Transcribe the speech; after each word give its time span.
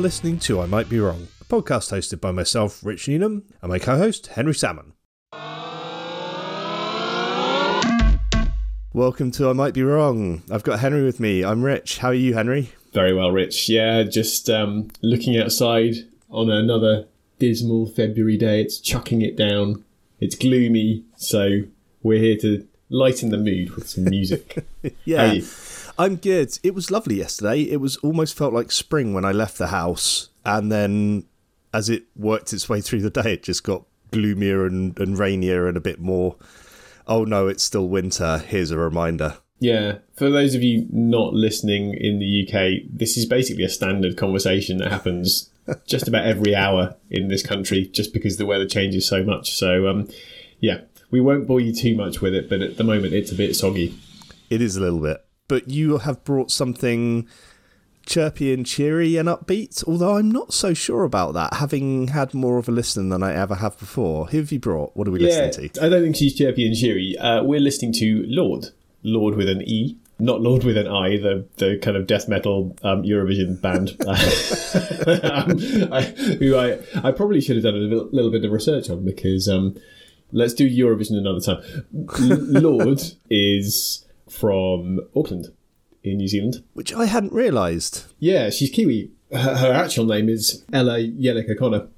You're 0.00 0.04
listening 0.06 0.38
to 0.38 0.62
I 0.62 0.64
Might 0.64 0.88
Be 0.88 0.98
Wrong, 0.98 1.28
a 1.42 1.44
podcast 1.44 1.92
hosted 1.92 2.22
by 2.22 2.30
myself, 2.32 2.82
Rich 2.82 3.06
Newnham, 3.06 3.44
and 3.60 3.70
my 3.70 3.78
co 3.78 3.98
host, 3.98 4.28
Henry 4.28 4.54
Salmon. 4.54 4.94
Welcome 8.94 9.30
to 9.32 9.50
I 9.50 9.52
Might 9.52 9.74
Be 9.74 9.82
Wrong. 9.82 10.42
I've 10.50 10.62
got 10.62 10.80
Henry 10.80 11.04
with 11.04 11.20
me. 11.20 11.44
I'm 11.44 11.62
Rich. 11.62 11.98
How 11.98 12.08
are 12.08 12.14
you, 12.14 12.32
Henry? 12.32 12.72
Very 12.94 13.12
well, 13.12 13.30
Rich. 13.30 13.68
Yeah, 13.68 14.04
just 14.04 14.48
um, 14.48 14.88
looking 15.02 15.36
outside 15.36 15.96
on 16.30 16.48
another 16.48 17.06
dismal 17.38 17.84
February 17.84 18.38
day. 18.38 18.62
It's 18.62 18.80
chucking 18.80 19.20
it 19.20 19.36
down. 19.36 19.84
It's 20.18 20.34
gloomy, 20.34 21.04
so 21.18 21.64
we're 22.02 22.20
here 22.20 22.38
to 22.38 22.66
lighten 22.88 23.28
the 23.28 23.36
mood 23.36 23.72
with 23.76 23.90
some 23.90 24.04
music. 24.04 24.64
yeah. 25.04 25.40
I'm 26.00 26.16
good. 26.16 26.58
It 26.62 26.74
was 26.74 26.90
lovely 26.90 27.16
yesterday. 27.16 27.60
It 27.60 27.76
was 27.76 27.98
almost 27.98 28.34
felt 28.34 28.54
like 28.54 28.72
spring 28.72 29.12
when 29.12 29.26
I 29.26 29.32
left 29.32 29.58
the 29.58 29.66
house, 29.66 30.30
and 30.46 30.72
then 30.72 31.26
as 31.74 31.90
it 31.90 32.04
worked 32.16 32.54
its 32.54 32.70
way 32.70 32.80
through 32.80 33.02
the 33.02 33.10
day, 33.10 33.34
it 33.34 33.42
just 33.42 33.64
got 33.64 33.84
gloomier 34.10 34.64
and, 34.64 34.98
and 34.98 35.18
rainier 35.18 35.68
and 35.68 35.76
a 35.76 35.80
bit 35.80 36.00
more. 36.00 36.36
Oh 37.06 37.24
no, 37.24 37.48
it's 37.48 37.62
still 37.62 37.86
winter. 37.86 38.38
Here's 38.38 38.70
a 38.70 38.78
reminder. 38.78 39.36
Yeah, 39.58 39.98
for 40.14 40.30
those 40.30 40.54
of 40.54 40.62
you 40.62 40.86
not 40.90 41.34
listening 41.34 41.92
in 41.92 42.18
the 42.18 42.48
UK, 42.48 42.88
this 42.90 43.18
is 43.18 43.26
basically 43.26 43.64
a 43.64 43.68
standard 43.68 44.16
conversation 44.16 44.78
that 44.78 44.90
happens 44.90 45.50
just 45.86 46.08
about 46.08 46.24
every 46.24 46.56
hour 46.56 46.96
in 47.10 47.28
this 47.28 47.42
country, 47.42 47.84
just 47.92 48.14
because 48.14 48.38
the 48.38 48.46
weather 48.46 48.66
changes 48.66 49.06
so 49.06 49.22
much. 49.22 49.52
So, 49.52 49.86
um, 49.86 50.08
yeah, 50.60 50.80
we 51.10 51.20
won't 51.20 51.46
bore 51.46 51.60
you 51.60 51.74
too 51.74 51.94
much 51.94 52.22
with 52.22 52.32
it, 52.32 52.48
but 52.48 52.62
at 52.62 52.78
the 52.78 52.84
moment 52.84 53.12
it's 53.12 53.32
a 53.32 53.34
bit 53.34 53.54
soggy. 53.54 53.98
It 54.48 54.62
is 54.62 54.76
a 54.76 54.80
little 54.80 55.00
bit 55.00 55.22
but 55.50 55.68
you 55.68 55.98
have 55.98 56.22
brought 56.22 56.48
something 56.48 57.26
chirpy 58.06 58.54
and 58.54 58.64
cheery 58.64 59.16
and 59.16 59.28
upbeat, 59.28 59.82
although 59.84 60.16
I'm 60.16 60.30
not 60.30 60.54
so 60.54 60.74
sure 60.74 61.02
about 61.02 61.34
that, 61.34 61.54
having 61.54 62.06
had 62.06 62.32
more 62.32 62.56
of 62.58 62.68
a 62.68 62.72
listen 62.72 63.08
than 63.08 63.24
I 63.24 63.34
ever 63.34 63.56
have 63.56 63.76
before. 63.76 64.26
Who 64.26 64.38
have 64.38 64.52
you 64.52 64.60
brought? 64.60 64.96
What 64.96 65.08
are 65.08 65.10
we 65.10 65.18
yeah, 65.20 65.46
listening 65.46 65.70
to? 65.70 65.84
I 65.84 65.88
don't 65.88 66.04
think 66.04 66.14
she's 66.14 66.36
chirpy 66.36 66.64
and 66.64 66.76
cheery. 66.76 67.18
Uh, 67.18 67.42
we're 67.42 67.58
listening 67.58 67.92
to 67.94 68.24
Lorde, 68.28 68.68
Lorde 69.02 69.34
with 69.34 69.48
an 69.48 69.62
E. 69.62 69.96
Not 70.20 70.40
Lord 70.40 70.62
with 70.62 70.76
an 70.76 70.86
I, 70.86 71.16
the 71.16 71.46
the 71.56 71.78
kind 71.78 71.96
of 71.96 72.06
death 72.06 72.28
metal 72.28 72.76
um, 72.84 73.02
Eurovision 73.02 73.60
band, 73.60 73.96
um, 75.24 75.92
I, 75.92 76.02
who 76.38 76.56
I 76.56 76.78
I 77.02 77.10
probably 77.10 77.40
should 77.40 77.56
have 77.56 77.64
done 77.64 77.74
a 77.74 77.78
little, 77.78 78.08
little 78.12 78.30
bit 78.30 78.44
of 78.44 78.52
research 78.52 78.88
on 78.88 79.04
because 79.04 79.48
um, 79.48 79.76
let's 80.30 80.54
do 80.54 80.68
Eurovision 80.68 81.16
another 81.16 81.40
time. 81.40 81.86
Lorde 82.20 83.02
is 83.30 84.04
from 84.30 85.00
Auckland 85.14 85.52
in 86.02 86.18
New 86.18 86.28
Zealand. 86.28 86.62
Which 86.72 86.92
I 86.94 87.06
hadn't 87.06 87.32
realised. 87.32 88.04
Yeah, 88.18 88.50
she's 88.50 88.70
Kiwi. 88.70 89.10
Her, 89.32 89.56
her, 89.56 89.72
actual 89.72 90.06
name 90.06 90.28
is 90.28 90.64
Ella 90.72 90.98
Yelich-O'Connor, 90.98 91.88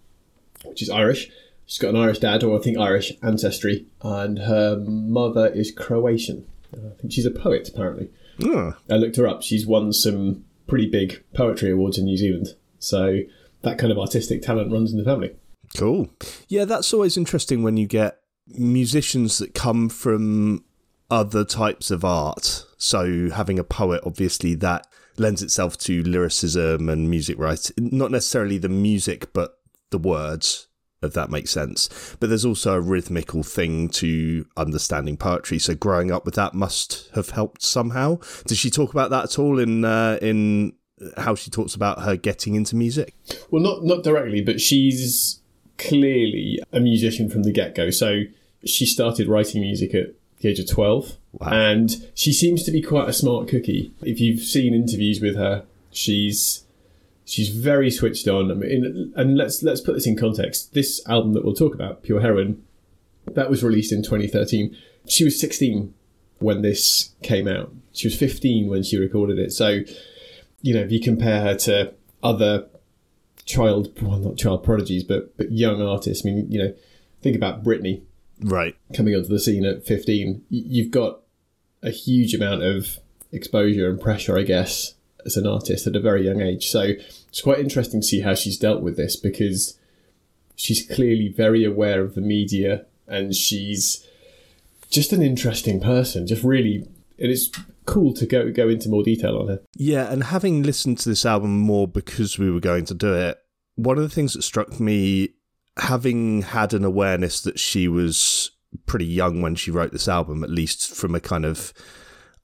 which 0.65 0.83
is 0.83 0.91
Irish. 0.91 1.31
She's 1.67 1.79
got 1.79 1.95
an 1.95 2.01
Irish 2.01 2.19
dad, 2.19 2.43
or 2.43 2.59
I 2.59 2.63
think 2.63 2.77
Irish 2.77 3.13
ancestry, 3.23 3.87
and 4.03 4.41
her 4.41 4.77
mother 4.77 5.47
is 5.47 5.71
Croatian. 5.71 6.47
Uh, 6.75 6.89
I 6.89 7.01
think 7.01 7.13
she's 7.13 7.27
a 7.27 7.31
poet, 7.31 7.69
apparently. 7.69 8.11
Oh. 8.45 8.75
I 8.91 8.97
looked 8.97 9.17
her 9.17 9.27
up. 9.27 9.43
She's 9.43 9.67
won 9.67 9.93
some 9.93 10.45
pretty 10.67 10.87
big 10.87 11.23
poetry 11.35 11.71
awards 11.71 11.99
in 11.99 12.05
New 12.05 12.17
Zealand. 12.17 12.49
So 12.79 13.21
that 13.63 13.79
kind 13.79 13.93
of 13.93 13.99
artistic 13.99 14.43
talent 14.43 14.73
runs 14.73 14.93
in 14.93 14.99
the 14.99 15.05
family. 15.05 15.35
Cool. 15.77 16.11
Yeah, 16.49 16.65
that's 16.65 16.93
always 16.93 17.17
interesting 17.17 17.63
when 17.63 17.77
you 17.77 17.87
get 17.87 18.19
musicians 18.49 19.39
that 19.39 19.55
come 19.55 19.89
from 19.89 20.65
other 21.13 21.45
types 21.45 21.91
of 21.91 22.05
art. 22.05 22.65
So 22.79 23.29
having 23.29 23.59
a 23.59 23.65
poet, 23.65 24.01
obviously, 24.05 24.55
that 24.57 24.87
lends 25.19 25.43
itself 25.43 25.77
to 25.77 26.03
lyricism 26.03 26.89
and 26.89 27.11
music 27.11 27.39
writing. 27.39 27.91
Not 27.93 28.11
necessarily 28.11 28.57
the 28.57 28.71
music, 28.71 29.31
but 29.35 29.59
the 29.91 29.99
words, 29.99 30.69
if 31.03 31.13
that 31.13 31.31
makes 31.31 31.51
sense. 31.51 32.17
But 32.19 32.31
there's 32.31 32.47
also 32.47 32.75
a 32.75 32.81
rhythmical 32.81 33.43
thing 33.43 33.91
to 33.91 34.47
understanding 34.57 35.19
poetry. 35.19 35.59
So 35.59 35.75
growing 35.75 36.11
up 36.11 36.25
with 36.25 36.35
that 36.37 36.55
must 36.55 37.11
have 37.15 37.29
helped 37.29 37.63
somehow. 37.63 38.19
Does 38.47 38.57
she 38.57 38.71
talk 38.71 38.91
about 38.91 39.11
that 39.11 39.25
at 39.25 39.39
all 39.39 39.59
in 39.59 39.85
uh, 39.85 40.19
in 40.23 40.73
how 41.19 41.35
she 41.35 41.51
talks 41.51 41.75
about 41.75 42.03
her 42.05 42.17
getting 42.17 42.55
into 42.55 42.75
music? 42.75 43.15
Well, 43.51 43.63
not 43.63 43.85
not 43.85 44.03
directly, 44.03 44.41
but 44.41 44.63
she's 44.63 45.43
clearly 45.77 46.59
a 46.73 46.81
musician 46.81 47.29
from 47.29 47.43
the 47.43 47.53
get 47.53 47.75
go. 47.75 47.91
So 47.91 48.23
she 48.65 48.87
started 48.87 49.29
writing 49.29 49.61
music 49.61 49.95
at 49.95 50.15
the 50.43 50.49
age 50.49 50.59
of 50.59 50.69
12. 50.69 51.17
Wow. 51.33 51.49
And 51.49 52.11
she 52.15 52.33
seems 52.33 52.63
to 52.65 52.71
be 52.71 52.83
quite 52.83 53.09
a 53.09 53.13
smart 53.13 53.49
cookie. 53.49 53.95
If 54.03 54.21
you've 54.21 54.41
seen 54.41 54.75
interviews 54.75 55.21
with 55.21 55.37
her, 55.37 55.65
she's 55.91 56.65
she's 57.25 57.49
very 57.49 57.91
switched 57.91 58.29
on. 58.29 58.51
I 58.51 58.55
mean, 58.55 59.13
and 59.17 59.37
let's 59.37 59.63
let's 59.63 59.81
put 59.81 59.95
this 59.95 60.07
in 60.07 60.17
context. 60.17 60.75
This 60.75 61.01
album 61.09 61.33
that 61.33 61.45
we'll 61.45 61.55
talk 61.55 61.75
about, 61.75 62.03
Pure 62.03 62.21
Heroin, 62.21 62.63
that 63.27 63.49
was 63.49 63.65
released 63.65 63.93
in 63.93 64.03
2013. 64.03 64.77
She 65.07 65.25
was 65.25 65.41
16 65.41 65.95
when 66.39 66.63
this 66.63 67.15
came 67.23 67.49
out. 67.49 67.73
She 67.93 68.07
was 68.07 68.17
15 68.17 68.69
when 68.69 68.83
she 68.83 68.99
recorded 68.99 69.39
it. 69.39 69.53
So, 69.53 69.81
you 70.61 70.75
know, 70.75 70.81
if 70.81 70.93
you 70.93 71.01
compare 71.01 71.41
her 71.41 71.55
to 71.55 71.95
other 72.23 72.67
child, 73.45 73.93
well, 74.03 74.19
not 74.19 74.37
child 74.37 74.65
prodigies, 74.65 75.05
but 75.05 75.37
but 75.37 75.53
young 75.53 75.81
artists. 75.81 76.27
I 76.27 76.31
mean, 76.31 76.51
you 76.51 76.59
know, 76.59 76.75
think 77.23 77.37
about 77.37 77.65
Britney 77.65 78.03
right. 78.43 78.77
coming 78.97 79.15
onto 79.15 79.29
the 79.29 79.41
scene 79.41 79.65
at 79.65 79.85
15 79.85 80.45
you've 80.51 80.91
got 80.91 81.21
a 81.83 81.91
huge 81.91 82.35
amount 82.35 82.63
of 82.63 82.99
exposure 83.33 83.89
and 83.89 84.01
pressure 84.01 84.39
i 84.39 84.43
guess 84.43 84.95
as 85.25 85.37
an 85.37 85.47
artist 85.47 85.87
at 85.87 85.97
a 85.97 86.01
very 86.01 86.25
young 86.27 86.41
age. 86.41 86.69
So 86.69 86.81
it's 87.29 87.41
quite 87.41 87.59
interesting 87.59 88.01
to 88.01 88.07
see 88.07 88.21
how 88.21 88.35
she's 88.35 88.59
dealt 88.59 88.83
with 88.83 88.97
this 88.97 89.17
because 89.17 89.79
she's 90.55 90.87
clearly 90.87 91.29
very 91.29 91.65
aware 91.65 92.03
of 92.03 92.15
the 92.15 92.21
media 92.21 92.87
and 93.07 93.35
she's 93.35 94.07
just 94.91 95.13
an 95.13 95.23
interesting 95.23 95.81
person 95.81 96.27
just 96.27 96.45
really 96.45 96.87
and 97.19 97.31
it's 97.31 97.51
cool 97.87 98.13
to 98.13 98.27
go 98.27 98.51
go 98.53 98.69
into 98.69 98.89
more 98.89 99.03
detail 99.03 99.39
on 99.39 99.49
her. 99.49 99.61
Yeah 99.75 100.13
and 100.13 100.25
having 100.25 100.63
listened 100.63 100.99
to 100.99 101.09
this 101.09 101.25
album 101.25 101.59
more 101.59 101.89
because 101.89 102.39
we 102.39 102.51
were 102.51 102.61
going 102.61 102.85
to 102.87 102.95
do 102.95 103.15
it 103.15 103.39
one 103.75 103.97
of 103.97 104.03
the 104.03 104.11
things 104.11 104.35
that 104.35 104.43
struck 104.43 104.79
me 104.79 105.31
having 105.79 106.43
had 106.43 106.75
an 106.75 106.85
awareness 106.85 107.41
that 107.43 107.59
she 107.59 107.89
was 107.89 108.51
pretty 108.87 109.07
young 109.07 109.43
when 109.43 109.55
she 109.55 109.71
wrote 109.71 109.93
this 109.93 110.09
album, 110.09 110.45
at 110.45 110.51
least 110.51 110.95
from 110.95 111.15
a 111.15 111.21
kind 111.21 111.45
of 111.45 111.73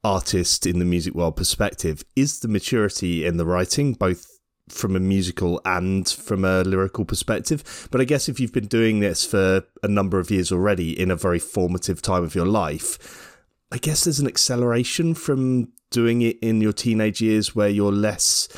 artist 0.04 0.66
in 0.66 0.78
the 0.78 0.84
music 0.84 1.14
world 1.14 1.36
perspective, 1.36 2.04
is 2.16 2.40
the 2.40 2.48
maturity 2.48 3.24
in 3.24 3.36
the 3.36 3.46
writing, 3.46 3.92
both 3.94 4.26
from 4.68 4.94
a 4.94 5.00
musical 5.00 5.60
and 5.64 6.08
from 6.08 6.44
a 6.44 6.62
lyrical 6.62 7.04
perspective. 7.04 7.88
But 7.90 8.00
I 8.00 8.04
guess 8.04 8.28
if 8.28 8.38
you've 8.38 8.52
been 8.52 8.66
doing 8.66 9.00
this 9.00 9.24
for 9.24 9.64
a 9.82 9.88
number 9.88 10.18
of 10.18 10.30
years 10.30 10.52
already 10.52 10.98
in 10.98 11.10
a 11.10 11.16
very 11.16 11.38
formative 11.38 12.02
time 12.02 12.22
of 12.22 12.34
your 12.34 12.46
life, 12.46 13.36
I 13.72 13.78
guess 13.78 14.04
there's 14.04 14.20
an 14.20 14.26
acceleration 14.26 15.14
from 15.14 15.72
doing 15.90 16.22
it 16.22 16.38
in 16.40 16.60
your 16.60 16.72
teenage 16.72 17.20
years 17.20 17.54
where 17.54 17.68
you're 17.68 17.92
less, 17.92 18.48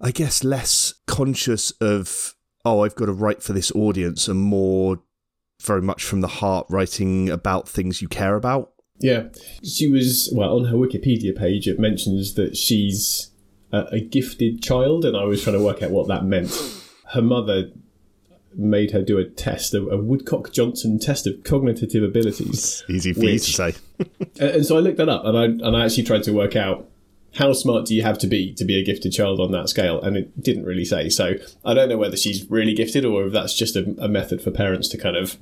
I 0.00 0.12
guess, 0.12 0.44
less 0.44 0.94
conscious 1.06 1.72
of 1.80 2.35
oh, 2.66 2.84
I've 2.84 2.96
got 2.96 3.06
to 3.06 3.12
write 3.12 3.42
for 3.42 3.52
this 3.52 3.70
audience 3.72 4.26
and 4.26 4.40
more 4.40 4.98
very 5.62 5.80
much 5.80 6.04
from 6.04 6.20
the 6.20 6.28
heart 6.28 6.66
writing 6.68 7.30
about 7.30 7.68
things 7.68 8.02
you 8.02 8.08
care 8.08 8.34
about. 8.34 8.72
Yeah. 8.98 9.28
She 9.62 9.88
was, 9.88 10.30
well, 10.34 10.56
on 10.56 10.66
her 10.66 10.76
Wikipedia 10.76 11.36
page, 11.36 11.68
it 11.68 11.78
mentions 11.78 12.34
that 12.34 12.56
she's 12.56 13.30
a, 13.72 13.84
a 13.92 14.00
gifted 14.00 14.62
child, 14.62 15.04
and 15.04 15.16
I 15.16 15.24
was 15.24 15.42
trying 15.42 15.56
to 15.56 15.64
work 15.64 15.82
out 15.82 15.90
what 15.90 16.08
that 16.08 16.24
meant. 16.24 16.50
Her 17.12 17.22
mother 17.22 17.70
made 18.54 18.90
her 18.90 19.02
do 19.02 19.18
a 19.18 19.24
test, 19.24 19.74
a, 19.74 19.82
a 19.86 20.02
Woodcock 20.02 20.52
Johnson 20.52 20.98
test 20.98 21.26
of 21.26 21.44
cognitive 21.44 22.02
abilities. 22.02 22.82
It's 22.88 22.90
easy 22.90 23.12
for 23.12 23.20
which, 23.20 23.32
you 23.32 23.38
to 23.38 23.52
say. 23.52 23.74
and 24.40 24.66
so 24.66 24.76
I 24.76 24.80
looked 24.80 24.96
that 24.96 25.08
up, 25.08 25.24
and 25.24 25.38
I 25.38 25.44
and 25.44 25.76
I 25.76 25.84
actually 25.84 26.04
tried 26.04 26.24
to 26.24 26.32
work 26.32 26.56
out 26.56 26.88
how 27.36 27.52
smart 27.52 27.84
do 27.86 27.94
you 27.94 28.02
have 28.02 28.18
to 28.18 28.26
be 28.26 28.54
to 28.54 28.64
be 28.64 28.78
a 28.78 28.84
gifted 28.84 29.12
child 29.12 29.40
on 29.40 29.52
that 29.52 29.68
scale? 29.68 30.00
And 30.00 30.16
it 30.16 30.42
didn't 30.42 30.64
really 30.64 30.84
say. 30.84 31.08
So 31.10 31.34
I 31.64 31.74
don't 31.74 31.88
know 31.88 31.98
whether 31.98 32.16
she's 32.16 32.50
really 32.50 32.74
gifted 32.74 33.04
or 33.04 33.26
if 33.26 33.32
that's 33.32 33.54
just 33.54 33.76
a, 33.76 33.94
a 33.98 34.08
method 34.08 34.40
for 34.40 34.50
parents 34.50 34.88
to 34.88 34.98
kind 34.98 35.16
of 35.16 35.36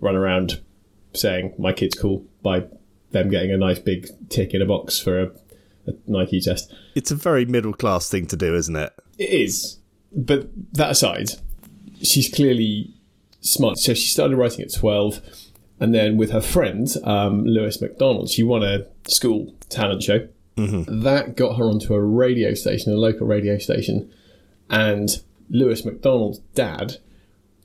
run 0.00 0.14
around 0.14 0.60
saying, 1.14 1.54
my 1.58 1.72
kid's 1.72 1.98
cool 1.98 2.24
by 2.42 2.66
them 3.12 3.30
getting 3.30 3.50
a 3.50 3.56
nice 3.56 3.78
big 3.78 4.08
tick 4.28 4.52
in 4.52 4.60
a 4.60 4.66
box 4.66 5.00
for 5.00 5.20
a, 5.20 5.26
a 5.86 5.92
Nike 6.06 6.40
test. 6.40 6.72
It's 6.94 7.10
a 7.10 7.16
very 7.16 7.46
middle 7.46 7.72
class 7.72 8.10
thing 8.10 8.26
to 8.26 8.36
do, 8.36 8.54
isn't 8.54 8.76
it? 8.76 8.92
It 9.16 9.30
is. 9.30 9.78
But 10.12 10.50
that 10.74 10.90
aside, 10.90 11.30
she's 12.02 12.30
clearly 12.30 12.94
smart. 13.40 13.78
So 13.78 13.94
she 13.94 14.08
started 14.08 14.36
writing 14.36 14.60
at 14.62 14.74
12. 14.74 15.20
And 15.80 15.94
then 15.94 16.18
with 16.18 16.32
her 16.32 16.40
friend, 16.42 16.88
um, 17.04 17.44
Lewis 17.44 17.80
McDonald, 17.80 18.28
she 18.28 18.42
won 18.42 18.62
a 18.62 18.86
school 19.06 19.54
talent 19.70 20.02
show 20.02 20.28
Mm-hmm. 20.58 21.02
That 21.02 21.36
got 21.36 21.56
her 21.56 21.64
onto 21.64 21.94
a 21.94 22.02
radio 22.02 22.54
station, 22.54 22.92
a 22.92 22.96
local 22.96 23.26
radio 23.26 23.58
station, 23.58 24.12
and 24.68 25.08
Lewis 25.48 25.84
McDonald's 25.84 26.40
dad 26.54 26.98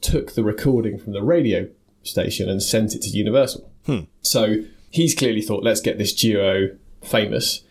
took 0.02 0.34
the 0.34 0.44
recording 0.44 0.98
from 0.98 1.14
the 1.14 1.24
radio 1.24 1.70
station 2.04 2.50
and 2.50 2.62
sent 2.62 2.94
it 2.94 3.02
to 3.02 3.10
Universal. 3.10 3.70
Hmm. 3.86 4.02
So 4.22 4.64
he's 4.92 5.16
clearly 5.16 5.42
thought, 5.42 5.64
let's 5.64 5.82
get 5.82 5.98
this 5.98 6.14
duo 6.14 6.78
famous. 7.04 7.62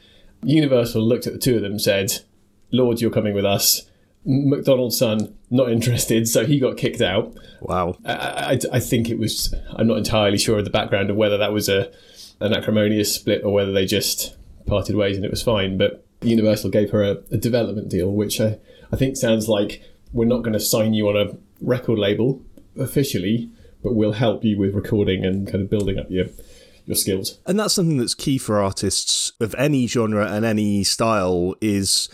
Universal 0.43 1.03
looked 1.03 1.27
at 1.27 1.33
the 1.33 1.39
two 1.39 1.57
of 1.57 1.63
them 1.63 1.73
and 1.73 1.81
said, 1.81 2.21
Lorde, 2.73 3.01
you're 3.01 3.11
coming 3.11 3.35
with 3.35 3.45
us. 3.45 3.89
McDonald's 4.25 4.99
son 4.99 5.37
not 5.51 5.71
interested, 5.71 6.29
so 6.29 6.47
he 6.47 6.59
got 6.59 6.77
kicked 6.77 7.01
out. 7.01 7.35
Wow. 7.61 7.97
I, 8.05 8.13
I, 8.13 8.59
I, 8.75 8.81
think 8.81 9.11
it 9.11 9.19
was. 9.19 9.53
I'm 9.75 9.89
not 9.89 9.99
entirely 9.99 10.39
sure 10.39 10.59
of 10.59 10.65
the 10.65 10.71
background 10.71 11.11
of 11.11 11.17
whether 11.17 11.37
that 11.39 11.53
was 11.53 11.69
a 11.69 11.93
an 12.41 12.53
acrimonious 12.53 13.15
split 13.15 13.45
or 13.45 13.53
whether 13.53 13.73
they 13.73 13.85
just 13.87 14.37
parted 14.67 14.97
ways 14.97 15.17
and 15.17 15.25
it 15.25 15.31
was 15.31 15.43
fine. 15.43 15.79
But 15.79 16.05
Universal 16.23 16.71
gave 16.71 16.91
her 16.91 17.03
a, 17.03 17.17
a 17.31 17.37
development 17.37 17.89
deal, 17.89 18.11
which 18.11 18.41
I, 18.41 18.59
I 18.93 18.97
think 18.97 19.17
sounds 19.17 19.49
like 19.49 19.83
we're 20.13 20.25
not 20.27 20.43
going 20.43 20.53
to 20.53 20.61
sign 20.61 20.95
you 20.95 21.09
on 21.09 21.17
a 21.17 21.37
record 21.61 21.99
label 21.99 22.43
officially, 22.79 23.51
but 23.83 23.95
we'll 23.95 24.13
help 24.13 24.45
you 24.45 24.59
with 24.59 24.75
recording 24.75 25.25
and 25.25 25.47
kind 25.47 25.63
of 25.63 25.71
building 25.71 25.99
up 25.99 26.11
your 26.11 26.27
your 26.85 26.97
skills. 26.97 27.39
And 27.47 27.59
that's 27.61 27.75
something 27.75 27.99
that's 27.99 28.15
key 28.15 28.39
for 28.39 28.61
artists 28.61 29.33
of 29.41 29.55
any 29.57 29.87
genre 29.87 30.27
and 30.27 30.45
any 30.45 30.83
style 30.85 31.55
is 31.61 32.09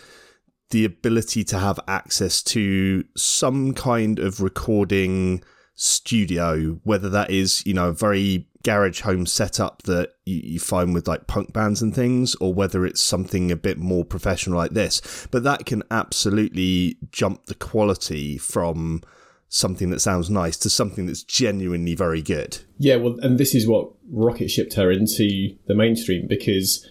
the 0.69 0.85
ability 0.85 1.43
to 1.45 1.57
have 1.57 1.79
access 1.87 2.43
to 2.43 3.03
some 3.17 3.73
kind 3.73 4.19
of 4.19 4.41
recording 4.41 5.43
studio, 5.73 6.79
whether 6.83 7.09
that 7.09 7.31
is, 7.31 7.65
you 7.65 7.73
know, 7.73 7.89
a 7.89 7.93
very 7.93 8.47
garage 8.63 9.01
home 9.01 9.25
setup 9.25 9.83
that 9.83 10.13
you, 10.25 10.41
you, 10.43 10.59
find 10.59 10.93
with 10.93 11.07
like 11.07 11.27
punk 11.27 11.53
bands 11.53 11.81
and 11.81 11.95
things, 11.95 12.35
or 12.35 12.53
whether 12.53 12.85
it's 12.85 13.01
something 13.01 13.51
a 13.51 13.55
bit 13.55 13.77
more 13.77 14.03
professional 14.03 14.57
like 14.57 14.71
this. 14.71 15.27
But 15.31 15.43
that 15.43 15.65
can 15.65 15.83
absolutely 15.91 16.97
jump 17.11 17.45
the 17.45 17.55
quality 17.55 18.37
from 18.37 19.01
something 19.47 19.89
that 19.89 19.99
sounds 19.99 20.29
nice 20.29 20.57
to 20.57 20.69
something 20.69 21.07
that's 21.07 21.23
genuinely 21.23 21.95
very 21.95 22.21
good. 22.21 22.59
Yeah, 22.77 22.97
well, 22.97 23.17
and 23.21 23.37
this 23.37 23.55
is 23.55 23.67
what 23.67 23.91
rocket 24.11 24.49
shipped 24.49 24.75
her 24.75 24.91
into 24.91 25.55
the 25.65 25.73
mainstream 25.73 26.27
because 26.27 26.87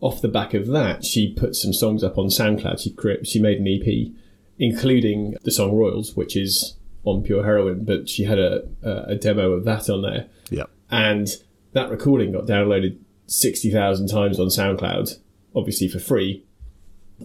off 0.00 0.20
the 0.20 0.28
back 0.28 0.52
of 0.52 0.66
that, 0.68 1.04
she 1.04 1.32
put 1.32 1.54
some 1.54 1.72
songs 1.72 2.04
up 2.04 2.18
on 2.18 2.26
SoundCloud. 2.26 2.80
She 2.80 3.24
she 3.24 3.40
made 3.40 3.58
an 3.58 3.68
EP, 3.68 4.12
including 4.58 5.36
the 5.44 5.50
song 5.50 5.72
Royals, 5.72 6.16
which 6.16 6.36
is 6.36 6.76
on 7.04 7.22
Pure 7.22 7.44
Heroin, 7.44 7.84
but 7.84 8.08
she 8.08 8.24
had 8.24 8.38
a, 8.38 8.62
a, 8.82 9.12
a 9.12 9.14
demo 9.14 9.52
of 9.52 9.64
that 9.64 9.88
on 9.88 10.02
there. 10.02 10.26
Yeah. 10.50 10.64
And 10.92 11.28
that 11.72 11.90
recording 11.90 12.32
got 12.32 12.44
downloaded 12.44 12.98
60,000 13.26 14.08
times 14.08 14.38
on 14.38 14.48
SoundCloud, 14.48 15.18
obviously 15.56 15.88
for 15.88 15.98
free. 15.98 16.44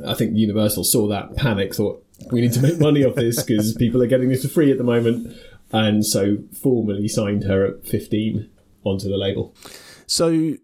I 0.08 0.14
think 0.14 0.36
Universal 0.36 0.86
saw 0.86 1.08
that, 1.10 1.36
panic, 1.36 1.76
thought, 1.76 2.04
we 2.32 2.42
need 2.42 2.54
to 2.54 2.62
make 2.62 2.80
money 2.80 3.04
off 3.04 3.16
this 3.16 3.44
because 3.44 3.74
people 3.76 4.02
are 4.02 4.08
getting 4.08 4.30
this 4.30 4.44
for 4.44 4.48
free 4.48 4.72
at 4.72 4.78
the 4.78 4.84
moment. 4.84 5.36
And 5.72 6.06
so 6.06 6.38
formally 6.54 7.10
signed 7.10 7.44
her 7.44 7.66
at 7.66 7.86
15 7.86 8.50
onto 8.86 9.10
the 9.10 9.18
label. 9.18 9.54
So 10.06 10.56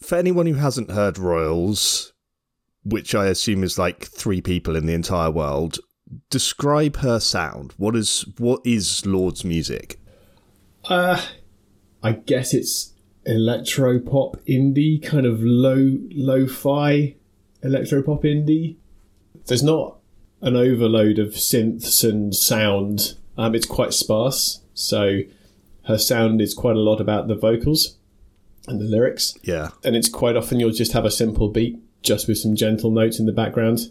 for 0.00 0.16
anyone 0.16 0.46
who 0.46 0.54
hasn't 0.54 0.92
heard 0.92 1.18
Royals, 1.18 2.12
which 2.84 3.16
I 3.16 3.26
assume 3.26 3.64
is 3.64 3.78
like 3.78 4.04
three 4.04 4.40
people 4.40 4.76
in 4.76 4.86
the 4.86 4.94
entire 4.94 5.30
world, 5.30 5.78
describe 6.30 6.98
her 6.98 7.18
sound. 7.18 7.74
What 7.78 7.96
is 7.96 8.24
what 8.38 8.60
is 8.64 9.04
Lorde's 9.04 9.44
music? 9.44 9.98
Uh 10.84 11.20
I 12.04 12.12
guess 12.12 12.52
it's 12.52 12.92
electro 13.24 13.98
pop 13.98 14.36
indie, 14.46 15.02
kind 15.02 15.24
of 15.24 15.42
low 15.42 15.96
lo-fi 16.12 17.16
electro 17.62 18.02
pop 18.02 18.22
indie. 18.24 18.76
There's 19.46 19.62
not 19.62 19.96
an 20.42 20.54
overload 20.54 21.18
of 21.18 21.30
synths 21.30 22.08
and 22.08 22.34
sound. 22.34 23.16
Um, 23.38 23.54
it's 23.54 23.66
quite 23.66 23.94
sparse, 23.94 24.60
so 24.74 25.20
her 25.86 25.96
sound 25.96 26.42
is 26.42 26.52
quite 26.52 26.76
a 26.76 26.80
lot 26.80 27.00
about 27.00 27.26
the 27.26 27.34
vocals 27.34 27.96
and 28.68 28.80
the 28.80 28.84
lyrics. 28.84 29.34
Yeah. 29.42 29.70
And 29.82 29.96
it's 29.96 30.08
quite 30.08 30.36
often 30.36 30.60
you'll 30.60 30.70
just 30.70 30.92
have 30.92 31.06
a 31.06 31.10
simple 31.10 31.48
beat 31.48 31.78
just 32.02 32.28
with 32.28 32.36
some 32.36 32.54
gentle 32.54 32.90
notes 32.90 33.18
in 33.18 33.24
the 33.24 33.32
background. 33.32 33.90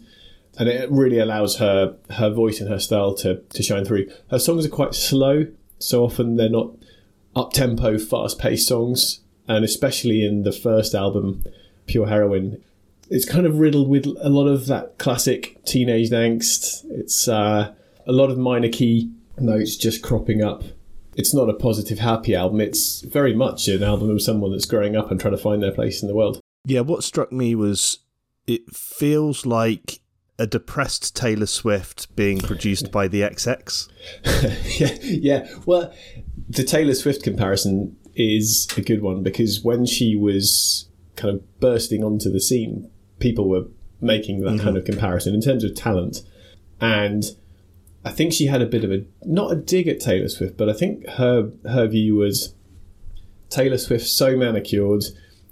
And 0.56 0.68
it 0.68 0.88
really 0.88 1.18
allows 1.18 1.56
her 1.56 1.96
her 2.10 2.30
voice 2.30 2.60
and 2.60 2.70
her 2.70 2.78
style 2.78 3.12
to, 3.16 3.40
to 3.40 3.62
shine 3.62 3.84
through. 3.84 4.08
Her 4.30 4.38
songs 4.38 4.64
are 4.64 4.70
quite 4.70 4.94
slow, 4.94 5.48
so 5.80 6.04
often 6.04 6.36
they're 6.36 6.48
not 6.48 6.70
up 7.36 7.52
tempo, 7.52 7.98
fast 7.98 8.38
paced 8.38 8.68
songs. 8.68 9.20
And 9.46 9.64
especially 9.64 10.24
in 10.24 10.42
the 10.42 10.52
first 10.52 10.94
album, 10.94 11.44
Pure 11.86 12.06
Heroin, 12.06 12.62
it's 13.10 13.28
kind 13.28 13.46
of 13.46 13.58
riddled 13.58 13.88
with 13.88 14.06
a 14.20 14.30
lot 14.30 14.46
of 14.46 14.66
that 14.66 14.98
classic 14.98 15.62
teenage 15.64 16.10
angst. 16.10 16.84
It's 16.90 17.28
uh, 17.28 17.74
a 18.06 18.12
lot 18.12 18.30
of 18.30 18.38
minor 18.38 18.70
key 18.70 19.10
notes 19.38 19.76
just 19.76 20.02
cropping 20.02 20.42
up 20.42 20.62
it's 21.16 21.34
not 21.34 21.48
a 21.48 21.54
positive, 21.54 21.98
happy 21.98 22.34
album. 22.34 22.60
It's 22.60 23.00
very 23.02 23.34
much 23.34 23.68
an 23.68 23.82
album 23.82 24.10
of 24.10 24.22
someone 24.22 24.52
that's 24.52 24.66
growing 24.66 24.96
up 24.96 25.10
and 25.10 25.20
trying 25.20 25.36
to 25.36 25.42
find 25.42 25.62
their 25.62 25.72
place 25.72 26.02
in 26.02 26.08
the 26.08 26.14
world. 26.14 26.40
Yeah, 26.64 26.80
what 26.80 27.04
struck 27.04 27.32
me 27.32 27.54
was 27.54 27.98
it 28.46 28.74
feels 28.74 29.46
like 29.46 30.00
a 30.38 30.46
depressed 30.46 31.14
Taylor 31.14 31.46
Swift 31.46 32.14
being 32.16 32.40
produced 32.40 32.90
by 32.90 33.06
the 33.06 33.20
XX. 33.20 33.88
yeah, 34.80 34.96
yeah. 35.02 35.58
Well, 35.66 35.92
the 36.48 36.64
Taylor 36.64 36.94
Swift 36.94 37.22
comparison 37.22 37.96
is 38.14 38.68
a 38.76 38.80
good 38.80 39.02
one 39.02 39.22
because 39.22 39.62
when 39.62 39.86
she 39.86 40.16
was 40.16 40.88
kind 41.16 41.34
of 41.34 41.60
bursting 41.60 42.04
onto 42.04 42.30
the 42.30 42.40
scene, 42.40 42.90
people 43.18 43.48
were 43.48 43.64
making 44.00 44.40
that 44.40 44.50
mm-hmm. 44.50 44.64
kind 44.64 44.76
of 44.76 44.84
comparison 44.84 45.34
in 45.34 45.40
terms 45.40 45.64
of 45.64 45.74
talent. 45.74 46.18
And 46.80 47.24
I 48.04 48.10
think 48.10 48.32
she 48.32 48.46
had 48.46 48.62
a 48.62 48.66
bit 48.66 48.84
of 48.84 48.92
a 48.92 49.04
not 49.22 49.52
a 49.52 49.56
dig 49.56 49.88
at 49.88 50.00
Taylor 50.00 50.28
Swift, 50.28 50.56
but 50.56 50.68
I 50.68 50.74
think 50.74 51.08
her 51.10 51.50
her 51.64 51.86
view 51.86 52.16
was 52.16 52.54
Taylor 53.48 53.78
Swift 53.78 54.06
so 54.06 54.36
manicured, 54.36 55.04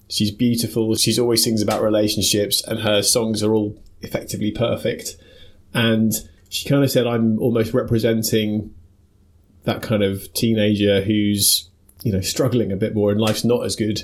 she's 0.08 0.30
beautiful, 0.30 0.94
she's 0.96 1.18
always 1.18 1.42
sings 1.42 1.62
about 1.62 1.82
relationships, 1.82 2.62
and 2.66 2.80
her 2.80 3.02
songs 3.02 3.42
are 3.42 3.54
all 3.54 3.78
effectively 4.02 4.50
perfect. 4.50 5.16
And 5.72 6.12
she 6.48 6.68
kind 6.68 6.84
of 6.84 6.90
said, 6.90 7.06
I'm 7.06 7.38
almost 7.38 7.72
representing 7.72 8.74
that 9.64 9.82
kind 9.82 10.02
of 10.02 10.32
teenager 10.34 11.02
who's 11.02 11.68
you 12.02 12.12
know 12.12 12.20
struggling 12.20 12.72
a 12.72 12.76
bit 12.76 12.94
more 12.94 13.10
and 13.10 13.20
life's 13.20 13.44
not 13.44 13.64
as 13.64 13.76
good. 13.76 14.02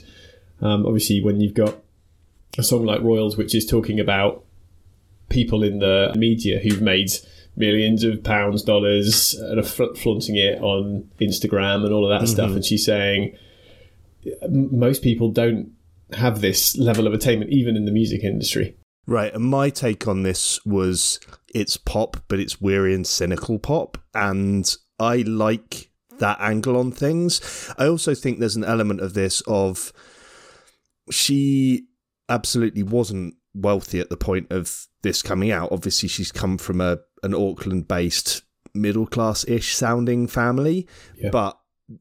Um, 0.60 0.86
obviously, 0.86 1.22
when 1.22 1.40
you've 1.40 1.54
got 1.54 1.76
a 2.56 2.62
song 2.62 2.84
like 2.84 3.02
Royals, 3.02 3.36
which 3.36 3.54
is 3.54 3.66
talking 3.66 4.00
about 4.00 4.44
people 5.28 5.62
in 5.62 5.78
the 5.78 6.12
media 6.16 6.58
who've 6.58 6.80
made 6.80 7.10
millions 7.56 8.04
of 8.04 8.22
pounds, 8.22 8.62
dollars, 8.62 9.34
and 9.34 9.58
are 9.58 9.62
flaunting 9.62 10.36
it 10.36 10.60
on 10.60 11.08
Instagram 11.20 11.84
and 11.84 11.92
all 11.92 12.10
of 12.10 12.18
that 12.18 12.24
mm-hmm. 12.24 12.34
stuff. 12.34 12.50
And 12.50 12.64
she's 12.64 12.84
saying 12.84 13.36
most 14.48 15.02
people 15.02 15.30
don't 15.30 15.72
have 16.12 16.40
this 16.40 16.76
level 16.76 17.06
of 17.06 17.12
attainment, 17.12 17.50
even 17.50 17.76
in 17.76 17.84
the 17.84 17.92
music 17.92 18.24
industry. 18.24 18.76
Right. 19.06 19.32
And 19.34 19.44
my 19.44 19.70
take 19.70 20.06
on 20.06 20.22
this 20.22 20.64
was 20.64 21.18
it's 21.54 21.76
pop, 21.76 22.18
but 22.28 22.38
it's 22.38 22.60
weary 22.60 22.94
and 22.94 23.06
cynical 23.06 23.58
pop. 23.58 23.98
And 24.14 24.70
I 24.98 25.18
like 25.18 25.90
that 26.18 26.38
angle 26.40 26.76
on 26.76 26.92
things. 26.92 27.72
I 27.78 27.86
also 27.86 28.14
think 28.14 28.38
there's 28.38 28.56
an 28.56 28.64
element 28.64 29.00
of 29.00 29.14
this 29.14 29.40
of 29.42 29.92
she 31.10 31.86
absolutely 32.28 32.82
wasn't 32.82 33.34
wealthy 33.54 34.00
at 34.00 34.10
the 34.10 34.16
point 34.16 34.50
of 34.50 34.86
this 35.02 35.22
coming 35.22 35.50
out. 35.50 35.72
Obviously, 35.72 36.08
she's 36.08 36.32
come 36.32 36.58
from 36.58 36.80
a 36.80 36.98
an 37.22 37.34
Auckland 37.34 37.88
based 37.88 38.42
middle 38.74 39.06
class 39.06 39.46
ish 39.48 39.74
sounding 39.74 40.26
family, 40.26 40.86
yeah. 41.16 41.30
but 41.30 41.58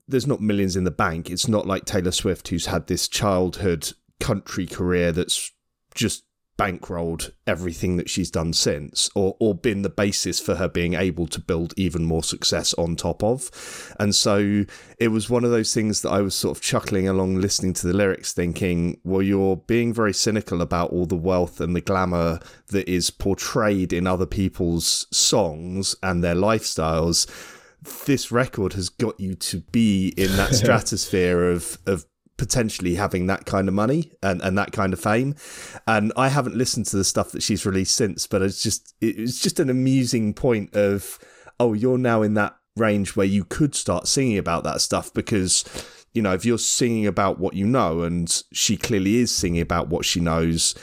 there's 0.07 0.27
not 0.27 0.41
millions 0.41 0.75
in 0.75 0.83
the 0.83 0.91
bank. 0.91 1.29
It's 1.29 1.47
not 1.47 1.65
like 1.65 1.85
Taylor 1.85 2.11
Swift, 2.11 2.49
who's 2.49 2.67
had 2.67 2.87
this 2.87 3.07
childhood 3.07 3.91
country 4.19 4.65
career 4.65 5.11
that's 5.11 5.51
just 5.95 6.23
bankrolled 6.57 7.31
everything 7.45 7.97
that 7.97 8.09
she's 8.09 8.31
done 8.31 8.51
since 8.51 9.09
or 9.15 9.37
or 9.39 9.53
been 9.53 9.83
the 9.83 9.89
basis 9.89 10.39
for 10.39 10.55
her 10.55 10.67
being 10.67 10.95
able 10.95 11.27
to 11.27 11.39
build 11.39 11.73
even 11.77 12.03
more 12.03 12.23
success 12.23 12.73
on 12.75 12.95
top 12.95 13.23
of. 13.23 13.95
And 13.99 14.15
so 14.15 14.65
it 14.97 15.09
was 15.09 15.29
one 15.29 15.43
of 15.43 15.51
those 15.51 15.73
things 15.73 16.01
that 16.01 16.09
I 16.09 16.21
was 16.21 16.33
sort 16.33 16.57
of 16.57 16.63
chuckling 16.63 17.07
along 17.07 17.39
listening 17.39 17.73
to 17.73 17.87
the 17.87 17.93
lyrics 17.93 18.33
thinking 18.33 18.99
well 19.03 19.21
you're 19.21 19.57
being 19.57 19.93
very 19.93 20.13
cynical 20.13 20.61
about 20.61 20.91
all 20.91 21.05
the 21.05 21.15
wealth 21.15 21.61
and 21.61 21.75
the 21.75 21.81
glamour 21.81 22.39
that 22.67 22.89
is 22.89 23.11
portrayed 23.11 23.93
in 23.93 24.07
other 24.07 24.25
people's 24.25 25.07
songs 25.11 25.95
and 26.01 26.23
their 26.23 26.35
lifestyles. 26.35 27.27
This 28.05 28.31
record 28.31 28.73
has 28.73 28.89
got 28.89 29.19
you 29.19 29.35
to 29.35 29.59
be 29.59 30.09
in 30.17 30.35
that 30.37 30.55
stratosphere 30.61 31.51
of 31.51 31.77
of 31.85 32.05
potentially 32.37 32.95
having 32.95 33.27
that 33.27 33.45
kind 33.45 33.67
of 33.67 33.73
money 33.73 34.11
and, 34.21 34.41
and 34.41 34.57
that 34.57 34.71
kind 34.71 34.93
of 34.93 34.99
fame. 34.99 35.35
And 35.87 36.13
I 36.15 36.29
haven't 36.29 36.55
listened 36.55 36.85
to 36.87 36.97
the 36.97 37.03
stuff 37.03 37.31
that 37.31 37.43
she's 37.43 37.65
released 37.65 37.95
since, 37.95 38.27
but 38.27 38.41
it's 38.41 38.61
just 38.61 38.95
it's 39.01 39.39
just 39.41 39.59
an 39.59 39.69
amusing 39.69 40.33
point 40.33 40.75
of 40.75 41.19
oh, 41.59 41.73
you're 41.73 41.97
now 41.97 42.21
in 42.21 42.35
that 42.35 42.55
range 42.75 43.15
where 43.15 43.25
you 43.25 43.43
could 43.43 43.75
start 43.75 44.07
singing 44.07 44.37
about 44.37 44.63
that 44.63 44.81
stuff 44.81 45.13
because 45.13 45.63
you 46.13 46.21
know 46.21 46.33
if 46.33 46.45
you're 46.45 46.57
singing 46.57 47.07
about 47.07 47.39
what 47.39 47.53
you 47.53 47.65
know 47.65 48.01
and 48.01 48.43
she 48.53 48.77
clearly 48.77 49.17
is 49.17 49.31
singing 49.31 49.61
about 49.61 49.87
what 49.87 50.05
she 50.05 50.19
knows 50.19 50.75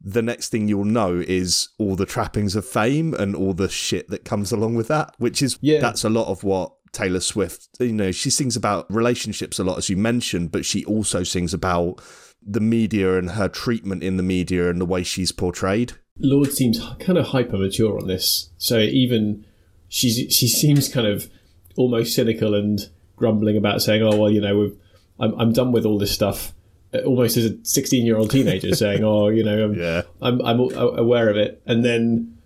the 0.00 0.22
next 0.22 0.48
thing 0.48 0.66
you'll 0.68 0.84
know 0.84 1.22
is 1.26 1.68
all 1.78 1.94
the 1.94 2.06
trappings 2.06 2.56
of 2.56 2.64
fame 2.64 3.12
and 3.14 3.34
all 3.34 3.52
the 3.52 3.68
shit 3.68 4.08
that 4.08 4.24
comes 4.24 4.52
along 4.52 4.74
with 4.74 4.88
that 4.88 5.14
which 5.18 5.42
is 5.42 5.58
yeah 5.60 5.80
that's 5.80 6.04
a 6.04 6.10
lot 6.10 6.28
of 6.28 6.42
what 6.44 6.72
Taylor 6.92 7.20
Swift. 7.20 7.68
You 7.78 7.92
know, 7.92 8.10
she 8.10 8.30
sings 8.30 8.56
about 8.56 8.92
relationships 8.92 9.58
a 9.58 9.64
lot, 9.64 9.78
as 9.78 9.88
you 9.88 9.96
mentioned, 9.96 10.52
but 10.52 10.64
she 10.64 10.84
also 10.84 11.22
sings 11.22 11.54
about 11.54 12.00
the 12.44 12.60
media 12.60 13.18
and 13.18 13.32
her 13.32 13.48
treatment 13.48 14.02
in 14.02 14.16
the 14.16 14.22
media 14.22 14.70
and 14.70 14.80
the 14.80 14.86
way 14.86 15.02
she's 15.02 15.32
portrayed. 15.32 15.92
Lorde 16.18 16.52
seems 16.52 16.80
kind 16.98 17.18
of 17.18 17.28
hyper 17.28 17.58
mature 17.58 17.98
on 17.98 18.06
this. 18.06 18.50
So 18.58 18.78
even 18.78 19.46
she's 19.88 20.32
she 20.32 20.48
seems 20.48 20.88
kind 20.88 21.06
of 21.06 21.28
almost 21.76 22.14
cynical 22.14 22.54
and 22.54 22.88
grumbling 23.16 23.56
about 23.56 23.82
saying, 23.82 24.02
"Oh 24.02 24.16
well, 24.16 24.30
you 24.30 24.40
know, 24.40 24.72
I'm 25.18 25.38
I'm 25.38 25.52
done 25.52 25.72
with 25.72 25.84
all 25.84 25.98
this 25.98 26.12
stuff." 26.12 26.54
Uh, 26.92 26.98
almost 27.00 27.36
as 27.36 27.44
a 27.44 27.56
16 27.64 28.04
year 28.04 28.16
old 28.16 28.30
teenager 28.30 28.74
saying, 28.74 29.04
"Oh, 29.04 29.28
you 29.28 29.44
know, 29.44 29.64
I'm, 29.64 29.74
Yeah. 29.74 30.02
I'm 30.20 30.40
I'm 30.42 30.60
aware 30.74 31.28
of 31.28 31.36
it," 31.36 31.62
and 31.66 31.84
then 31.84 32.38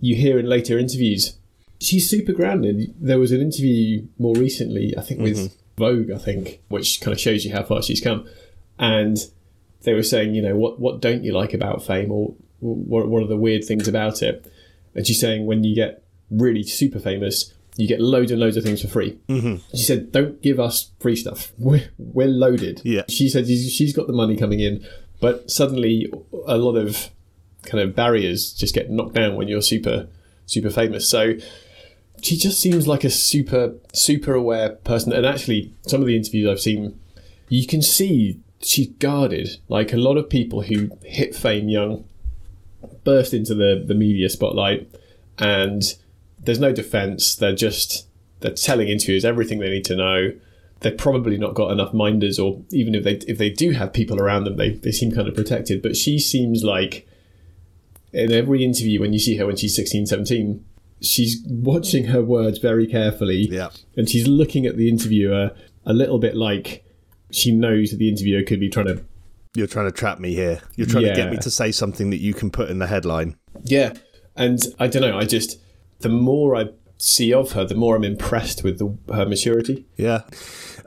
you 0.00 0.16
hear 0.16 0.38
in 0.38 0.46
later 0.46 0.78
interviews 0.78 1.34
she's 1.82 2.08
super 2.08 2.32
grounded. 2.32 2.94
There 3.00 3.18
was 3.18 3.32
an 3.32 3.40
interview 3.40 4.06
more 4.18 4.34
recently, 4.34 4.96
I 4.96 5.02
think, 5.02 5.20
with 5.20 5.56
Vogue, 5.76 6.10
I 6.10 6.18
think, 6.18 6.60
which 6.68 7.00
kind 7.00 7.12
of 7.12 7.20
shows 7.20 7.44
you 7.44 7.52
how 7.52 7.62
far 7.62 7.82
she's 7.82 8.00
come, 8.00 8.26
and 8.78 9.18
they 9.82 9.94
were 9.94 10.02
saying, 10.02 10.34
you 10.34 10.42
know, 10.42 10.56
what 10.56 10.80
what 10.80 11.00
don't 11.00 11.24
you 11.24 11.32
like 11.32 11.54
about 11.54 11.84
fame, 11.84 12.10
or 12.10 12.34
what 12.60 13.08
what 13.08 13.22
are 13.22 13.26
the 13.26 13.36
weird 13.36 13.64
things 13.64 13.88
about 13.88 14.22
it? 14.22 14.50
And 14.94 15.06
she's 15.06 15.20
saying 15.20 15.46
when 15.46 15.64
you 15.64 15.74
get 15.74 16.04
really 16.30 16.62
super 16.62 16.98
famous, 16.98 17.52
you 17.76 17.88
get 17.88 18.00
loads 18.00 18.30
and 18.30 18.40
loads 18.40 18.56
of 18.56 18.64
things 18.64 18.82
for 18.82 18.88
free. 18.88 19.18
Mm-hmm. 19.28 19.56
She 19.76 19.84
said, 19.84 20.12
"Don't 20.12 20.40
give 20.42 20.60
us 20.60 20.90
free 21.00 21.16
stuff. 21.16 21.52
We're 21.58 21.88
we're 21.98 22.28
loaded." 22.28 22.82
Yeah. 22.84 23.02
She 23.08 23.28
said 23.28 23.46
she's 23.46 23.72
she's 23.72 23.94
got 23.94 24.06
the 24.06 24.12
money 24.12 24.36
coming 24.36 24.60
in, 24.60 24.86
but 25.20 25.50
suddenly 25.50 26.12
a 26.46 26.56
lot 26.58 26.76
of 26.76 27.10
kind 27.64 27.82
of 27.82 27.94
barriers 27.94 28.52
just 28.52 28.74
get 28.74 28.90
knocked 28.90 29.14
down 29.14 29.36
when 29.36 29.48
you're 29.48 29.62
super 29.62 30.08
super 30.46 30.70
famous. 30.70 31.08
So 31.08 31.34
she 32.22 32.36
just 32.36 32.60
seems 32.60 32.86
like 32.86 33.04
a 33.04 33.10
super 33.10 33.74
super 33.92 34.34
aware 34.34 34.70
person. 34.70 35.12
And 35.12 35.26
actually, 35.26 35.74
some 35.82 36.00
of 36.00 36.06
the 36.06 36.16
interviews 36.16 36.48
I've 36.48 36.60
seen, 36.60 36.98
you 37.48 37.66
can 37.66 37.82
see 37.82 38.40
she's 38.60 38.88
guarded. 38.88 39.58
Like 39.68 39.92
a 39.92 39.96
lot 39.96 40.16
of 40.16 40.30
people 40.30 40.62
who 40.62 40.90
hit 41.02 41.34
fame 41.34 41.68
young 41.68 42.04
burst 43.04 43.34
into 43.34 43.54
the 43.54 43.82
the 43.86 43.94
media 43.94 44.28
spotlight, 44.28 44.88
and 45.38 45.82
there's 46.38 46.60
no 46.60 46.72
defense. 46.72 47.34
They're 47.34 47.54
just 47.54 48.06
they're 48.40 48.52
telling 48.52 48.88
interviewers 48.88 49.24
everything 49.24 49.58
they 49.58 49.70
need 49.70 49.84
to 49.86 49.96
know. 49.96 50.32
They've 50.80 50.96
probably 50.96 51.38
not 51.38 51.54
got 51.54 51.70
enough 51.70 51.92
minders, 51.92 52.38
or 52.38 52.62
even 52.70 52.94
if 52.94 53.04
they 53.04 53.14
if 53.28 53.38
they 53.38 53.50
do 53.50 53.72
have 53.72 53.92
people 53.92 54.20
around 54.20 54.44
them, 54.44 54.56
they, 54.56 54.70
they 54.70 54.92
seem 54.92 55.12
kind 55.12 55.28
of 55.28 55.34
protected. 55.34 55.82
But 55.82 55.96
she 55.96 56.18
seems 56.18 56.62
like 56.62 57.06
in 58.12 58.32
every 58.32 58.64
interview 58.64 59.00
when 59.00 59.12
you 59.12 59.18
see 59.18 59.36
her 59.36 59.46
when 59.46 59.56
she's 59.56 59.74
16, 59.74 60.06
17, 60.06 60.64
she's 61.02 61.42
watching 61.46 62.06
her 62.06 62.22
words 62.22 62.58
very 62.58 62.86
carefully. 62.86 63.48
Yeah. 63.50 63.70
And 63.96 64.08
she's 64.08 64.26
looking 64.26 64.66
at 64.66 64.76
the 64.76 64.88
interviewer 64.88 65.50
a 65.84 65.92
little 65.92 66.18
bit 66.18 66.36
like 66.36 66.84
she 67.30 67.50
knows 67.50 67.90
that 67.90 67.96
the 67.96 68.08
interviewer 68.08 68.42
could 68.42 68.60
be 68.60 68.68
trying 68.68 68.86
to 68.86 69.04
You're 69.54 69.66
trying 69.66 69.86
to 69.86 69.92
trap 69.92 70.18
me 70.18 70.34
here. 70.34 70.60
You're 70.76 70.86
trying 70.86 71.04
to 71.04 71.14
get 71.14 71.30
me 71.30 71.38
to 71.38 71.50
say 71.50 71.72
something 71.72 72.10
that 72.10 72.20
you 72.20 72.34
can 72.34 72.50
put 72.50 72.70
in 72.70 72.78
the 72.78 72.86
headline. 72.86 73.36
Yeah, 73.64 73.94
and 74.36 74.60
I 74.78 74.86
don't 74.86 75.02
know. 75.02 75.18
I 75.18 75.24
just 75.24 75.60
the 76.00 76.08
more 76.08 76.56
I 76.56 76.66
see 76.98 77.32
of 77.32 77.52
her, 77.52 77.64
the 77.64 77.74
more 77.74 77.96
I'm 77.96 78.04
impressed 78.04 78.62
with 78.62 78.78
the, 78.78 78.96
her 79.12 79.26
maturity. 79.26 79.86
Yeah. 79.96 80.22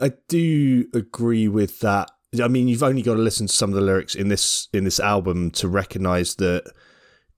I 0.00 0.12
do 0.28 0.86
agree 0.94 1.48
with 1.48 1.80
that. 1.80 2.10
I 2.42 2.48
mean, 2.48 2.68
you've 2.68 2.82
only 2.82 3.02
got 3.02 3.14
to 3.14 3.20
listen 3.20 3.46
to 3.46 3.52
some 3.52 3.70
of 3.70 3.76
the 3.76 3.82
lyrics 3.82 4.14
in 4.14 4.28
this 4.28 4.68
in 4.72 4.84
this 4.84 5.00
album 5.00 5.50
to 5.52 5.68
recognize 5.68 6.34
that 6.36 6.70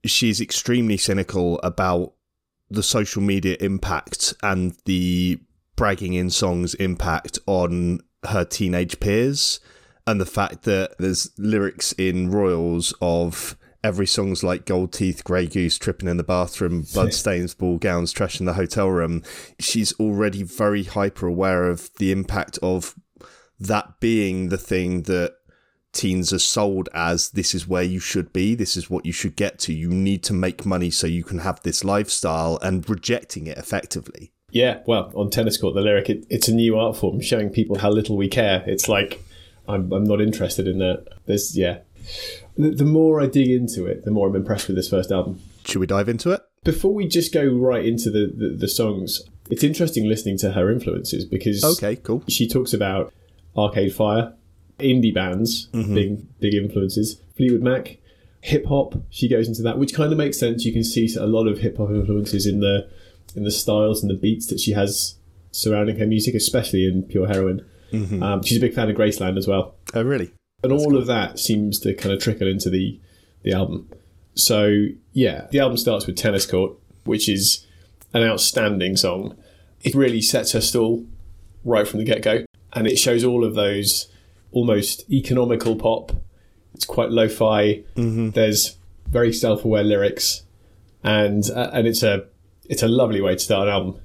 she's 0.05 0.41
extremely 0.41 0.97
cynical 0.97 1.59
about 1.59 2.13
the 2.69 2.83
social 2.83 3.21
media 3.21 3.57
impact 3.59 4.33
and 4.43 4.75
the 4.85 5.39
bragging 5.75 6.13
in 6.13 6.29
songs 6.29 6.73
impact 6.75 7.39
on 7.47 8.01
her 8.27 8.43
teenage 8.43 8.99
peers 8.99 9.59
and 10.05 10.19
the 10.19 10.25
fact 10.25 10.63
that 10.63 10.97
there's 10.97 11.31
lyrics 11.37 11.93
in 11.93 12.31
Royals 12.31 12.93
of 13.01 13.55
every 13.83 14.07
song's 14.07 14.43
like 14.43 14.65
gold 14.65 14.91
teeth, 14.91 15.23
grey 15.23 15.47
goose, 15.47 15.77
tripping 15.77 16.09
in 16.09 16.17
the 16.17 16.23
bathroom, 16.23 16.85
bloodstains, 16.93 17.53
ball 17.53 17.77
gowns, 17.77 18.11
trash 18.11 18.39
in 18.39 18.45
the 18.45 18.53
hotel 18.53 18.89
room. 18.89 19.23
She's 19.59 19.93
already 19.93 20.43
very 20.43 20.83
hyper 20.83 21.27
aware 21.27 21.69
of 21.69 21.89
the 21.97 22.11
impact 22.11 22.59
of 22.61 22.95
that 23.59 23.99
being 23.99 24.49
the 24.49 24.57
thing 24.57 25.03
that 25.03 25.35
teens 25.93 26.31
are 26.33 26.39
sold 26.39 26.89
as 26.93 27.29
this 27.31 27.53
is 27.53 27.67
where 27.67 27.83
you 27.83 27.99
should 27.99 28.31
be, 28.33 28.55
this 28.55 28.77
is 28.77 28.89
what 28.89 29.05
you 29.05 29.11
should 29.11 29.35
get 29.35 29.59
to. 29.59 29.73
You 29.73 29.89
need 29.89 30.23
to 30.23 30.33
make 30.33 30.65
money 30.65 30.89
so 30.91 31.07
you 31.07 31.23
can 31.23 31.39
have 31.39 31.61
this 31.63 31.83
lifestyle 31.83 32.59
and 32.61 32.87
rejecting 32.89 33.47
it 33.47 33.57
effectively. 33.57 34.31
Yeah, 34.51 34.79
well, 34.87 35.11
on 35.15 35.29
tennis 35.29 35.57
court, 35.57 35.75
the 35.75 35.81
lyric 35.81 36.09
it, 36.09 36.25
it's 36.29 36.47
a 36.47 36.53
new 36.53 36.77
art 36.77 36.97
form 36.97 37.21
showing 37.21 37.49
people 37.49 37.77
how 37.79 37.89
little 37.91 38.17
we 38.17 38.27
care. 38.27 38.63
It's 38.65 38.87
like 38.89 39.23
I'm 39.67 39.91
I'm 39.91 40.03
not 40.05 40.21
interested 40.21 40.67
in 40.67 40.79
that. 40.79 41.05
There's 41.25 41.55
yeah. 41.57 41.79
The, 42.57 42.71
the 42.71 42.85
more 42.85 43.21
I 43.21 43.27
dig 43.27 43.49
into 43.49 43.85
it, 43.85 44.05
the 44.05 44.11
more 44.11 44.27
I'm 44.27 44.35
impressed 44.35 44.67
with 44.67 44.75
this 44.75 44.89
first 44.89 45.11
album. 45.11 45.39
Should 45.65 45.79
we 45.79 45.85
dive 45.85 46.09
into 46.09 46.31
it? 46.31 46.41
Before 46.63 46.93
we 46.93 47.07
just 47.07 47.31
go 47.33 47.45
right 47.45 47.85
into 47.85 48.09
the, 48.09 48.33
the, 48.35 48.55
the 48.57 48.67
songs, 48.67 49.21
it's 49.49 49.63
interesting 49.63 50.09
listening 50.09 50.37
to 50.39 50.53
her 50.53 50.71
influences 50.71 51.25
because 51.25 51.63
Okay, 51.63 51.95
cool. 51.97 52.23
she 52.27 52.47
talks 52.47 52.73
about 52.73 53.13
Arcade 53.55 53.93
Fire, 53.93 54.33
indie 54.79 55.13
bands 55.13 55.67
being 55.67 56.27
big 56.39 56.53
influences, 56.53 57.21
Fleetwood 57.35 57.61
Mac, 57.61 57.97
hip 58.41 58.65
hop. 58.65 58.95
She 59.09 59.27
goes 59.27 59.47
into 59.47 59.61
that, 59.63 59.77
which 59.77 59.93
kind 59.93 60.11
of 60.11 60.17
makes 60.17 60.39
sense. 60.39 60.65
You 60.65 60.73
can 60.73 60.83
see 60.83 61.13
a 61.19 61.25
lot 61.25 61.47
of 61.47 61.59
hip 61.59 61.77
hop 61.77 61.89
influences 61.89 62.45
in 62.45 62.59
the 62.59 62.87
in 63.35 63.43
the 63.43 63.51
styles 63.51 64.01
and 64.01 64.09
the 64.09 64.15
beats 64.15 64.47
that 64.47 64.59
she 64.59 64.71
has 64.71 65.15
surrounding 65.51 65.97
her 65.99 66.05
music, 66.07 66.33
especially 66.35 66.85
in 66.87 67.03
Pure 67.03 67.27
Heroin. 67.27 67.65
Um, 67.91 68.43
she's 68.43 68.57
a 68.57 68.61
big 68.61 68.73
fan 68.75 68.89
of 68.89 68.95
Graceland 68.95 69.35
as 69.37 69.47
well, 69.47 69.73
Oh, 69.95 70.03
really? 70.03 70.31
and 70.63 70.71
all 70.71 70.95
of 70.95 71.07
that 71.07 71.39
seems 71.39 71.79
to 71.79 71.93
kind 71.95 72.13
of 72.13 72.21
trickle 72.21 72.47
into 72.47 72.69
the 72.69 72.99
the 73.43 73.51
album. 73.53 73.89
So 74.35 74.85
yeah, 75.13 75.47
the 75.51 75.59
album 75.59 75.77
starts 75.77 76.05
with 76.05 76.15
Tennis 76.15 76.45
Court, 76.45 76.73
which 77.05 77.27
is 77.27 77.65
an 78.13 78.23
outstanding 78.23 78.95
song. 78.95 79.35
It 79.81 79.95
really 79.95 80.21
sets 80.21 80.51
her 80.51 80.61
stall 80.61 81.05
right 81.63 81.87
from 81.87 81.99
the 81.99 82.05
get 82.05 82.21
go, 82.21 82.45
and 82.73 82.85
it 82.87 82.97
shows 82.97 83.23
all 83.23 83.43
of 83.43 83.55
those 83.55 84.07
almost 84.51 85.09
economical 85.11 85.75
pop. 85.75 86.11
It's 86.73 86.85
quite 86.85 87.09
lo-fi. 87.09 87.83
There's 87.95 88.77
very 89.07 89.33
self-aware 89.33 89.83
lyrics, 89.83 90.43
and 91.03 91.43
uh, 91.49 91.71
and 91.73 91.87
it's 91.87 92.03
a 92.03 92.25
it's 92.69 92.83
a 92.83 92.87
lovely 92.87 93.21
way 93.21 93.33
to 93.33 93.39
start 93.39 93.67
an 93.67 93.73
album. 93.73 94.01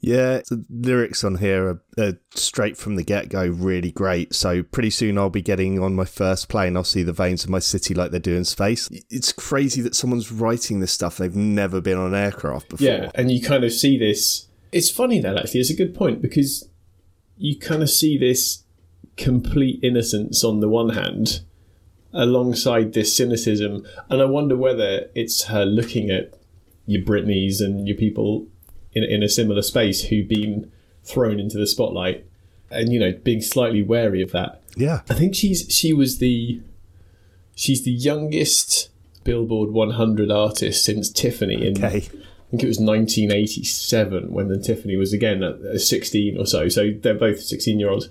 Yeah, 0.00 0.42
the 0.48 0.64
lyrics 0.70 1.24
on 1.24 1.36
here 1.36 1.66
are, 1.66 1.82
are 1.98 2.20
straight 2.32 2.76
from 2.76 2.94
the 2.94 3.02
get 3.02 3.28
go, 3.28 3.44
really 3.46 3.90
great. 3.90 4.32
So 4.32 4.62
pretty 4.62 4.90
soon 4.90 5.18
I'll 5.18 5.28
be 5.28 5.42
getting 5.42 5.80
on 5.80 5.94
my 5.94 6.04
first 6.04 6.48
plane. 6.48 6.76
I'll 6.76 6.84
see 6.84 7.02
the 7.02 7.12
veins 7.12 7.42
of 7.42 7.50
my 7.50 7.58
city 7.58 7.94
like 7.94 8.12
they 8.12 8.20
do 8.20 8.36
in 8.36 8.44
space. 8.44 8.88
It's 9.10 9.32
crazy 9.32 9.80
that 9.82 9.96
someone's 9.96 10.30
writing 10.30 10.78
this 10.78 10.92
stuff. 10.92 11.16
They've 11.16 11.34
never 11.34 11.80
been 11.80 11.98
on 11.98 12.14
an 12.14 12.14
aircraft 12.14 12.68
before. 12.68 12.86
Yeah, 12.86 13.10
and 13.16 13.30
you 13.30 13.42
kind 13.42 13.64
of 13.64 13.72
see 13.72 13.98
this. 13.98 14.46
It's 14.70 14.90
funny 14.90 15.20
that 15.20 15.36
actually. 15.36 15.60
It's 15.60 15.70
a 15.70 15.76
good 15.76 15.94
point 15.94 16.22
because 16.22 16.68
you 17.36 17.58
kind 17.58 17.82
of 17.82 17.90
see 17.90 18.16
this 18.16 18.62
complete 19.18 19.80
innocence 19.82 20.42
on 20.42 20.60
the 20.60 20.68
one 20.68 20.90
hand, 20.90 21.40
alongside 22.12 22.94
this 22.94 23.14
cynicism, 23.14 23.86
and 24.08 24.22
I 24.22 24.24
wonder 24.24 24.56
whether 24.56 25.08
it's 25.14 25.44
her 25.44 25.66
looking 25.66 26.10
at 26.10 26.32
your 26.86 27.02
Britneys 27.02 27.60
and 27.60 27.86
your 27.86 27.96
people 27.96 28.46
in 28.92 29.04
in 29.04 29.22
a 29.22 29.28
similar 29.28 29.60
space 29.60 30.04
who've 30.04 30.28
been 30.28 30.72
thrown 31.04 31.38
into 31.38 31.58
the 31.58 31.66
spotlight, 31.66 32.24
and 32.70 32.92
you 32.92 32.98
know 32.98 33.12
being 33.12 33.42
slightly 33.42 33.82
wary 33.82 34.22
of 34.22 34.32
that. 34.32 34.62
Yeah. 34.76 35.02
I 35.10 35.14
think 35.14 35.34
she's 35.34 35.66
she 35.68 35.92
was 35.92 36.18
the 36.18 36.62
she's 37.54 37.84
the 37.84 37.90
youngest 37.90 38.90
Billboard 39.24 39.70
100 39.70 40.30
artist 40.30 40.84
since 40.84 41.10
Tiffany 41.10 41.66
in 41.66 41.84
Okay. 41.84 42.08
I 42.48 42.50
think 42.52 42.62
it 42.62 42.68
was 42.68 42.80
1987 42.80 44.32
when 44.32 44.48
then 44.48 44.62
Tiffany 44.62 44.96
was 44.96 45.12
again 45.12 45.42
at 45.42 45.80
16 45.82 46.38
or 46.38 46.46
so. 46.46 46.70
So 46.70 46.92
they're 46.98 47.12
both 47.12 47.42
16 47.42 47.78
year 47.78 47.90
olds. 47.90 48.08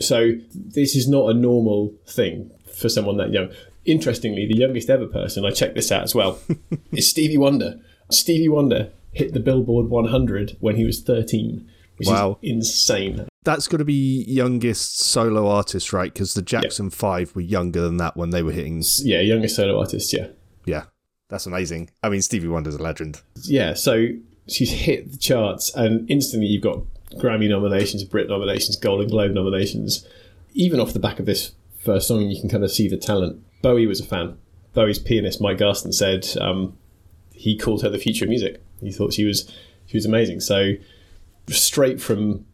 So 0.00 0.32
this 0.54 0.96
is 0.96 1.08
not 1.08 1.30
a 1.30 1.34
normal 1.34 1.94
thing 2.06 2.50
for 2.74 2.88
someone 2.88 3.16
that 3.18 3.32
young. 3.32 3.50
Interestingly, 3.84 4.46
the 4.46 4.56
youngest 4.58 4.90
ever 4.90 5.06
person, 5.06 5.44
I 5.44 5.50
checked 5.50 5.74
this 5.74 5.90
out 5.90 6.02
as 6.04 6.14
well, 6.14 6.38
is 6.92 7.08
Stevie 7.08 7.38
Wonder. 7.38 7.80
Stevie 8.10 8.48
Wonder 8.48 8.90
hit 9.12 9.32
the 9.34 9.40
Billboard 9.40 9.88
100 9.88 10.56
when 10.60 10.76
he 10.76 10.84
was 10.84 11.00
13, 11.02 11.68
which 11.96 12.08
Wow. 12.08 12.38
is 12.42 12.50
insane. 12.50 13.26
That's 13.42 13.68
got 13.68 13.78
to 13.78 13.84
be 13.86 14.24
youngest 14.28 15.00
solo 15.00 15.48
artist, 15.48 15.92
right? 15.94 16.12
Because 16.12 16.34
the 16.34 16.42
Jackson 16.42 16.90
5 16.90 17.34
were 17.34 17.40
younger 17.40 17.80
than 17.80 17.96
that 17.96 18.16
when 18.16 18.30
they 18.30 18.42
were 18.42 18.52
hitting. 18.52 18.82
Yeah, 18.98 19.20
youngest 19.20 19.56
solo 19.56 19.78
artist, 19.78 20.12
yeah. 20.12 20.28
Yeah. 20.66 20.84
That's 21.30 21.46
amazing. 21.46 21.90
I 22.02 22.10
mean, 22.10 22.22
Stevie 22.22 22.48
Wonder's 22.48 22.74
a 22.74 22.82
legend. 22.82 23.22
yeah, 23.44 23.72
so 23.74 24.08
she's 24.48 24.70
hit 24.72 25.12
the 25.12 25.16
charts, 25.18 25.74
and 25.74 26.10
instantly 26.10 26.48
you've 26.48 26.62
got 26.62 26.80
Grammy 27.14 27.48
nominations, 27.48 28.04
Brit 28.04 28.28
nominations, 28.28 28.76
Golden 28.76 29.08
Globe 29.08 29.32
nominations. 29.32 30.06
Even 30.52 30.80
off 30.80 30.92
the 30.92 31.00
back 31.00 31.18
of 31.18 31.26
this 31.26 31.52
first 31.78 32.08
song, 32.08 32.30
you 32.30 32.40
can 32.40 32.48
kind 32.48 32.64
of 32.64 32.70
see 32.70 32.88
the 32.88 32.96
talent. 32.96 33.42
Bowie 33.62 33.86
was 33.86 34.00
a 34.00 34.04
fan. 34.04 34.38
Bowie's 34.74 34.98
pianist 34.98 35.40
Mike 35.40 35.58
Garson 35.58 35.92
said 35.92 36.26
um, 36.40 36.76
he 37.34 37.56
called 37.56 37.82
her 37.82 37.90
the 37.90 37.98
future 37.98 38.24
of 38.24 38.28
music. 38.28 38.62
He 38.80 38.92
thought 38.92 39.12
she 39.12 39.24
was 39.24 39.50
she 39.86 39.96
was 39.96 40.06
amazing. 40.06 40.40
So 40.40 40.74
straight 41.48 42.00
from 42.00 42.46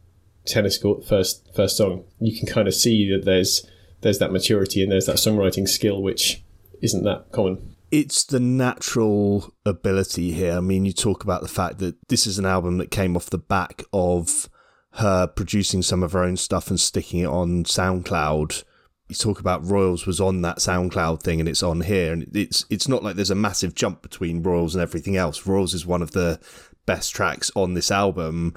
tennis 0.46 0.78
court 0.78 1.04
first 1.04 1.46
first 1.54 1.76
song, 1.76 2.04
you 2.20 2.36
can 2.36 2.46
kind 2.46 2.66
of 2.66 2.74
see 2.74 3.10
that 3.10 3.24
there's 3.24 3.66
there's 4.00 4.18
that 4.18 4.32
maturity 4.32 4.82
and 4.82 4.90
there's 4.90 5.06
that 5.06 5.16
songwriting 5.16 5.68
skill 5.68 6.02
which 6.02 6.42
isn't 6.82 7.04
that 7.04 7.32
common. 7.32 7.76
it's 7.90 8.24
the 8.24 8.40
natural 8.40 9.52
ability 9.64 10.32
here. 10.32 10.56
I 10.56 10.60
mean, 10.60 10.84
you 10.84 10.92
talk 10.92 11.22
about 11.22 11.42
the 11.42 11.48
fact 11.48 11.78
that 11.78 11.96
this 12.08 12.26
is 12.26 12.38
an 12.38 12.46
album 12.46 12.78
that 12.78 12.90
came 12.90 13.16
off 13.16 13.30
the 13.30 13.38
back 13.38 13.84
of 13.92 14.48
her 14.94 15.26
producing 15.26 15.82
some 15.82 16.02
of 16.02 16.12
her 16.12 16.22
own 16.24 16.36
stuff 16.36 16.68
and 16.68 16.80
sticking 16.80 17.20
it 17.20 17.26
on 17.26 17.64
SoundCloud. 17.64 18.64
You 19.08 19.14
talk 19.14 19.38
about 19.38 19.64
Royals 19.64 20.04
was 20.06 20.20
on 20.20 20.42
that 20.42 20.56
SoundCloud 20.58 21.22
thing 21.22 21.38
and 21.38 21.48
it's 21.48 21.62
on 21.62 21.82
here, 21.82 22.12
and 22.12 22.26
it's 22.34 22.64
it's 22.70 22.88
not 22.88 23.04
like 23.04 23.14
there's 23.14 23.30
a 23.30 23.36
massive 23.36 23.74
jump 23.74 24.02
between 24.02 24.42
Royals 24.42 24.74
and 24.74 24.82
everything 24.82 25.16
else. 25.16 25.46
Royals 25.46 25.74
is 25.74 25.86
one 25.86 26.02
of 26.02 26.10
the 26.10 26.40
best 26.86 27.14
tracks 27.14 27.50
on 27.54 27.74
this 27.74 27.90
album, 27.90 28.54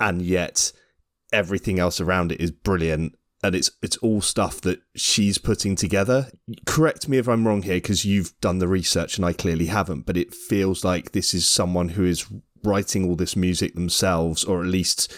and 0.00 0.22
yet 0.22 0.72
everything 1.32 1.78
else 1.78 2.00
around 2.00 2.32
it 2.32 2.40
is 2.40 2.50
brilliant 2.50 3.14
and 3.46 3.54
it's 3.54 3.70
it's 3.82 3.96
all 3.98 4.20
stuff 4.20 4.60
that 4.62 4.80
she's 4.94 5.38
putting 5.38 5.76
together. 5.76 6.28
Correct 6.66 7.08
me 7.08 7.18
if 7.18 7.28
I'm 7.28 7.46
wrong 7.46 7.62
here 7.62 7.76
because 7.76 8.04
you've 8.04 8.38
done 8.40 8.58
the 8.58 8.68
research 8.68 9.16
and 9.16 9.24
I 9.24 9.32
clearly 9.32 9.66
haven't, 9.66 10.04
but 10.04 10.16
it 10.16 10.34
feels 10.34 10.84
like 10.84 11.12
this 11.12 11.32
is 11.32 11.46
someone 11.46 11.90
who 11.90 12.04
is 12.04 12.26
writing 12.64 13.08
all 13.08 13.16
this 13.16 13.36
music 13.36 13.74
themselves 13.74 14.44
or 14.44 14.60
at 14.60 14.66
least 14.66 15.14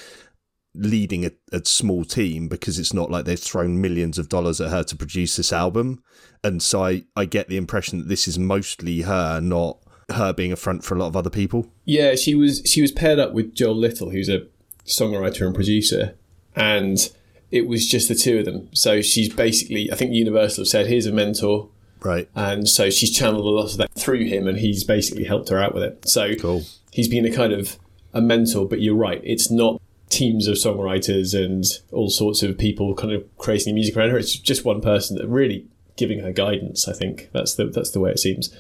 leading 0.75 1.25
a, 1.25 1.31
a 1.53 1.65
small 1.65 2.05
team 2.05 2.49
because 2.49 2.79
it's 2.79 2.93
not 2.93 3.11
like 3.11 3.25
they've 3.25 3.41
thrown 3.41 3.81
millions 3.81 4.19
of 4.19 4.29
dollars 4.29 4.61
at 4.61 4.71
her 4.71 4.85
to 4.85 4.97
produce 4.97 5.37
this 5.37 5.53
album. 5.53 6.03
And 6.45 6.63
so 6.63 6.85
I, 6.85 7.05
I 7.17 7.25
get 7.25 7.49
the 7.49 7.57
impression 7.57 7.99
that 7.99 8.09
this 8.09 8.29
is 8.29 8.39
mostly 8.39 9.01
her, 9.01 9.41
not 9.41 9.79
her 10.11 10.33
being 10.35 10.53
a 10.53 10.57
front 10.57 10.85
for 10.85 10.95
a 10.95 10.99
lot 10.99 11.07
of 11.07 11.17
other 11.17 11.31
people. 11.31 11.73
Yeah, 11.85 12.15
she 12.15 12.35
was 12.35 12.63
she 12.67 12.83
was 12.83 12.93
paired 12.93 13.19
up 13.19 13.33
with 13.33 13.55
Joel 13.55 13.77
Little, 13.77 14.11
who's 14.11 14.29
a 14.29 14.47
songwriter 14.87 15.47
and 15.47 15.55
producer, 15.55 16.15
and 16.55 17.11
it 17.51 17.67
was 17.67 17.87
just 17.87 18.09
the 18.09 18.15
two 18.15 18.41
of 18.41 18.45
them. 18.45 18.69
So 18.75 19.01
she's 19.01 19.33
basically, 19.33 19.91
I 19.91 19.97
think 19.97 20.13
Universal 20.13 20.63
have 20.63 20.69
said, 20.69 20.87
here's 20.87 21.07
a 21.07 21.13
mentor. 21.13 21.69
Right. 22.01 22.29
And 22.35 22.69
so 22.69 22.91
she's 22.91 23.17
channeled 23.17 23.45
a 23.45 23.49
lot 23.49 23.73
of 23.73 23.77
that 23.79 23.93
through 23.95 24.27
him 24.27 24.47
and 24.47 24.59
he's 24.59 24.85
basically 24.85 25.25
helped 25.25 25.49
her 25.49 25.59
out 25.59 25.75
with 25.75 25.83
it. 25.83 26.09
So 26.09 26.35
cool. 26.37 26.63
he's 26.93 27.09
been 27.09 27.25
a 27.25 27.33
kind 27.33 27.53
of 27.53 27.79
a 28.13 28.21
mentor, 28.21 28.69
but 28.69 28.81
you're 28.81 28.95
right. 28.95 29.21
It's 29.25 29.51
not 29.51 29.81
teams 30.11 30.47
of 30.47 30.57
songwriters 30.57 31.39
and 31.39 31.65
all 31.93 32.09
sorts 32.09 32.43
of 32.43 32.57
people 32.57 32.95
kind 32.95 33.13
of 33.13 33.25
creating 33.39 33.75
music 33.75 33.97
around 33.97 34.11
her. 34.11 34.19
It's 34.19 34.37
just 34.37 34.65
one 34.65 34.81
person 34.81 35.17
that 35.17 35.27
really 35.27 35.67
giving 35.97 36.21
her 36.21 36.33
guidance. 36.33 36.87
I 36.87 36.93
think 36.93 37.31
that's 37.33 37.55
the, 37.55 37.67
that's 37.67 37.91
the 37.91 38.01
way 38.01 38.11
it 38.11 38.19
seems. 38.19 38.55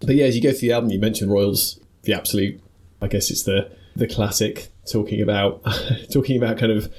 But 0.00 0.16
yeah, 0.16 0.26
as 0.26 0.36
you 0.36 0.42
go 0.42 0.50
through 0.50 0.68
the 0.68 0.72
album, 0.72 0.90
you 0.90 0.98
mentioned 0.98 1.30
Royals, 1.30 1.80
the 2.02 2.12
absolute, 2.12 2.60
I 3.00 3.06
guess 3.06 3.30
it's 3.30 3.44
the, 3.44 3.70
the 3.96 4.06
classic 4.06 4.68
talking 4.90 5.20
about, 5.22 5.62
talking 6.12 6.36
about 6.36 6.58
kind 6.58 6.72
of 6.72 6.92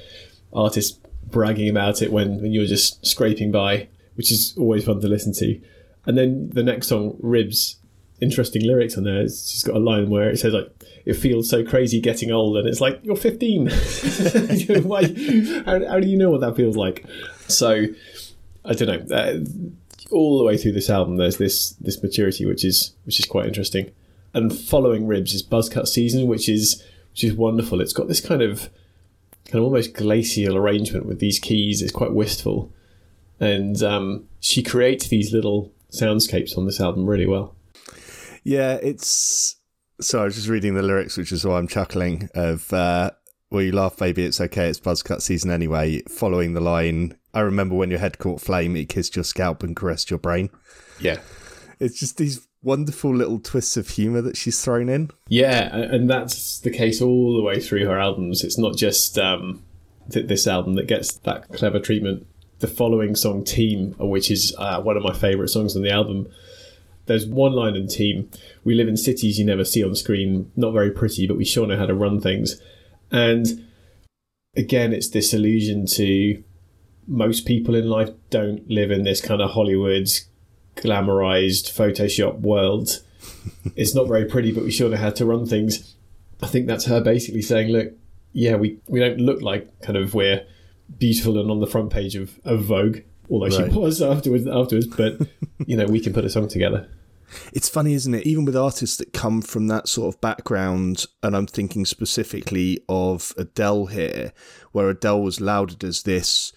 artists 0.52 0.98
bragging 1.26 1.68
about 1.68 2.02
it 2.02 2.12
when, 2.12 2.40
when 2.40 2.52
you 2.52 2.60
were 2.60 2.66
just 2.66 3.04
scraping 3.04 3.50
by, 3.50 3.88
which 4.14 4.32
is 4.32 4.54
always 4.56 4.84
fun 4.84 5.00
to 5.00 5.08
listen 5.08 5.32
to. 5.34 5.60
And 6.06 6.16
then 6.16 6.50
the 6.50 6.62
next 6.62 6.88
song, 6.88 7.16
Ribs, 7.20 7.76
interesting 8.20 8.64
lyrics 8.64 8.96
on 8.96 9.04
there. 9.04 9.20
It's, 9.20 9.50
she's 9.50 9.64
got 9.64 9.76
a 9.76 9.80
line 9.80 10.08
where 10.08 10.30
it 10.30 10.38
says 10.38 10.54
like, 10.54 10.70
"It 11.04 11.14
feels 11.14 11.50
so 11.50 11.64
crazy 11.64 12.00
getting 12.00 12.30
old," 12.30 12.56
and 12.56 12.68
it's 12.68 12.80
like 12.80 13.00
you're 13.02 13.16
15. 13.16 13.68
Why? 14.84 15.02
How, 15.64 15.86
how, 15.88 16.00
do 16.00 16.06
you 16.06 16.16
know 16.16 16.30
what 16.30 16.40
that 16.40 16.56
feels 16.56 16.76
like? 16.76 17.04
So 17.48 17.86
I 18.64 18.72
don't 18.72 19.10
know. 19.10 19.16
Uh, 19.16 19.38
all 20.12 20.38
the 20.38 20.44
way 20.44 20.56
through 20.56 20.72
this 20.72 20.88
album, 20.90 21.16
there's 21.16 21.38
this 21.38 21.70
this 21.72 22.02
maturity, 22.02 22.46
which 22.46 22.64
is 22.64 22.94
which 23.04 23.18
is 23.18 23.26
quite 23.26 23.46
interesting. 23.46 23.90
And 24.32 24.56
following 24.56 25.06
Ribs 25.06 25.34
is 25.34 25.42
Buzzcut 25.42 25.88
Season, 25.88 26.26
which 26.26 26.48
is 26.48 26.82
which 27.12 27.24
is 27.24 27.34
wonderful. 27.34 27.80
It's 27.80 27.92
got 27.92 28.08
this 28.08 28.20
kind 28.20 28.42
of 28.42 28.70
kind 29.46 29.60
of 29.60 29.64
almost 29.64 29.94
glacial 29.94 30.56
arrangement 30.56 31.06
with 31.06 31.20
these 31.20 31.38
keys. 31.38 31.82
It's 31.82 31.92
quite 31.92 32.12
wistful, 32.12 32.72
and 33.40 33.80
um, 33.82 34.28
she 34.40 34.62
creates 34.62 35.08
these 35.08 35.32
little 35.32 35.72
soundscapes 35.90 36.56
on 36.58 36.66
this 36.66 36.80
album 36.80 37.06
really 37.06 37.26
well. 37.26 37.54
Yeah, 38.44 38.74
it's. 38.82 39.56
So 40.00 40.20
I 40.20 40.24
was 40.24 40.34
just 40.34 40.48
reading 40.48 40.74
the 40.74 40.82
lyrics, 40.82 41.16
which 41.16 41.32
is 41.32 41.44
why 41.44 41.58
I'm 41.58 41.68
chuckling. 41.68 42.28
Of 42.34 42.72
uh, 42.72 43.12
"Well, 43.50 43.62
you 43.62 43.72
laugh, 43.72 43.96
baby, 43.96 44.24
it's 44.24 44.40
okay. 44.40 44.68
It's 44.68 44.80
buzzcut 44.80 45.22
season 45.22 45.50
anyway." 45.50 46.02
Following 46.08 46.54
the 46.54 46.60
line, 46.60 47.16
"I 47.32 47.40
remember 47.40 47.74
when 47.74 47.90
your 47.90 48.00
head 48.00 48.18
caught 48.18 48.40
flame, 48.40 48.76
it 48.76 48.88
kissed 48.88 49.16
your 49.16 49.24
scalp 49.24 49.62
and 49.62 49.74
caressed 49.74 50.10
your 50.10 50.18
brain." 50.18 50.50
Yeah, 51.00 51.20
it's 51.80 51.98
just 51.98 52.18
these 52.18 52.46
wonderful 52.66 53.14
little 53.14 53.38
twists 53.38 53.76
of 53.76 53.88
humor 53.88 54.20
that 54.20 54.36
she's 54.36 54.62
thrown 54.62 54.88
in. 54.88 55.10
Yeah, 55.28 55.74
and 55.74 56.10
that's 56.10 56.58
the 56.58 56.70
case 56.70 57.00
all 57.00 57.36
the 57.36 57.42
way 57.42 57.60
through 57.60 57.86
her 57.86 57.98
albums. 57.98 58.42
It's 58.42 58.58
not 58.58 58.76
just 58.76 59.16
um, 59.18 59.62
th- 60.10 60.26
this 60.26 60.46
album 60.46 60.74
that 60.74 60.88
gets 60.88 61.14
that 61.18 61.48
clever 61.52 61.78
treatment. 61.78 62.26
The 62.58 62.66
following 62.66 63.14
song, 63.14 63.44
Team, 63.44 63.94
which 63.98 64.30
is 64.30 64.54
uh, 64.58 64.82
one 64.82 64.96
of 64.96 65.02
my 65.02 65.14
favourite 65.14 65.50
songs 65.50 65.76
on 65.76 65.82
the 65.82 65.90
album, 65.90 66.26
there's 67.06 67.24
one 67.24 67.52
line 67.52 67.76
in 67.76 67.86
Team 67.86 68.30
We 68.64 68.74
live 68.74 68.88
in 68.88 68.96
cities 68.96 69.38
you 69.38 69.44
never 69.44 69.64
see 69.64 69.84
on 69.84 69.94
screen, 69.94 70.50
not 70.56 70.72
very 70.72 70.90
pretty, 70.90 71.26
but 71.26 71.36
we 71.36 71.44
sure 71.44 71.66
know 71.66 71.78
how 71.78 71.86
to 71.86 71.94
run 71.94 72.20
things. 72.20 72.60
And 73.12 73.64
again, 74.56 74.92
it's 74.92 75.10
this 75.10 75.32
allusion 75.32 75.86
to 75.86 76.42
most 77.06 77.46
people 77.46 77.76
in 77.76 77.88
life 77.88 78.10
don't 78.30 78.68
live 78.68 78.90
in 78.90 79.04
this 79.04 79.20
kind 79.20 79.40
of 79.40 79.50
Hollywood 79.50 80.08
glamorized 80.76 81.72
Photoshop 81.72 82.40
world. 82.40 83.02
it's 83.76 83.94
not 83.94 84.06
very 84.06 84.24
pretty, 84.24 84.52
but 84.52 84.64
we 84.64 84.70
sure 84.70 84.88
know 84.88 84.96
how 84.96 85.10
to 85.10 85.26
run 85.26 85.46
things. 85.46 85.94
I 86.42 86.46
think 86.46 86.66
that's 86.66 86.86
her 86.86 87.00
basically 87.00 87.42
saying, 87.42 87.68
look, 87.68 87.92
yeah, 88.32 88.56
we, 88.56 88.78
we 88.86 89.00
don't 89.00 89.18
look 89.18 89.40
like 89.40 89.80
kind 89.80 89.96
of 89.96 90.14
we're 90.14 90.46
beautiful 90.98 91.38
and 91.40 91.50
on 91.50 91.60
the 91.60 91.66
front 91.66 91.90
page 91.90 92.14
of, 92.14 92.38
of 92.44 92.64
Vogue, 92.64 92.98
although 93.30 93.46
right. 93.46 93.72
she 93.72 93.78
was 93.78 94.02
afterwards, 94.02 94.46
afterwards, 94.46 94.86
but, 94.86 95.18
you 95.66 95.76
know, 95.76 95.86
we 95.86 96.00
can 96.00 96.12
put 96.12 96.24
a 96.24 96.30
song 96.30 96.48
together. 96.48 96.88
It's 97.52 97.68
funny, 97.68 97.94
isn't 97.94 98.14
it? 98.14 98.26
Even 98.26 98.44
with 98.44 98.56
artists 98.56 98.96
that 98.98 99.12
come 99.12 99.42
from 99.42 99.66
that 99.68 99.88
sort 99.88 100.14
of 100.14 100.20
background, 100.20 101.06
and 101.22 101.36
I'm 101.36 101.46
thinking 101.46 101.84
specifically 101.84 102.80
of 102.88 103.32
Adele 103.36 103.86
here, 103.86 104.32
where 104.72 104.90
Adele 104.90 105.22
was 105.22 105.40
lauded 105.40 105.82
as 105.82 106.02
this 106.02 106.52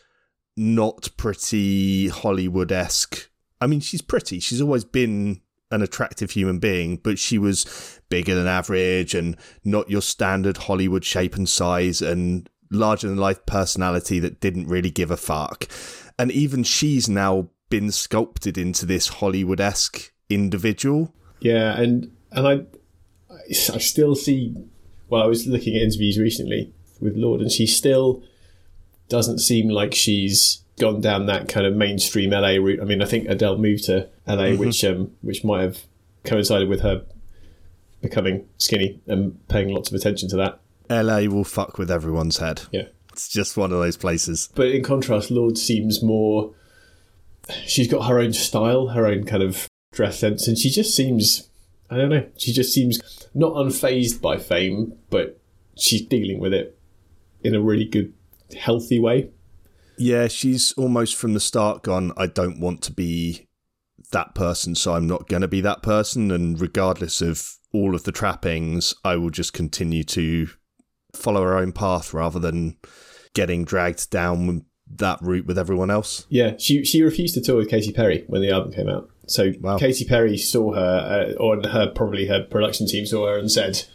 not 0.56 1.10
pretty 1.18 2.10
Hollywood 2.10 2.72
esque 2.72 3.29
I 3.62 3.68
mean, 3.68 3.80
she's 3.80 4.02
pretty. 4.02 4.40
She's 4.40 4.62
always 4.62 4.86
been 4.86 5.42
an 5.72 5.82
attractive 5.82 6.32
human 6.32 6.60
being, 6.60 6.98
but 6.98 7.20
she 7.20 7.38
was 7.38 8.00
bigger 8.10 8.36
than 8.36 8.48
average 8.48 9.14
and 9.14 9.38
not 9.64 9.90
your 9.90 10.02
standard 10.02 10.58
Hollywood 10.58 11.06
shape 11.06 11.36
and 11.36 11.48
size 11.48 12.02
and 12.02 12.50
larger 12.72 13.08
than 13.08 13.18
life 13.18 13.46
personality 13.46 14.20
that 14.20 14.40
didn't 14.40 14.68
really 14.68 14.92
give 14.92 15.12
a 15.12 15.18
fuck. 15.18 15.68
And 16.18 16.32
even 16.32 16.64
she's 16.64 17.08
now 17.08 17.50
been 17.70 17.92
sculpted 17.92 18.58
into 18.58 18.86
this 18.86 19.08
Hollywood 19.08 19.62
esque 19.62 20.12
individual. 20.30 21.14
Yeah, 21.40 21.80
and 21.80 22.12
and 22.32 22.48
I 22.48 22.66
I 23.30 23.78
still 23.80 24.16
see. 24.16 24.56
Well, 25.10 25.24
I 25.24 25.28
was 25.28 25.48
looking 25.48 25.76
at 25.76 25.82
interviews 25.82 26.20
recently 26.20 26.74
with 27.00 27.16
Lorde, 27.16 27.42
and 27.42 27.52
she 27.52 27.66
still 27.66 28.24
doesn't 29.10 29.40
seem 29.40 29.70
like 29.70 29.94
she's 29.94 30.64
gone 30.80 31.02
down 31.02 31.26
that 31.26 31.50
kind 31.50 31.66
of 31.66 31.76
mainstream 31.76 32.32
LA 32.32 32.56
route. 32.56 32.80
I 32.82 32.86
mean, 32.86 33.02
I 33.02 33.06
think 33.06 33.28
Adele 33.28 33.58
moved 33.58 33.86
to 33.86 34.08
LA, 34.28 34.36
mm-hmm. 34.36 34.60
which 34.60 34.84
um, 34.84 35.12
which 35.22 35.44
might 35.44 35.62
have 35.62 35.80
coincided 36.24 36.70
with 36.70 36.82
her 36.82 37.04
becoming 38.02 38.48
skinny 38.58 39.02
and 39.08 39.46
paying 39.48 39.70
lots 39.70 39.90
of 39.90 39.96
attention 39.96 40.30
to 40.30 40.38
that. 40.38 40.60
LA 40.90 41.30
will 41.32 41.44
fuck 41.44 41.78
with 41.78 41.92
everyone's 41.92 42.38
head. 42.38 42.62
Yeah, 42.72 42.88
it's 43.12 43.28
just 43.28 43.58
one 43.58 43.72
of 43.72 43.80
those 43.80 43.98
places. 43.98 44.50
But 44.56 44.68
in 44.68 44.84
contrast, 44.84 45.32
Lorde 45.32 45.58
seems 45.58 46.02
more. 46.02 46.54
She's 47.66 47.88
got 47.88 48.08
her 48.08 48.20
own 48.20 48.34
style, 48.34 48.90
her 48.90 49.06
own 49.06 49.26
kind 49.26 49.44
of 49.44 49.68
dress 49.92 50.20
sense, 50.20 50.48
and 50.48 50.58
she 50.58 50.70
just 50.70 50.96
seems. 50.96 51.50
I 51.92 51.98
don't 51.98 52.10
know. 52.10 52.28
She 52.38 52.54
just 52.54 52.72
seems 52.72 53.28
not 53.34 53.54
unfazed 53.54 54.22
by 54.22 54.38
fame, 54.38 54.94
but 55.10 55.40
she's 55.76 56.04
dealing 56.04 56.40
with 56.40 56.54
it 56.54 56.78
in 57.44 57.56
a 57.56 57.62
really 57.62 57.86
good, 57.86 58.14
healthy 58.58 59.00
way. 59.00 59.32
Yeah, 59.98 60.28
she's 60.28 60.72
almost 60.74 61.16
from 61.16 61.34
the 61.34 61.40
start 61.40 61.84
gone, 61.84 62.14
I 62.16 62.28
don't 62.28 62.60
want 62.60 62.82
to 62.84 62.94
be 62.94 63.48
that 64.12 64.34
person, 64.34 64.76
so 64.76 64.94
I'm 64.94 65.08
not 65.08 65.28
going 65.28 65.42
to 65.42 65.48
be 65.48 65.62
that 65.62 65.84
person. 65.84 66.32
And 66.32 66.60
regardless 66.60 67.22
of 67.22 67.58
all 67.74 67.94
of 67.94 68.04
the 68.04 68.12
trappings, 68.12 68.96
I 69.04 69.18
will 69.18 69.30
just 69.30 69.54
continue 69.54 70.04
to 70.06 70.48
follow 71.14 71.44
her 71.44 71.58
own 71.58 71.72
path 71.72 72.14
rather 72.14 72.40
than 72.40 72.78
getting 73.34 73.66
dragged 73.66 74.10
down 74.10 74.66
that 74.96 75.20
route 75.22 75.46
with 75.46 75.60
everyone 75.60 75.92
else. 75.92 76.26
Yeah, 76.30 76.56
she 76.58 76.84
she 76.84 77.04
refused 77.04 77.36
to 77.36 77.42
tour 77.42 77.58
with 77.58 77.70
Katy 77.70 77.92
Perry 77.92 78.24
when 78.28 78.42
the 78.42 78.52
album 78.52 78.72
came 78.72 78.90
out. 78.90 79.10
So 79.28 79.54
wow. 79.60 79.78
Katy 79.78 80.06
Perry 80.06 80.38
saw 80.38 80.74
her, 80.74 81.34
uh, 81.38 81.42
or 81.42 81.62
her 81.68 81.92
probably 81.94 82.28
her 82.28 82.44
production 82.44 82.88
team 82.88 83.06
saw 83.06 83.28
her 83.28 83.38
and 83.38 83.52
said, 83.52 83.86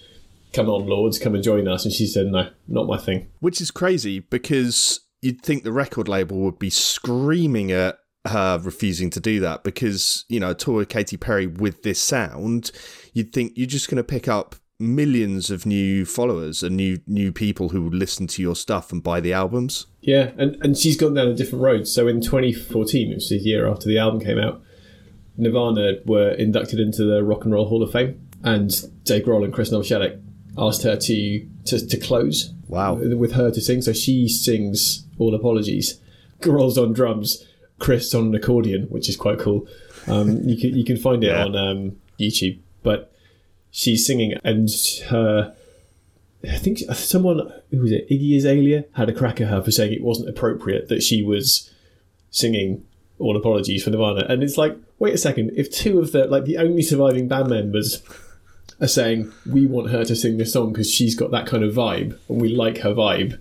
"Come 0.55 0.71
on, 0.71 0.87
Lords, 0.87 1.19
come 1.19 1.35
and 1.35 1.45
join 1.45 1.69
us." 1.69 1.85
And 1.85 1.93
she 1.93 2.07
said, 2.07 2.29
"No, 2.29 2.49
not 2.67 2.87
my 2.87 2.97
thing." 2.97 3.29
Which 3.41 3.61
is 3.61 3.71
crazy 3.71 4.21
because 4.21 5.01
you'd 5.21 5.43
think 5.43 5.65
the 5.65 5.73
record 5.73 6.09
label 6.09 6.39
would 6.39 6.59
be 6.59 6.71
screaming 6.71 7.73
at 7.73 7.99
her 8.27 8.59
refusing 8.63 9.11
to 9.11 9.21
do 9.21 9.39
that 9.41 9.65
because 9.65 10.25
you 10.29 10.41
know 10.41 10.51
a 10.51 10.55
tour 10.55 10.77
with 10.77 10.89
Katy 10.89 11.17
Perry 11.17 11.47
with 11.47 11.83
this 11.83 12.01
sound, 12.01 12.71
you'd 13.13 13.33
think 13.33 13.53
you're 13.57 13.67
just 13.67 13.89
going 13.89 13.97
to 13.97 14.05
pick 14.05 14.29
up 14.29 14.57
millions 14.81 15.51
of 15.51 15.67
new 15.67 16.05
followers 16.05 16.63
and 16.63 16.77
new 16.77 16.99
new 17.07 17.33
people 17.33 17.71
who 17.71 17.83
would 17.83 17.95
listen 17.95 18.27
to 18.27 18.43
your 18.43 18.57
stuff 18.57 18.93
and 18.93 19.03
buy 19.03 19.21
the 19.21 19.33
albums. 19.33 19.87
Yeah, 20.01 20.33
and 20.37 20.57
and 20.63 20.77
she's 20.77 20.97
gone 20.97 21.15
down 21.15 21.29
a 21.29 21.35
different 21.35 21.63
road. 21.63 21.87
So 21.87 22.09
in 22.09 22.21
2014, 22.21 23.11
which 23.11 23.25
is 23.25 23.33
a 23.33 23.39
year 23.39 23.69
after 23.69 23.89
the 23.89 23.99
album 23.99 24.21
came 24.21 24.39
out, 24.39 24.63
Nirvana 25.37 25.99
were 26.07 26.31
inducted 26.31 26.81
into 26.81 27.05
the 27.05 27.23
Rock 27.23 27.45
and 27.45 27.53
Roll 27.53 27.69
Hall 27.69 27.83
of 27.83 27.93
Fame, 27.93 28.21
and 28.43 29.05
Dave 29.05 29.25
Grohl 29.25 29.45
and 29.45 29.53
Chris 29.53 29.71
Novoselic 29.71 30.21
asked 30.59 30.83
her 30.83 30.97
to, 30.97 31.47
to 31.67 31.87
to 31.87 31.97
close. 31.99 32.53
Wow. 32.69 32.95
With 32.95 33.33
her 33.33 33.51
to 33.51 33.61
sing, 33.61 33.83
so 33.83 33.93
she 33.93 34.29
sings 34.29 35.05
all 35.19 35.35
apologies. 35.35 36.01
Grohl's 36.41 36.77
on 36.79 36.93
drums, 36.93 37.45
Chris 37.79 38.15
on 38.15 38.27
an 38.29 38.35
accordion, 38.35 38.85
which 38.89 39.09
is 39.09 39.17
quite 39.17 39.39
cool. 39.39 39.67
Um, 40.07 40.41
you 40.49 40.57
can 40.57 40.77
you 40.77 40.85
can 40.85 40.97
find 40.97 41.23
it 41.23 41.29
Yeah. 41.29 41.45
on 41.45 41.57
um, 41.57 41.97
YouTube, 42.19 42.59
but 42.83 43.13
she's 43.71 44.07
singing, 44.07 44.35
and 44.45 44.69
her. 45.09 45.55
I 46.47 46.59
think 46.59 46.79
someone 46.95 47.51
who 47.71 47.81
was 47.81 47.91
it 47.93 48.07
Iggy 48.11 48.37
Azalea 48.37 48.85
had 48.93 49.09
a 49.09 49.15
crack 49.15 49.41
at 49.41 49.49
her 49.49 49.63
for 49.63 49.71
saying 49.71 49.95
it 49.95 50.03
wasn't 50.03 50.29
appropriate 50.29 50.89
that 50.89 51.03
she 51.03 51.23
was 51.23 51.71
singing 52.31 52.85
all 53.19 53.35
apologies 53.37 53.83
for 53.85 53.91
Nirvana, 53.91 54.27
and 54.29 54.43
it's 54.43 54.59
like, 54.59 54.77
wait 54.99 55.15
a 55.15 55.19
second, 55.19 55.53
if 55.57 55.71
two 55.71 55.99
of 56.01 56.13
the 56.13 56.27
like 56.27 56.45
the 56.45 56.59
only 56.59 56.83
surviving 56.83 57.29
band 57.29 57.49
members 57.49 58.03
are 58.81 58.89
saying 58.89 59.33
we 59.51 59.67
want 59.67 59.91
her 59.91 60.05
to 60.05 60.17
sing 60.17 60.37
this 60.37 60.53
song 60.53 60.73
because 60.73 60.91
she's 60.91 61.15
got 61.15 61.31
that 61.31 61.47
kind 61.47 61.65
of 61.65 61.75
vibe 61.75 62.19
and 62.29 62.41
we 62.41 62.55
like 62.55 62.79
her 62.79 62.95
vibe, 62.95 63.41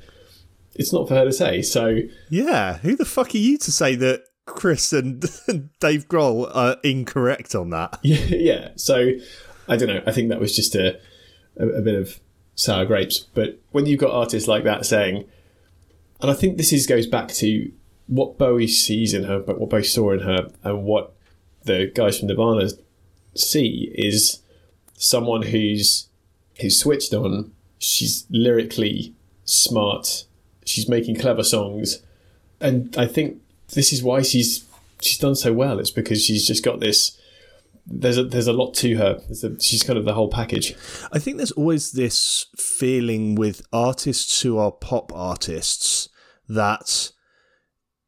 it's 0.75 0.93
not 0.93 1.07
for 1.07 1.15
her 1.15 1.25
to 1.25 1.33
say. 1.33 1.61
So 1.61 1.99
Yeah, 2.29 2.77
who 2.77 2.95
the 2.95 3.05
fuck 3.05 3.33
are 3.33 3.39
you 3.39 3.57
to 3.59 3.71
say 3.71 3.95
that 3.95 4.23
Chris 4.45 4.93
and 4.93 5.21
Dave 5.79 6.07
Grohl 6.07 6.49
are 6.53 6.77
incorrect 6.83 7.55
on 7.55 7.69
that? 7.71 7.99
yeah, 8.03 8.25
yeah. 8.25 8.69
So 8.75 9.11
I 9.67 9.77
don't 9.77 9.87
know. 9.87 10.03
I 10.05 10.11
think 10.11 10.29
that 10.29 10.39
was 10.39 10.55
just 10.55 10.75
a, 10.75 10.99
a 11.57 11.67
a 11.67 11.81
bit 11.81 11.95
of 11.95 12.19
sour 12.55 12.85
grapes. 12.85 13.19
But 13.19 13.59
when 13.71 13.85
you've 13.85 13.99
got 13.99 14.11
artists 14.11 14.47
like 14.47 14.63
that 14.63 14.85
saying, 14.85 15.25
and 16.21 16.31
I 16.31 16.33
think 16.33 16.57
this 16.57 16.73
is 16.73 16.87
goes 16.87 17.07
back 17.07 17.29
to 17.29 17.71
what 18.07 18.37
Bowie 18.37 18.67
sees 18.67 19.13
in 19.13 19.23
her, 19.23 19.39
but 19.39 19.59
what 19.59 19.69
Bowie 19.69 19.83
saw 19.83 20.11
in 20.11 20.19
her, 20.19 20.49
and 20.63 20.83
what 20.83 21.13
the 21.63 21.91
guys 21.93 22.19
from 22.19 22.27
Nirvana 22.27 22.69
see 23.35 23.91
is 23.95 24.41
someone 25.03 25.41
who's 25.43 26.07
who's 26.59 26.79
switched 26.79 27.13
on. 27.13 27.51
She's 27.77 28.25
lyrically 28.29 29.13
smart. 29.43 30.25
She's 30.65 30.87
making 30.87 31.19
clever 31.19 31.43
songs, 31.43 32.01
and 32.61 32.95
I 32.97 33.05
think 33.07 33.41
this 33.73 33.91
is 33.91 34.01
why 34.01 34.21
she's 34.21 34.65
she's 35.01 35.17
done 35.19 35.35
so 35.35 35.51
well. 35.51 35.79
It's 35.79 35.91
because 35.91 36.23
she's 36.23 36.47
just 36.47 36.63
got 36.63 36.79
this. 36.79 37.19
There's 37.85 38.17
a 38.17 38.23
there's 38.23 38.47
a 38.47 38.53
lot 38.53 38.73
to 38.75 38.95
her. 38.95 39.21
A, 39.29 39.59
she's 39.59 39.83
kind 39.83 39.99
of 39.99 40.05
the 40.05 40.13
whole 40.13 40.29
package. 40.29 40.73
I 41.11 41.19
think 41.19 41.35
there's 41.35 41.51
always 41.51 41.91
this 41.91 42.45
feeling 42.55 43.35
with 43.35 43.65
artists 43.73 44.41
who 44.41 44.57
are 44.57 44.71
pop 44.71 45.11
artists 45.13 46.07
that 46.47 47.11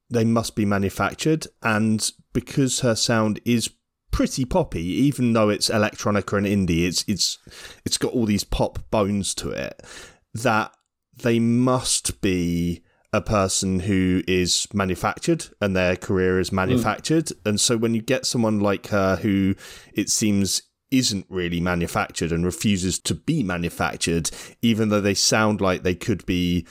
they 0.10 0.24
must 0.24 0.56
be 0.56 0.64
manufactured, 0.64 1.48
and 1.62 2.10
because 2.32 2.80
her 2.80 2.96
sound 2.96 3.42
is 3.44 3.70
pretty 4.16 4.46
poppy, 4.46 4.82
even 4.82 5.34
though 5.34 5.50
it's 5.50 5.70
electronica 5.70 6.38
and 6.38 6.48
indie, 6.48 6.88
it's 6.88 7.04
it's 7.06 7.38
it's 7.84 7.98
got 7.98 8.14
all 8.14 8.26
these 8.26 8.46
pop 8.46 8.80
bones 8.90 9.36
to 9.36 9.50
it. 9.50 9.82
That 10.34 10.72
they 11.22 11.38
must 11.38 12.22
be 12.22 12.82
a 13.12 13.20
person 13.20 13.82
who 13.82 14.24
is 14.26 14.68
manufactured 14.74 15.48
and 15.60 15.76
their 15.76 15.98
career 15.98 16.40
is 16.40 16.50
hmm. 16.50 16.56
manufactured. 16.56 17.30
And 17.46 17.60
so 17.60 17.76
when 17.76 17.94
you 17.94 18.02
get 18.02 18.26
someone 18.26 18.62
like 18.62 18.88
her 18.88 19.18
who 19.18 19.56
it 19.94 20.10
seems 20.10 20.62
isn't 20.92 21.26
really 21.28 21.60
manufactured 21.60 22.32
and 22.32 22.46
refuses 22.46 23.00
to 23.00 23.16
be 23.16 23.44
manufactured, 23.44 24.32
even 24.62 24.88
though 24.88 25.02
they 25.02 25.14
sound 25.14 25.60
like 25.60 25.84
they 25.84 25.96
could 25.96 26.26
be, 26.26 26.66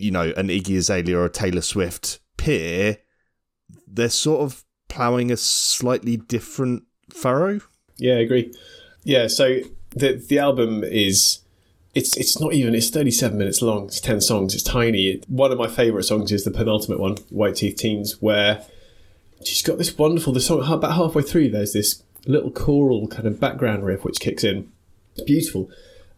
you 0.00 0.10
know, 0.10 0.32
an 0.36 0.48
Iggy 0.48 0.78
Azalea 0.78 1.16
or 1.16 1.26
a 1.26 1.30
Taylor 1.30 1.60
Swift 1.60 2.18
peer, 2.36 2.98
they're 3.86 4.08
sort 4.08 4.40
of 4.40 4.64
ploughing 4.90 5.30
a 5.30 5.36
slightly 5.36 6.18
different 6.18 6.84
furrow. 7.08 7.60
Yeah, 7.96 8.14
I 8.14 8.20
agree. 8.20 8.52
Yeah, 9.04 9.28
so 9.28 9.60
the 9.90 10.22
the 10.28 10.38
album 10.38 10.84
is 10.84 11.40
it's 11.94 12.16
it's 12.16 12.38
not 12.38 12.52
even 12.52 12.74
it's 12.74 12.90
37 12.90 13.38
minutes 13.38 13.62
long. 13.62 13.86
It's 13.86 14.00
10 14.00 14.20
songs. 14.20 14.54
It's 14.54 14.62
tiny. 14.62 15.22
One 15.28 15.52
of 15.52 15.58
my 15.58 15.68
favorite 15.68 16.04
songs 16.04 16.30
is 16.30 16.44
the 16.44 16.50
penultimate 16.50 17.00
one, 17.00 17.16
White 17.30 17.56
Teeth 17.56 17.76
Teens, 17.76 18.20
where 18.20 18.64
she's 19.44 19.62
got 19.62 19.78
this 19.78 19.96
wonderful 19.96 20.32
the 20.32 20.40
song 20.40 20.62
about 20.62 20.94
halfway 20.94 21.22
through 21.22 21.50
there's 21.50 21.72
this 21.72 22.02
little 22.26 22.50
choral 22.50 23.08
kind 23.08 23.26
of 23.26 23.40
background 23.40 23.84
riff 23.84 24.04
which 24.04 24.20
kicks 24.20 24.44
in. 24.44 24.70
It's 25.14 25.24
beautiful. 25.24 25.70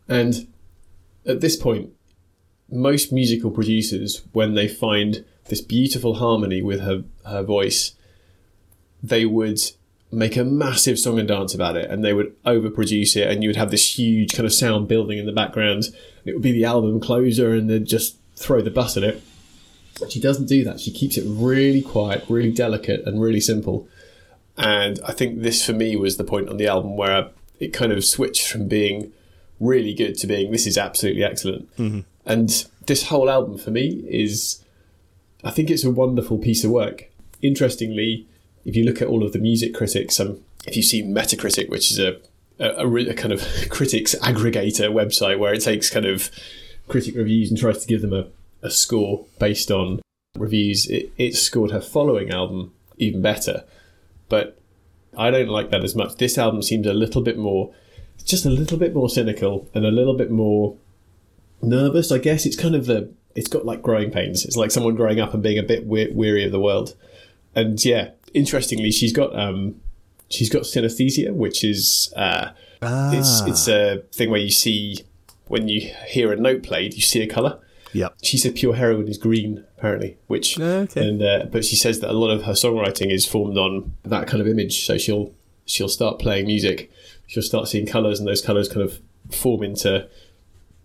And 0.09 0.49
at 1.25 1.41
this 1.41 1.57
point 1.57 1.91
most 2.69 3.13
musical 3.13 3.51
producers 3.51 4.23
when 4.33 4.55
they 4.55 4.67
find 4.67 5.25
this 5.49 5.61
beautiful 5.61 6.15
harmony 6.15 6.63
with 6.63 6.81
her 6.81 7.05
her 7.27 7.43
voice 7.43 7.93
they 9.03 9.27
would 9.27 9.59
make 10.13 10.37
a 10.37 10.45
massive 10.45 10.99
song 10.99 11.19
and 11.19 11.27
dance 11.27 11.55
about 11.55 11.75
it 11.75 11.91
and 11.91 12.05
they 12.05 12.13
would 12.13 12.37
overproduce 12.45 13.17
it 13.17 13.29
and 13.29 13.43
you 13.43 13.49
would 13.49 13.57
have 13.57 13.71
this 13.71 13.99
huge 13.99 14.35
kind 14.35 14.45
of 14.45 14.53
sound 14.53 14.87
building 14.87 15.19
in 15.19 15.25
the 15.25 15.33
background. 15.33 15.85
It 16.27 16.35
would 16.35 16.43
be 16.43 16.53
the 16.53 16.67
album 16.67 17.01
closer 17.01 17.53
and 17.53 17.69
they'd 17.69 17.87
just 17.87 18.17
throw 18.37 18.61
the 18.61 18.71
bus 18.71 18.97
at 18.99 19.03
it. 19.03 19.23
She 20.11 20.21
doesn't 20.21 20.47
do 20.47 20.65
that. 20.65 20.81
She 20.81 20.91
keeps 20.93 21.17
it 21.17 21.25
really 21.27 21.81
quiet 21.81 22.25
really 22.29 22.53
delicate 22.53 23.07
and 23.07 23.21
really 23.23 23.41
simple. 23.41 23.89
And 24.59 25.01
i 25.09 25.13
think 25.13 25.41
this 25.41 25.65
for 25.65 25.73
me 25.73 25.97
was 25.97 26.19
the 26.19 26.25
point 26.25 26.51
on 26.51 26.59
the 26.59 26.67
album 26.67 26.97
where 26.97 27.31
it 27.59 27.73
kind 27.73 27.91
of 27.91 28.05
switched 28.05 28.47
from 28.51 28.69
being 28.69 29.13
really 29.61 29.95
good 29.95 30.19
to 30.19 30.27
being 30.27 30.53
this 30.53 30.67
is 30.67 30.77
absolutely 30.77 31.25
excellent. 31.25 31.75
Mm-hmm. 31.77 32.01
And 32.27 32.67
this 32.87 33.05
whole 33.05 33.31
album 33.31 33.57
for 33.57 33.71
me 33.71 34.05
is 34.09 34.63
i 35.43 35.51
think 35.51 35.71
it's 35.71 35.85
a 35.85 35.91
wonderful 35.91 36.37
piece 36.37 36.65
of 36.65 36.71
work. 36.71 37.11
Interestingly 37.41 38.27
if 38.65 38.77
you 38.77 38.85
look 38.85 39.03
at 39.03 39.09
all 39.09 39.25
of 39.25 39.33
the 39.33 39.39
music 39.39 39.75
critics, 39.75 40.19
um, 40.21 40.41
if 40.67 40.77
you 40.77 40.83
see 40.83 41.03
Metacritic, 41.03 41.69
which 41.69 41.91
is 41.91 41.99
a, 41.99 42.21
a, 42.59 42.87
a 42.87 43.15
kind 43.15 43.33
of 43.33 43.43
critics 43.71 44.15
aggregator 44.23 44.91
website 44.93 45.39
where 45.39 45.53
it 45.53 45.63
takes 45.63 45.91
kind 45.91 46.07
of 46.07 46.31
critic 46.89 47.15
reviews 47.17 47.51
and 47.51 47.59
tries 47.59 47.79
to 47.79 47.87
give 47.87 48.03
them 48.03 48.13
a, 48.13 48.27
a 48.63 48.71
score 48.71 49.25
based 49.39 49.71
on 49.71 50.01
reviews, 50.39 50.87
it, 50.87 51.13
it 51.19 51.35
scored 51.35 51.71
her 51.71 51.81
following 51.81 52.31
album 52.31 52.73
even 52.99 53.23
better. 53.23 53.65
But 54.29 54.59
I 55.17 55.31
don't 55.31 55.49
like 55.49 55.71
that 55.71 55.85
as 55.85 55.95
much. 55.95 56.17
This 56.17 56.39
album 56.39 56.63
seems 56.63 56.87
a 56.87 56.95
little 56.95 57.23
bit 57.23 57.39
more, 57.39 57.73
just 58.25 58.47
a 58.47 58.51
little 58.51 58.79
bit 58.79 58.95
more 58.95 59.09
cynical 59.09 59.69
and 59.75 59.85
a 59.85 59.91
little 59.91 60.15
bit 60.15 60.31
more 60.31 60.77
nervous. 61.61 62.11
I 62.11 62.19
guess 62.19 62.47
it's 62.47 62.57
kind 62.57 62.75
of 62.75 62.87
the, 62.87 63.13
it's 63.35 63.49
got 63.49 63.67
like 63.67 63.83
growing 63.83 64.11
pains. 64.11 64.45
It's 64.45 64.57
like 64.57 64.71
someone 64.71 64.95
growing 64.95 65.21
up 65.21 65.35
and 65.35 65.43
being 65.43 65.59
a 65.59 65.63
bit 65.63 65.87
we- 65.87 66.13
weary 66.13 66.45
of 66.45 66.53
the 66.53 66.61
world. 66.61 66.95
And 67.55 67.83
yeah, 67.85 68.11
interestingly, 68.35 68.91
she's 68.91 69.13
got 69.13 69.35
um, 69.39 69.81
she's 70.31 70.49
got 70.49 70.63
synesthesia, 70.63 71.33
which 71.33 71.65
is 71.65 72.13
uh, 72.17 72.51
it's 72.83 73.41
it's 73.47 73.69
a 73.69 74.03
thing 74.13 74.31
where 74.31 74.41
you 74.41 74.51
see 74.51 74.99
when 75.49 75.69
you 75.69 75.91
hear 76.09 76.33
a 76.33 76.37
note 76.37 76.63
played, 76.63 76.95
you 76.95 77.03
see 77.03 77.23
a 77.23 77.27
color. 77.27 77.59
Yep. 77.95 78.15
She 78.23 78.39
said 78.39 78.55
pure 78.55 78.75
heroin 78.75 79.07
is 79.07 79.19
green, 79.19 79.65
apparently, 79.77 80.17
which 80.27 80.59
Okay. 80.59 81.09
and 81.09 81.23
uh, 81.23 81.45
but 81.51 81.65
she 81.65 81.77
says 81.77 82.01
that 82.01 82.11
a 82.11 82.15
lot 82.15 82.31
of 82.31 82.45
her 82.45 82.53
songwriting 82.53 83.11
is 83.13 83.27
formed 83.27 83.59
on 83.59 83.93
that 84.05 84.27
kind 84.27 84.41
of 84.41 84.49
image. 84.49 84.87
So 84.87 84.97
she'll 84.97 85.35
she'll 85.67 85.91
start 85.91 86.19
playing 86.19 86.47
music, 86.47 86.91
she'll 87.27 87.43
start 87.43 87.69
seeing 87.69 87.87
colors, 87.87 88.19
and 88.19 88.27
those 88.27 88.41
colors 88.41 88.69
kind 88.69 88.81
of 88.83 89.01
form 89.31 89.63
into 89.63 90.09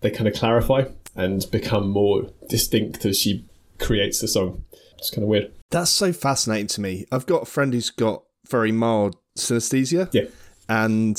they 0.00 0.10
kind 0.10 0.28
of 0.28 0.34
clarify 0.34 0.84
and 1.16 1.50
become 1.50 1.88
more 1.88 2.30
distinct 2.48 3.04
as 3.04 3.18
she 3.18 3.44
creates 3.78 4.20
the 4.20 4.28
song. 4.28 4.62
It's 4.98 5.10
kind 5.10 5.22
of 5.22 5.28
weird. 5.28 5.50
That's 5.70 5.90
so 5.90 6.12
fascinating 6.12 6.68
to 6.68 6.80
me. 6.80 7.06
I've 7.12 7.26
got 7.26 7.42
a 7.42 7.46
friend 7.46 7.72
who's 7.72 7.90
got 7.90 8.22
very 8.48 8.72
mild 8.72 9.16
synesthesia. 9.36 10.08
Yeah. 10.12 10.24
And 10.68 11.16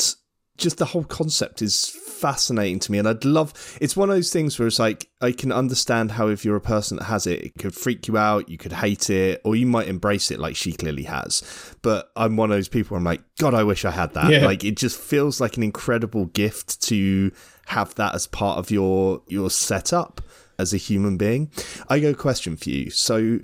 just 0.57 0.77
the 0.77 0.85
whole 0.85 1.05
concept 1.05 1.62
is 1.62 1.88
fascinating 1.88 2.79
to 2.79 2.91
me. 2.91 2.99
And 2.99 3.07
I'd 3.07 3.25
love 3.25 3.77
it's 3.79 3.95
one 3.95 4.09
of 4.09 4.15
those 4.15 4.31
things 4.31 4.59
where 4.59 4.67
it's 4.67 4.77
like 4.77 5.07
I 5.21 5.31
can 5.31 5.51
understand 5.51 6.12
how 6.12 6.27
if 6.27 6.43
you're 6.43 6.57
a 6.57 6.62
person 6.62 6.97
that 6.97 7.05
has 7.05 7.25
it, 7.25 7.41
it 7.41 7.53
could 7.57 7.73
freak 7.73 8.07
you 8.07 8.17
out, 8.17 8.49
you 8.49 8.57
could 8.57 8.73
hate 8.73 9.09
it, 9.09 9.41
or 9.43 9.55
you 9.55 9.65
might 9.65 9.88
embrace 9.88 10.29
it 10.29 10.39
like 10.39 10.55
she 10.55 10.73
clearly 10.73 11.03
has. 11.03 11.75
But 11.81 12.12
I'm 12.15 12.35
one 12.35 12.51
of 12.51 12.57
those 12.57 12.67
people 12.67 12.95
where 12.95 12.99
I'm 12.99 13.05
like, 13.05 13.21
God, 13.39 13.53
I 13.53 13.63
wish 13.63 13.85
I 13.85 13.91
had 13.91 14.13
that. 14.13 14.29
Yeah. 14.31 14.45
Like 14.45 14.63
it 14.63 14.75
just 14.75 14.99
feels 14.99 15.39
like 15.39 15.57
an 15.57 15.63
incredible 15.63 16.25
gift 16.25 16.81
to 16.83 17.31
have 17.67 17.95
that 17.95 18.15
as 18.15 18.27
part 18.27 18.59
of 18.59 18.69
your 18.69 19.21
your 19.27 19.49
setup 19.49 20.21
as 20.57 20.73
a 20.73 20.77
human 20.77 21.17
being. 21.17 21.49
I 21.88 21.99
got 21.99 22.09
a 22.09 22.15
question 22.15 22.57
for 22.57 22.69
you. 22.69 22.89
So 22.89 23.39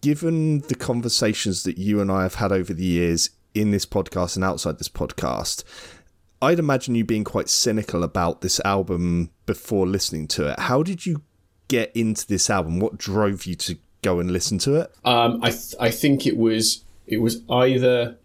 given 0.00 0.60
the 0.60 0.74
conversations 0.74 1.62
that 1.64 1.78
you 1.78 2.00
and 2.00 2.10
I 2.10 2.22
have 2.22 2.36
had 2.36 2.52
over 2.52 2.72
the 2.72 2.84
years 2.84 3.30
in 3.54 3.70
this 3.70 3.86
podcast 3.86 4.36
and 4.36 4.44
outside 4.44 4.78
this 4.78 4.88
podcast, 4.88 5.64
I'd 6.42 6.58
imagine 6.58 6.94
you 6.94 7.04
being 7.04 7.24
quite 7.24 7.48
cynical 7.48 8.02
about 8.04 8.40
this 8.42 8.60
album 8.64 9.30
before 9.46 9.86
listening 9.86 10.28
to 10.28 10.48
it. 10.52 10.58
How 10.60 10.82
did 10.82 11.06
you 11.06 11.22
get 11.68 11.90
into 11.96 12.26
this 12.26 12.50
album? 12.50 12.78
What 12.78 12.98
drove 12.98 13.46
you 13.46 13.54
to 13.56 13.78
go 14.02 14.20
and 14.20 14.30
listen 14.30 14.58
to 14.58 14.74
it? 14.76 14.94
Um, 15.04 15.40
I 15.42 15.50
th- 15.50 15.74
I 15.80 15.90
think 15.90 16.26
it 16.26 16.36
was 16.36 16.84
it 17.06 17.18
was 17.18 17.40
either 17.48 18.18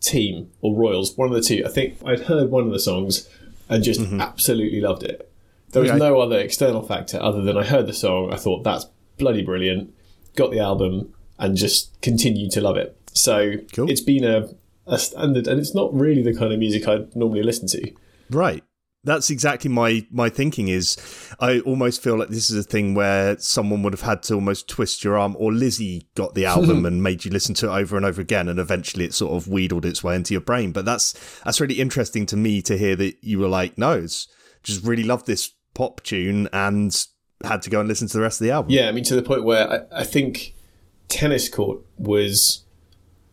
Team 0.00 0.50
or 0.62 0.74
Royals, 0.74 1.16
one 1.16 1.28
of 1.28 1.34
the 1.34 1.42
two. 1.42 1.62
I 1.66 1.68
think 1.68 1.98
I'd 2.04 2.20
heard 2.20 2.50
one 2.50 2.64
of 2.66 2.72
the 2.72 2.78
songs 2.80 3.28
and 3.68 3.82
just 3.84 4.00
absolutely 4.00 4.80
loved 4.80 5.02
it. 5.02 5.30
There 5.70 5.82
was 5.82 5.90
Okay. 5.90 5.98
no 5.98 6.20
other 6.20 6.38
external 6.38 6.82
factor 6.82 7.20
other 7.20 7.42
than 7.42 7.58
I 7.58 7.64
heard 7.64 7.86
the 7.86 7.92
song. 7.92 8.32
I 8.32 8.36
thought 8.36 8.62
that's 8.62 8.86
bloody 9.18 9.42
brilliant. 9.42 9.92
Got 10.36 10.52
the 10.52 10.60
album 10.60 11.12
and 11.38 11.56
just 11.56 12.00
continued 12.00 12.52
to 12.52 12.60
love 12.60 12.76
it. 12.76 12.96
So 13.12 13.54
Cool. 13.72 13.90
it's 13.90 14.00
been 14.00 14.24
a 14.24 14.48
a 14.86 14.98
standard, 14.98 15.48
and 15.48 15.58
it's 15.58 15.74
not 15.74 15.92
really 15.92 16.22
the 16.22 16.32
kind 16.32 16.52
of 16.52 16.60
music 16.60 16.86
I'd 16.86 17.16
normally 17.16 17.42
listen 17.42 17.66
to. 17.68 17.90
Right. 18.30 18.62
That's 19.02 19.30
exactly 19.30 19.70
my 19.70 20.06
my 20.10 20.28
thinking. 20.28 20.68
Is 20.68 20.96
I 21.40 21.60
almost 21.60 22.02
feel 22.02 22.18
like 22.18 22.28
this 22.28 22.50
is 22.50 22.56
a 22.56 22.68
thing 22.68 22.94
where 22.94 23.38
someone 23.38 23.82
would 23.82 23.92
have 23.92 24.02
had 24.02 24.22
to 24.24 24.34
almost 24.34 24.68
twist 24.68 25.02
your 25.04 25.16
arm, 25.18 25.36
or 25.38 25.52
Lizzie 25.52 26.08
got 26.14 26.34
the 26.34 26.44
album 26.44 26.84
and 26.88 27.02
made 27.02 27.24
you 27.24 27.30
listen 27.30 27.54
to 27.56 27.66
it 27.66 27.72
over 27.80 27.96
and 27.96 28.04
over 28.06 28.20
again, 28.20 28.48
and 28.48 28.58
eventually 28.58 29.04
it 29.04 29.14
sort 29.14 29.32
of 29.34 29.48
wheedled 29.48 29.84
its 29.84 30.02
way 30.04 30.14
into 30.16 30.34
your 30.34 30.40
brain. 30.40 30.72
But 30.72 30.84
that's 30.84 31.14
that's 31.44 31.60
really 31.60 31.80
interesting 31.80 32.26
to 32.26 32.36
me 32.36 32.62
to 32.62 32.76
hear 32.76 32.96
that 32.96 33.16
you 33.22 33.38
were 33.38 33.48
like, 33.48 33.78
no, 33.78 33.92
it's 33.92 34.28
just 34.62 34.84
really 34.84 35.04
love 35.04 35.24
this 35.24 35.52
pop 35.74 36.02
tune 36.02 36.48
and 36.52 37.06
had 37.44 37.62
to 37.62 37.70
go 37.70 37.80
and 37.80 37.88
listen 37.88 38.08
to 38.08 38.16
the 38.16 38.22
rest 38.22 38.40
of 38.40 38.46
the 38.46 38.50
album. 38.50 38.70
Yeah, 38.70 38.88
I 38.88 38.92
mean 38.92 39.04
to 39.04 39.14
the 39.14 39.22
point 39.22 39.44
where 39.44 39.70
I, 39.70 40.00
I 40.00 40.04
think 40.04 40.54
Tennis 41.08 41.48
Court 41.48 41.80
was 41.98 42.64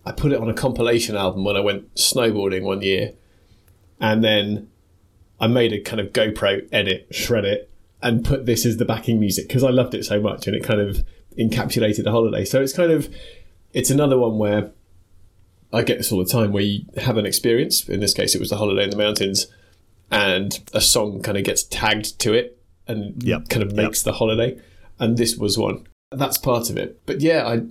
I 0.06 0.12
put 0.12 0.32
it 0.32 0.40
on 0.40 0.50
a 0.50 0.54
compilation 0.54 1.16
album 1.16 1.44
when 1.44 1.56
I 1.56 1.62
went 1.62 1.94
snowboarding 1.96 2.64
one 2.64 2.82
year, 2.82 3.14
and 4.00 4.24
then 4.24 4.70
I 5.40 5.48
made 5.48 5.74
a 5.74 5.80
kind 5.80 6.00
of 6.00 6.12
GoPro 6.12 6.68
edit, 6.72 7.08
shred 7.12 7.46
it, 7.46 7.70
and 8.02 8.26
put 8.26 8.46
this 8.46 8.66
as 8.66 8.78
the 8.78 8.86
backing 8.86 9.20
music 9.20 9.48
because 9.48 9.64
I 9.64 9.70
loved 9.70 9.94
it 9.94 10.06
so 10.06 10.20
much, 10.20 10.48
and 10.48 10.56
it 10.56 10.64
kind 10.64 10.82
of 10.82 11.06
encapsulated 11.38 12.04
the 12.04 12.12
holiday. 12.12 12.46
So 12.46 12.62
it's 12.62 12.74
kind 12.74 12.92
of 12.92 13.14
it's 13.72 13.90
another 13.90 14.18
one 14.18 14.38
where 14.38 14.72
I 15.72 15.82
get 15.82 15.98
this 15.98 16.12
all 16.12 16.20
the 16.20 16.30
time 16.30 16.52
where 16.52 16.64
you 16.64 16.86
have 16.98 17.18
an 17.18 17.26
experience. 17.26 17.88
In 17.88 18.00
this 18.00 18.14
case, 18.14 18.36
it 18.36 18.40
was 18.40 18.50
the 18.50 18.58
holiday 18.58 18.84
in 18.84 18.90
the 18.90 18.98
mountains, 18.98 19.48
and 20.12 20.60
a 20.74 20.82
song 20.82 21.22
kind 21.22 21.38
of 21.38 21.46
gets 21.46 21.64
tagged 21.64 22.20
to 22.20 22.34
it 22.34 22.60
and 22.88 23.22
Yep. 23.24 23.50
kind 23.50 23.64
of 23.64 23.74
makes 23.74 24.02
the 24.04 24.14
holiday. 24.14 24.60
And 25.00 25.18
this 25.18 25.36
was 25.38 25.58
one. 25.58 25.88
That's 26.12 26.38
part 26.38 26.70
of 26.70 26.78
it. 26.78 27.02
But 27.06 27.22
yeah, 27.22 27.48
I, 27.48 27.62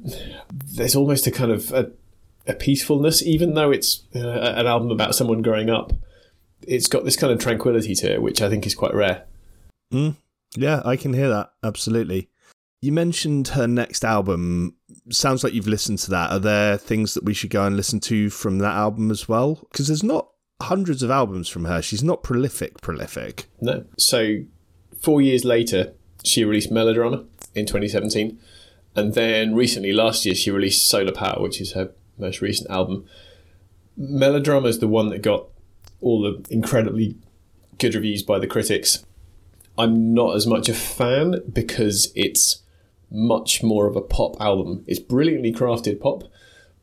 there's 0.53 0.97
almost 0.97 1.27
a 1.27 1.31
kind 1.31 1.53
of 1.53 1.71
a, 1.73 1.93
a 2.47 2.55
peacefulness, 2.55 3.23
even 3.23 3.55
though 3.55 3.71
it's 3.71 4.03
uh, 4.15 4.19
an 4.57 4.67
album 4.67 4.91
about 4.91 5.15
someone 5.15 5.43
growing 5.43 5.71
up. 5.71 5.93
It's 6.67 6.89
got 6.89 7.05
this 7.05 7.17
kind 7.17 7.33
of 7.33 7.39
tranquility 7.41 7.95
to 7.97 8.13
it, 8.13 8.23
which 8.23 8.41
I 8.43 8.49
think 8.49 8.67
is 8.67 8.75
quite 8.75 8.95
rare. 8.95 9.25
Mm, 9.93 10.17
yeah, 10.57 10.83
I 10.85 10.97
can 10.97 11.13
hear 11.13 11.29
that. 11.29 11.53
Absolutely. 11.63 12.29
You 12.81 12.91
mentioned 12.93 13.49
her 13.49 13.69
next 13.69 14.05
album. 14.05 14.75
Sounds 15.11 15.45
like 15.45 15.55
you've 15.55 15.69
listened 15.69 15.99
to 16.01 16.11
that. 16.11 16.31
Are 16.33 16.39
there 16.41 16.77
things 16.77 17.15
that 17.15 17.25
we 17.25 17.35
should 17.35 17.51
go 17.51 17.65
and 17.65 17.77
listen 17.77 18.01
to 18.01 18.29
from 18.31 18.59
that 18.59 18.75
album 18.75 19.11
as 19.13 19.29
well? 19.29 19.61
Because 19.71 19.87
there's 19.87 20.03
not 20.03 20.29
hundreds 20.61 21.03
of 21.05 21.11
albums 21.11 21.49
from 21.49 21.65
her. 21.67 21.81
She's 21.83 22.03
not 22.03 22.25
prolific, 22.25 22.81
prolific. 22.81 23.47
No. 23.61 23.85
So, 23.99 24.39
four 25.03 25.21
years 25.21 25.45
later, 25.45 25.93
she 26.25 26.45
released 26.45 26.71
Melodrama 26.71 27.25
in 27.55 27.67
2017. 27.67 28.39
And 28.95 29.15
then 29.15 29.55
recently, 29.55 29.93
last 29.93 30.25
year, 30.25 30.35
she 30.35 30.51
released 30.51 30.89
Solar 30.89 31.13
Power, 31.13 31.43
which 31.43 31.61
is 31.61 31.73
her 31.73 31.91
most 32.19 32.41
recent 32.41 32.71
album. 32.71 33.05
Melodrama 33.97 34.69
is 34.69 34.79
the 34.79 34.89
one 34.89 35.09
that 35.11 35.23
got 35.23 35.47
all 36.01 36.23
the 36.23 36.45
incredibly 36.51 37.17
good 37.79 37.95
reviews 37.95 38.23
by 38.23 38.39
the 38.39 38.47
critics. 38.47 39.05
I'm 39.79 40.13
not 40.13 40.37
as 40.37 40.47
much 40.47 40.69
a 40.69 40.75
fan 40.75 41.43
because 41.51 42.13
it's 42.15 42.63
much 43.11 43.63
more 43.63 43.87
of 43.87 43.97
a 43.97 44.01
pop 44.01 44.41
album. 44.41 44.85
It's 44.87 45.01
brilliantly 45.01 45.53
crafted 45.53 46.01
pop, 46.01 46.25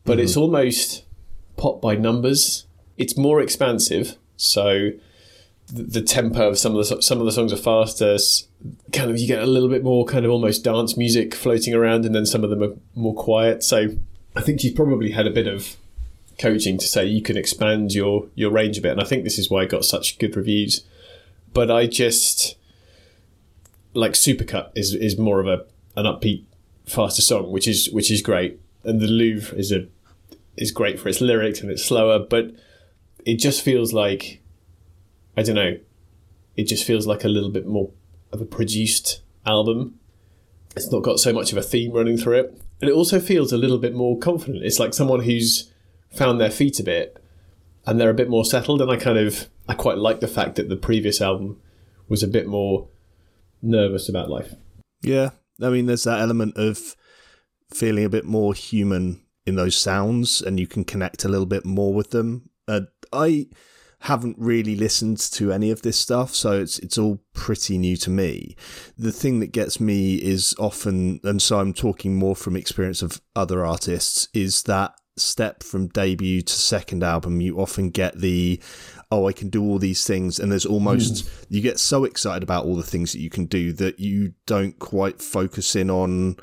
but 0.03 0.13
mm-hmm. 0.13 0.21
it's 0.21 0.37
almost 0.37 1.05
pop 1.57 1.81
by 1.81 1.95
numbers. 1.95 2.65
It's 2.97 3.15
more 3.15 3.41
expansive, 3.41 4.17
so 4.35 4.91
the, 5.71 6.01
tempo 6.01 6.49
of 6.49 6.57
some 6.57 6.75
of 6.75 6.87
the 6.87 7.01
some 7.01 7.19
of 7.19 7.25
the 7.25 7.31
songs 7.31 7.53
are 7.53 7.57
faster. 7.57 8.17
Kind 8.93 9.09
of, 9.09 9.17
you 9.17 9.27
get 9.27 9.41
a 9.41 9.45
little 9.45 9.69
bit 9.69 9.83
more 9.83 10.05
kind 10.05 10.25
of 10.25 10.31
almost 10.31 10.63
dance 10.63 10.97
music 10.97 11.33
floating 11.35 11.73
around, 11.73 12.05
and 12.05 12.13
then 12.13 12.25
some 12.25 12.43
of 12.43 12.49
them 12.49 12.63
are 12.63 12.73
more 12.95 13.15
quiet. 13.15 13.63
So 13.63 13.89
I 14.35 14.41
think 14.41 14.61
she's 14.61 14.73
probably 14.73 15.11
had 15.11 15.27
a 15.27 15.31
bit 15.31 15.47
of 15.47 15.77
coaching 16.39 16.77
to 16.77 16.87
say 16.87 17.05
you 17.05 17.21
can 17.21 17.37
expand 17.37 17.93
your 17.93 18.27
your 18.35 18.51
range 18.51 18.77
a 18.77 18.81
bit, 18.81 18.91
and 18.91 19.01
I 19.01 19.05
think 19.05 19.23
this 19.23 19.39
is 19.39 19.49
why 19.49 19.63
it 19.63 19.69
got 19.69 19.85
such 19.85 20.19
good 20.19 20.35
reviews. 20.35 20.83
But 21.53 21.71
I 21.71 21.87
just 21.87 22.55
like 23.93 24.13
Supercut 24.13 24.71
is 24.75 24.93
is 24.93 25.17
more 25.17 25.39
of 25.39 25.47
a 25.47 25.65
an 25.95 26.05
upbeat, 26.05 26.43
faster 26.85 27.21
song, 27.21 27.51
which 27.51 27.67
is 27.67 27.89
which 27.91 28.11
is 28.11 28.21
great, 28.21 28.59
and 28.83 28.99
the 28.99 29.07
Louvre 29.07 29.57
is 29.57 29.71
a 29.71 29.87
is 30.57 30.71
great 30.71 30.99
for 30.99 31.07
its 31.09 31.21
lyrics 31.21 31.61
and 31.61 31.71
it's 31.71 31.85
slower, 31.85 32.19
but 32.19 32.51
it 33.25 33.35
just 33.35 33.61
feels 33.61 33.93
like 33.93 34.38
I 35.37 35.43
don't 35.43 35.55
know, 35.55 35.77
it 36.55 36.63
just 36.63 36.85
feels 36.85 37.07
like 37.07 37.23
a 37.23 37.29
little 37.29 37.49
bit 37.49 37.65
more 37.65 37.91
of 38.31 38.41
a 38.41 38.45
produced 38.45 39.21
album. 39.45 39.99
It's 40.75 40.91
not 40.91 41.03
got 41.03 41.19
so 41.19 41.33
much 41.33 41.51
of 41.51 41.57
a 41.57 41.63
theme 41.63 41.91
running 41.91 42.17
through 42.17 42.39
it, 42.39 42.61
and 42.81 42.89
it 42.89 42.93
also 42.93 43.19
feels 43.19 43.51
a 43.51 43.57
little 43.57 43.79
bit 43.79 43.93
more 43.93 44.17
confident. 44.17 44.63
It's 44.63 44.79
like 44.79 44.93
someone 44.93 45.21
who's 45.21 45.71
found 46.11 46.39
their 46.39 46.51
feet 46.51 46.79
a 46.79 46.83
bit 46.83 47.21
and 47.85 47.99
they're 47.99 48.09
a 48.09 48.15
bit 48.15 48.29
more 48.29 48.45
settled. 48.45 48.81
And 48.81 48.91
I 48.91 48.97
kind 48.97 49.17
of 49.17 49.49
I 49.67 49.73
quite 49.73 49.97
like 49.97 50.19
the 50.19 50.27
fact 50.27 50.55
that 50.55 50.69
the 50.69 50.75
previous 50.75 51.21
album 51.21 51.59
was 52.07 52.23
a 52.23 52.27
bit 52.27 52.47
more 52.47 52.87
nervous 53.61 54.09
about 54.09 54.29
life. 54.29 54.53
Yeah, 55.01 55.31
I 55.61 55.69
mean, 55.69 55.85
there's 55.85 56.03
that 56.03 56.19
element 56.19 56.57
of 56.57 56.95
feeling 57.73 58.05
a 58.05 58.09
bit 58.09 58.25
more 58.25 58.53
human 58.53 59.23
in 59.45 59.55
those 59.55 59.77
sounds, 59.77 60.41
and 60.41 60.59
you 60.59 60.67
can 60.67 60.83
connect 60.83 61.23
a 61.23 61.29
little 61.29 61.45
bit 61.45 61.65
more 61.65 61.93
with 61.93 62.11
them. 62.11 62.49
Uh, 62.67 62.81
I 63.11 63.47
haven't 64.01 64.37
really 64.39 64.75
listened 64.75 65.19
to 65.19 65.51
any 65.51 65.71
of 65.71 65.81
this 65.81 65.99
stuff, 65.99 66.33
so 66.33 66.59
it's 66.59 66.79
it's 66.79 66.97
all 66.97 67.19
pretty 67.33 67.77
new 67.77 67.97
to 67.97 68.09
me. 68.09 68.55
The 68.97 69.11
thing 69.11 69.39
that 69.41 69.51
gets 69.51 69.79
me 69.79 70.15
is 70.15 70.55
often, 70.57 71.19
and 71.23 71.41
so 71.41 71.59
I'm 71.59 71.73
talking 71.73 72.15
more 72.15 72.35
from 72.35 72.55
experience 72.55 73.01
of 73.01 73.21
other 73.35 73.65
artists, 73.65 74.29
is 74.33 74.63
that 74.63 74.93
step 75.17 75.63
from 75.63 75.87
debut 75.87 76.41
to 76.41 76.53
second 76.53 77.03
album. 77.03 77.41
You 77.41 77.59
often 77.59 77.89
get 77.89 78.17
the 78.17 78.61
oh, 79.11 79.27
I 79.27 79.33
can 79.33 79.49
do 79.49 79.63
all 79.63 79.79
these 79.79 80.05
things, 80.05 80.39
and 80.39 80.51
there's 80.51 80.65
almost 80.65 81.27
hmm. 81.27 81.43
you 81.49 81.61
get 81.61 81.79
so 81.79 82.05
excited 82.05 82.43
about 82.43 82.65
all 82.65 82.75
the 82.75 82.83
things 82.83 83.11
that 83.11 83.19
you 83.19 83.29
can 83.29 83.45
do 83.45 83.73
that 83.73 83.99
you 83.99 84.33
don't 84.45 84.79
quite 84.79 85.21
focus 85.21 85.75
in 85.75 85.89
on 85.89 86.37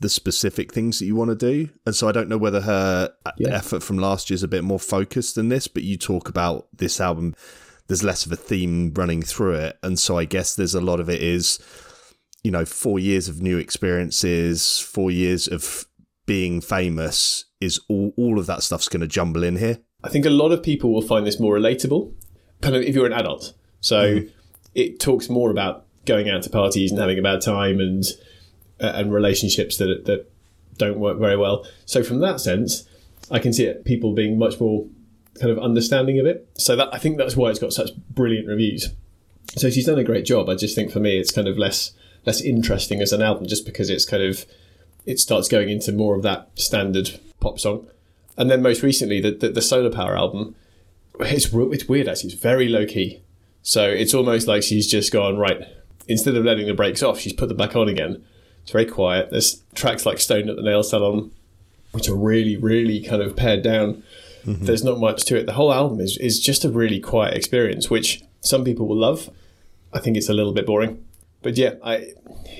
the 0.00 0.08
specific 0.08 0.72
things 0.72 0.98
that 0.98 1.06
you 1.06 1.16
want 1.16 1.30
to 1.30 1.34
do. 1.36 1.70
And 1.86 1.94
so 1.94 2.08
I 2.08 2.12
don't 2.12 2.28
know 2.28 2.36
whether 2.36 2.60
her 2.60 3.12
Yeah. 3.38 3.54
effort 3.54 3.82
from 3.82 3.98
last 3.98 4.28
year 4.28 4.34
is 4.34 4.42
a 4.42 4.48
bit 4.48 4.62
more 4.62 4.78
focused 4.78 5.34
than 5.36 5.48
this, 5.48 5.68
but 5.68 5.84
you 5.84 5.96
talk 5.96 6.28
about 6.28 6.66
this 6.76 7.00
album, 7.00 7.34
there's 7.88 8.02
less 8.04 8.26
of 8.26 8.32
a 8.32 8.36
theme 8.36 8.92
running 8.94 9.22
through 9.22 9.54
it. 9.54 9.78
And 9.82 9.98
so 9.98 10.18
I 10.18 10.24
guess 10.24 10.54
there's 10.54 10.74
a 10.74 10.80
lot 10.80 11.00
of 11.00 11.08
it 11.08 11.22
is, 11.22 11.58
you 12.44 12.50
know, 12.50 12.64
four 12.66 12.98
years 12.98 13.28
of 13.28 13.40
new 13.40 13.56
experiences, 13.58 14.78
four 14.78 15.10
years 15.10 15.48
of 15.48 15.86
being 16.26 16.60
famous 16.60 17.44
is 17.60 17.80
all, 17.88 18.12
all 18.16 18.38
of 18.38 18.46
that 18.46 18.62
stuff's 18.62 18.88
going 18.88 19.00
to 19.00 19.06
jumble 19.06 19.42
in 19.42 19.56
here. 19.56 19.78
I 20.04 20.08
think 20.08 20.26
a 20.26 20.30
lot 20.30 20.52
of 20.52 20.62
people 20.62 20.92
will 20.92 21.02
find 21.02 21.26
this 21.26 21.40
more 21.40 21.56
relatable, 21.56 22.12
kind 22.60 22.76
of 22.76 22.82
if 22.82 22.94
you're 22.94 23.06
an 23.06 23.12
adult. 23.12 23.54
So 23.80 24.20
it 24.74 25.00
talks 25.00 25.30
more 25.30 25.50
about 25.50 25.86
going 26.04 26.28
out 26.28 26.42
to 26.42 26.50
parties 26.50 26.90
and 26.90 27.00
having 27.00 27.18
a 27.18 27.22
bad 27.22 27.40
time 27.40 27.80
and 27.80 28.04
uh, 28.04 28.10
and 28.78 29.12
relationships 29.12 29.78
that 29.78 30.04
that 30.04 30.30
don't 30.78 30.98
work 30.98 31.18
very 31.18 31.36
well. 31.36 31.66
So 31.84 32.02
from 32.02 32.20
that 32.20 32.40
sense, 32.40 32.86
I 33.30 33.38
can 33.38 33.52
see 33.52 33.64
it, 33.64 33.84
people 33.84 34.12
being 34.12 34.38
much 34.38 34.60
more 34.60 34.86
kind 35.40 35.50
of 35.50 35.58
understanding 35.58 36.18
of 36.18 36.26
it. 36.26 36.48
So 36.56 36.76
that 36.76 36.88
I 36.92 36.98
think 36.98 37.18
that's 37.18 37.36
why 37.36 37.50
it's 37.50 37.58
got 37.58 37.72
such 37.72 37.94
brilliant 38.10 38.46
reviews. 38.46 38.90
So 39.56 39.70
she's 39.70 39.86
done 39.86 39.98
a 39.98 40.04
great 40.04 40.24
job. 40.24 40.48
I 40.48 40.54
just 40.54 40.74
think 40.74 40.90
for 40.90 41.00
me, 41.00 41.18
it's 41.18 41.32
kind 41.32 41.48
of 41.48 41.56
less 41.56 41.92
less 42.24 42.40
interesting 42.40 43.00
as 43.00 43.12
an 43.12 43.22
album, 43.22 43.46
just 43.46 43.64
because 43.64 43.88
it's 43.90 44.04
kind 44.04 44.22
of 44.22 44.44
it 45.04 45.18
starts 45.20 45.48
going 45.48 45.68
into 45.68 45.92
more 45.92 46.16
of 46.16 46.22
that 46.22 46.50
standard 46.56 47.20
pop 47.40 47.58
song. 47.58 47.88
And 48.36 48.50
then 48.50 48.62
most 48.62 48.82
recently, 48.82 49.20
the 49.20 49.30
the, 49.30 49.48
the 49.48 49.62
Solar 49.62 49.90
Power 49.90 50.16
album, 50.16 50.54
it's 51.20 51.52
it's 51.52 51.88
weird 51.88 52.08
actually. 52.08 52.32
It's 52.32 52.42
very 52.42 52.68
low 52.68 52.86
key. 52.86 53.22
So 53.62 53.88
it's 53.88 54.14
almost 54.14 54.46
like 54.46 54.62
she's 54.62 54.88
just 54.88 55.12
gone 55.12 55.38
right. 55.38 55.60
Instead 56.08 56.36
of 56.36 56.44
letting 56.44 56.66
the 56.66 56.74
brakes 56.74 57.02
off, 57.02 57.18
she's 57.18 57.32
put 57.32 57.48
them 57.48 57.56
back 57.56 57.74
on 57.74 57.88
again. 57.88 58.24
It's 58.66 58.72
very 58.72 58.84
quiet. 58.84 59.30
There's 59.30 59.62
tracks 59.76 60.04
like 60.04 60.18
Stone 60.18 60.50
at 60.50 60.56
the 60.56 60.62
Nail 60.62 60.82
Salon, 60.82 61.30
which 61.92 62.08
are 62.08 62.16
really, 62.16 62.56
really 62.56 63.00
kind 63.00 63.22
of 63.22 63.36
pared 63.36 63.62
down. 63.62 64.02
There's 64.44 64.82
not 64.82 64.98
much 64.98 65.24
to 65.26 65.36
it. 65.36 65.46
The 65.46 65.52
whole 65.52 65.72
album 65.72 66.00
is, 66.00 66.18
is 66.18 66.40
just 66.40 66.64
a 66.64 66.68
really 66.68 67.00
quiet 67.00 67.34
experience, 67.34 67.90
which 67.90 68.22
some 68.40 68.64
people 68.64 68.88
will 68.88 68.96
love. 68.96 69.30
I 69.92 70.00
think 70.00 70.16
it's 70.16 70.28
a 70.28 70.34
little 70.34 70.52
bit 70.52 70.66
boring. 70.66 71.04
But 71.42 71.56
yeah, 71.56 71.74
I 71.82 72.14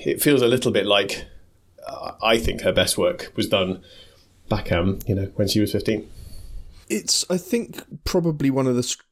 it 0.05 0.21
feels 0.21 0.41
a 0.41 0.47
little 0.47 0.71
bit 0.71 0.85
like 0.85 1.25
uh, 1.85 2.13
I 2.21 2.37
think 2.37 2.61
her 2.61 2.71
best 2.71 2.97
work 2.97 3.33
was 3.35 3.47
done 3.47 3.83
back 4.49 4.71
um, 4.71 4.99
you 5.07 5.15
know, 5.15 5.31
when 5.35 5.47
she 5.49 5.59
was 5.59 5.71
15. 5.71 6.09
It's, 6.89 7.25
I 7.29 7.37
think, 7.37 7.81
probably 8.05 8.49
one 8.49 8.67
of 8.67 8.75
the, 8.75 8.83
str- 8.83 9.03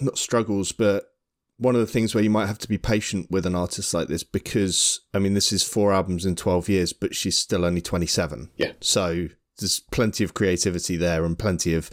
not 0.00 0.18
struggles, 0.18 0.72
but 0.72 1.12
one 1.58 1.74
of 1.74 1.80
the 1.80 1.86
things 1.86 2.14
where 2.14 2.24
you 2.24 2.30
might 2.30 2.46
have 2.46 2.58
to 2.58 2.68
be 2.68 2.78
patient 2.78 3.30
with 3.30 3.46
an 3.46 3.54
artist 3.54 3.94
like 3.94 4.08
this 4.08 4.22
because, 4.22 5.00
I 5.14 5.18
mean, 5.18 5.34
this 5.34 5.52
is 5.52 5.62
four 5.62 5.92
albums 5.92 6.26
in 6.26 6.36
12 6.36 6.68
years, 6.68 6.92
but 6.92 7.14
she's 7.14 7.38
still 7.38 7.64
only 7.64 7.80
27. 7.80 8.50
Yeah. 8.56 8.72
So 8.80 9.28
there's 9.58 9.80
plenty 9.80 10.22
of 10.22 10.34
creativity 10.34 10.96
there 10.96 11.24
and 11.24 11.38
plenty 11.38 11.74
of 11.74 11.90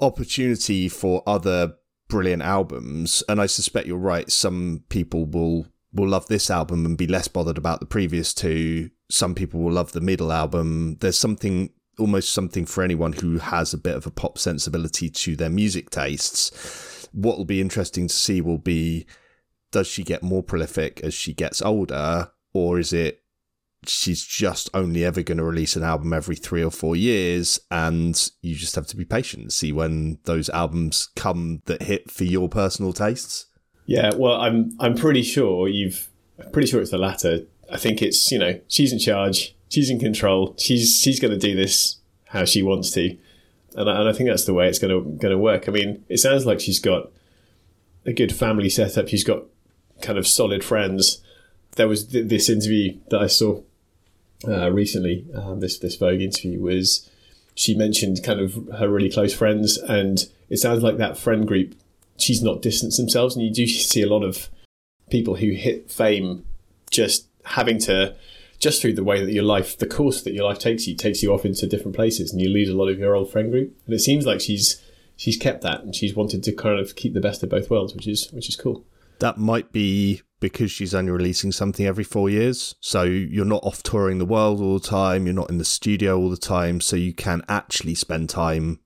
opportunity 0.00 0.88
for 0.88 1.22
other 1.26 1.74
brilliant 2.08 2.42
albums. 2.42 3.22
And 3.28 3.40
I 3.40 3.46
suspect 3.46 3.86
you're 3.86 3.98
right. 3.98 4.30
Some 4.30 4.84
people 4.88 5.24
will 5.26 5.66
will 5.92 6.08
love 6.08 6.28
this 6.28 6.50
album 6.50 6.86
and 6.86 6.96
be 6.96 7.08
less 7.08 7.26
bothered 7.26 7.58
about 7.58 7.80
the 7.80 7.86
previous 7.86 8.32
two. 8.32 8.90
Some 9.10 9.34
people 9.34 9.58
will 9.58 9.72
love 9.72 9.90
the 9.90 10.00
middle 10.00 10.30
album. 10.30 10.96
There's 11.00 11.18
something 11.18 11.70
almost 11.98 12.32
something 12.32 12.64
for 12.64 12.82
anyone 12.82 13.12
who 13.12 13.38
has 13.38 13.74
a 13.74 13.78
bit 13.78 13.96
of 13.96 14.06
a 14.06 14.10
pop 14.10 14.38
sensibility 14.38 15.10
to 15.10 15.36
their 15.36 15.50
music 15.50 15.90
tastes. 15.90 16.99
What 17.12 17.38
will 17.38 17.44
be 17.44 17.60
interesting 17.60 18.08
to 18.08 18.14
see 18.14 18.40
will 18.40 18.58
be 18.58 19.06
does 19.70 19.86
she 19.86 20.02
get 20.02 20.22
more 20.22 20.42
prolific 20.42 21.00
as 21.02 21.14
she 21.14 21.32
gets 21.32 21.62
older, 21.62 22.30
or 22.52 22.78
is 22.78 22.92
it 22.92 23.22
she's 23.86 24.24
just 24.24 24.68
only 24.74 25.04
ever 25.04 25.22
going 25.22 25.38
to 25.38 25.44
release 25.44 25.76
an 25.76 25.82
album 25.82 26.12
every 26.12 26.36
three 26.36 26.62
or 26.62 26.70
four 26.70 26.94
years 26.94 27.58
and 27.70 28.30
you 28.42 28.54
just 28.54 28.74
have 28.74 28.86
to 28.86 28.96
be 28.96 29.04
patient 29.04 29.42
and 29.42 29.52
see 29.52 29.72
when 29.72 30.18
those 30.24 30.50
albums 30.50 31.08
come 31.16 31.62
that 31.64 31.82
hit 31.82 32.10
for 32.10 32.24
your 32.24 32.48
personal 32.48 32.92
tastes? 32.92 33.46
Yeah 33.86 34.10
well 34.14 34.40
i'm 34.40 34.72
i'm 34.80 34.94
pretty 34.94 35.22
sure 35.22 35.66
you've 35.66 36.10
pretty 36.52 36.68
sure 36.68 36.80
it's 36.80 36.90
the 36.90 36.98
latter. 36.98 37.40
I 37.72 37.76
think 37.76 38.02
it's 38.02 38.30
you 38.30 38.38
know 38.38 38.60
she's 38.68 38.92
in 38.92 38.98
charge 38.98 39.56
she's 39.68 39.90
in 39.90 39.98
control 39.98 40.54
she's 40.58 41.00
she's 41.00 41.18
going 41.18 41.32
to 41.32 41.38
do 41.38 41.56
this 41.56 41.96
how 42.26 42.44
she 42.44 42.62
wants 42.62 42.90
to 42.92 43.16
and 43.76 43.88
I, 43.88 44.00
and 44.00 44.08
I 44.08 44.12
think 44.12 44.28
that's 44.28 44.44
the 44.44 44.54
way 44.54 44.68
it's 44.68 44.78
going 44.78 44.92
to 44.92 45.10
going 45.18 45.32
to 45.32 45.38
work. 45.38 45.68
I 45.68 45.72
mean 45.72 46.04
it 46.08 46.18
sounds 46.18 46.46
like 46.46 46.60
she's 46.60 46.80
got 46.80 47.10
a 48.06 48.12
good 48.12 48.34
family 48.34 48.70
setup 48.70 49.08
she's 49.08 49.24
got 49.24 49.44
kind 50.00 50.18
of 50.18 50.26
solid 50.26 50.64
friends. 50.64 51.22
There 51.76 51.88
was 51.88 52.06
th- 52.06 52.28
this 52.28 52.48
interview 52.48 52.98
that 53.10 53.20
i 53.20 53.26
saw 53.26 53.60
uh, 54.46 54.70
recently, 54.70 55.26
um, 55.34 55.60
this 55.60 55.78
this 55.78 55.96
Vogue 55.96 56.20
interview 56.20 56.60
was 56.60 57.08
she 57.54 57.74
mentioned 57.74 58.22
kind 58.22 58.40
of 58.40 58.54
her 58.78 58.88
really 58.88 59.10
close 59.10 59.34
friends, 59.34 59.76
and 59.76 60.26
it 60.48 60.58
sounds 60.58 60.82
like 60.82 60.96
that 60.96 61.18
friend 61.18 61.46
group. 61.46 61.74
She's 62.18 62.42
not 62.42 62.62
distanced 62.62 62.96
themselves, 62.96 63.36
and 63.36 63.44
you 63.44 63.52
do 63.52 63.66
see 63.66 64.02
a 64.02 64.08
lot 64.08 64.22
of 64.22 64.48
people 65.10 65.36
who 65.36 65.50
hit 65.50 65.90
fame 65.90 66.44
just 66.90 67.26
having 67.44 67.78
to 67.80 68.14
just 68.60 68.80
through 68.80 68.92
the 68.92 69.04
way 69.04 69.24
that 69.24 69.32
your 69.32 69.42
life, 69.42 69.76
the 69.78 69.86
course 69.86 70.22
that 70.22 70.34
your 70.34 70.44
life 70.44 70.58
takes 70.58 70.86
you, 70.86 70.94
takes 70.94 71.22
you 71.22 71.32
off 71.32 71.44
into 71.44 71.66
different 71.66 71.96
places, 71.96 72.30
and 72.30 72.40
you 72.40 72.48
lose 72.48 72.68
a 72.68 72.76
lot 72.76 72.88
of 72.88 72.98
your 72.98 73.16
old 73.16 73.32
friend 73.32 73.50
group. 73.50 73.74
And 73.86 73.94
it 73.94 74.00
seems 74.00 74.26
like 74.26 74.40
she's 74.40 74.82
she's 75.16 75.36
kept 75.36 75.62
that, 75.62 75.82
and 75.82 75.94
she's 75.94 76.14
wanted 76.14 76.44
to 76.44 76.52
kind 76.52 76.78
of 76.78 76.94
keep 76.94 77.14
the 77.14 77.20
best 77.20 77.42
of 77.42 77.48
both 77.48 77.70
worlds, 77.70 77.94
which 77.94 78.06
is 78.06 78.30
which 78.32 78.48
is 78.48 78.56
cool. 78.56 78.84
That 79.18 79.38
might 79.38 79.72
be 79.72 80.22
because 80.40 80.70
she's 80.70 80.94
only 80.94 81.10
releasing 81.10 81.52
something 81.52 81.84
every 81.84 82.04
four 82.04 82.30
years. 82.30 82.74
So 82.80 83.02
you're 83.02 83.44
not 83.44 83.64
off 83.64 83.82
touring 83.82 84.18
the 84.18 84.24
world 84.24 84.60
all 84.60 84.78
the 84.78 84.86
time, 84.86 85.26
you're 85.26 85.34
not 85.34 85.50
in 85.50 85.58
the 85.58 85.64
studio 85.64 86.18
all 86.18 86.30
the 86.30 86.36
time, 86.36 86.80
so 86.80 86.96
you 86.96 87.12
can 87.12 87.42
actually 87.48 87.94
spend 87.94 88.30
time 88.30 88.80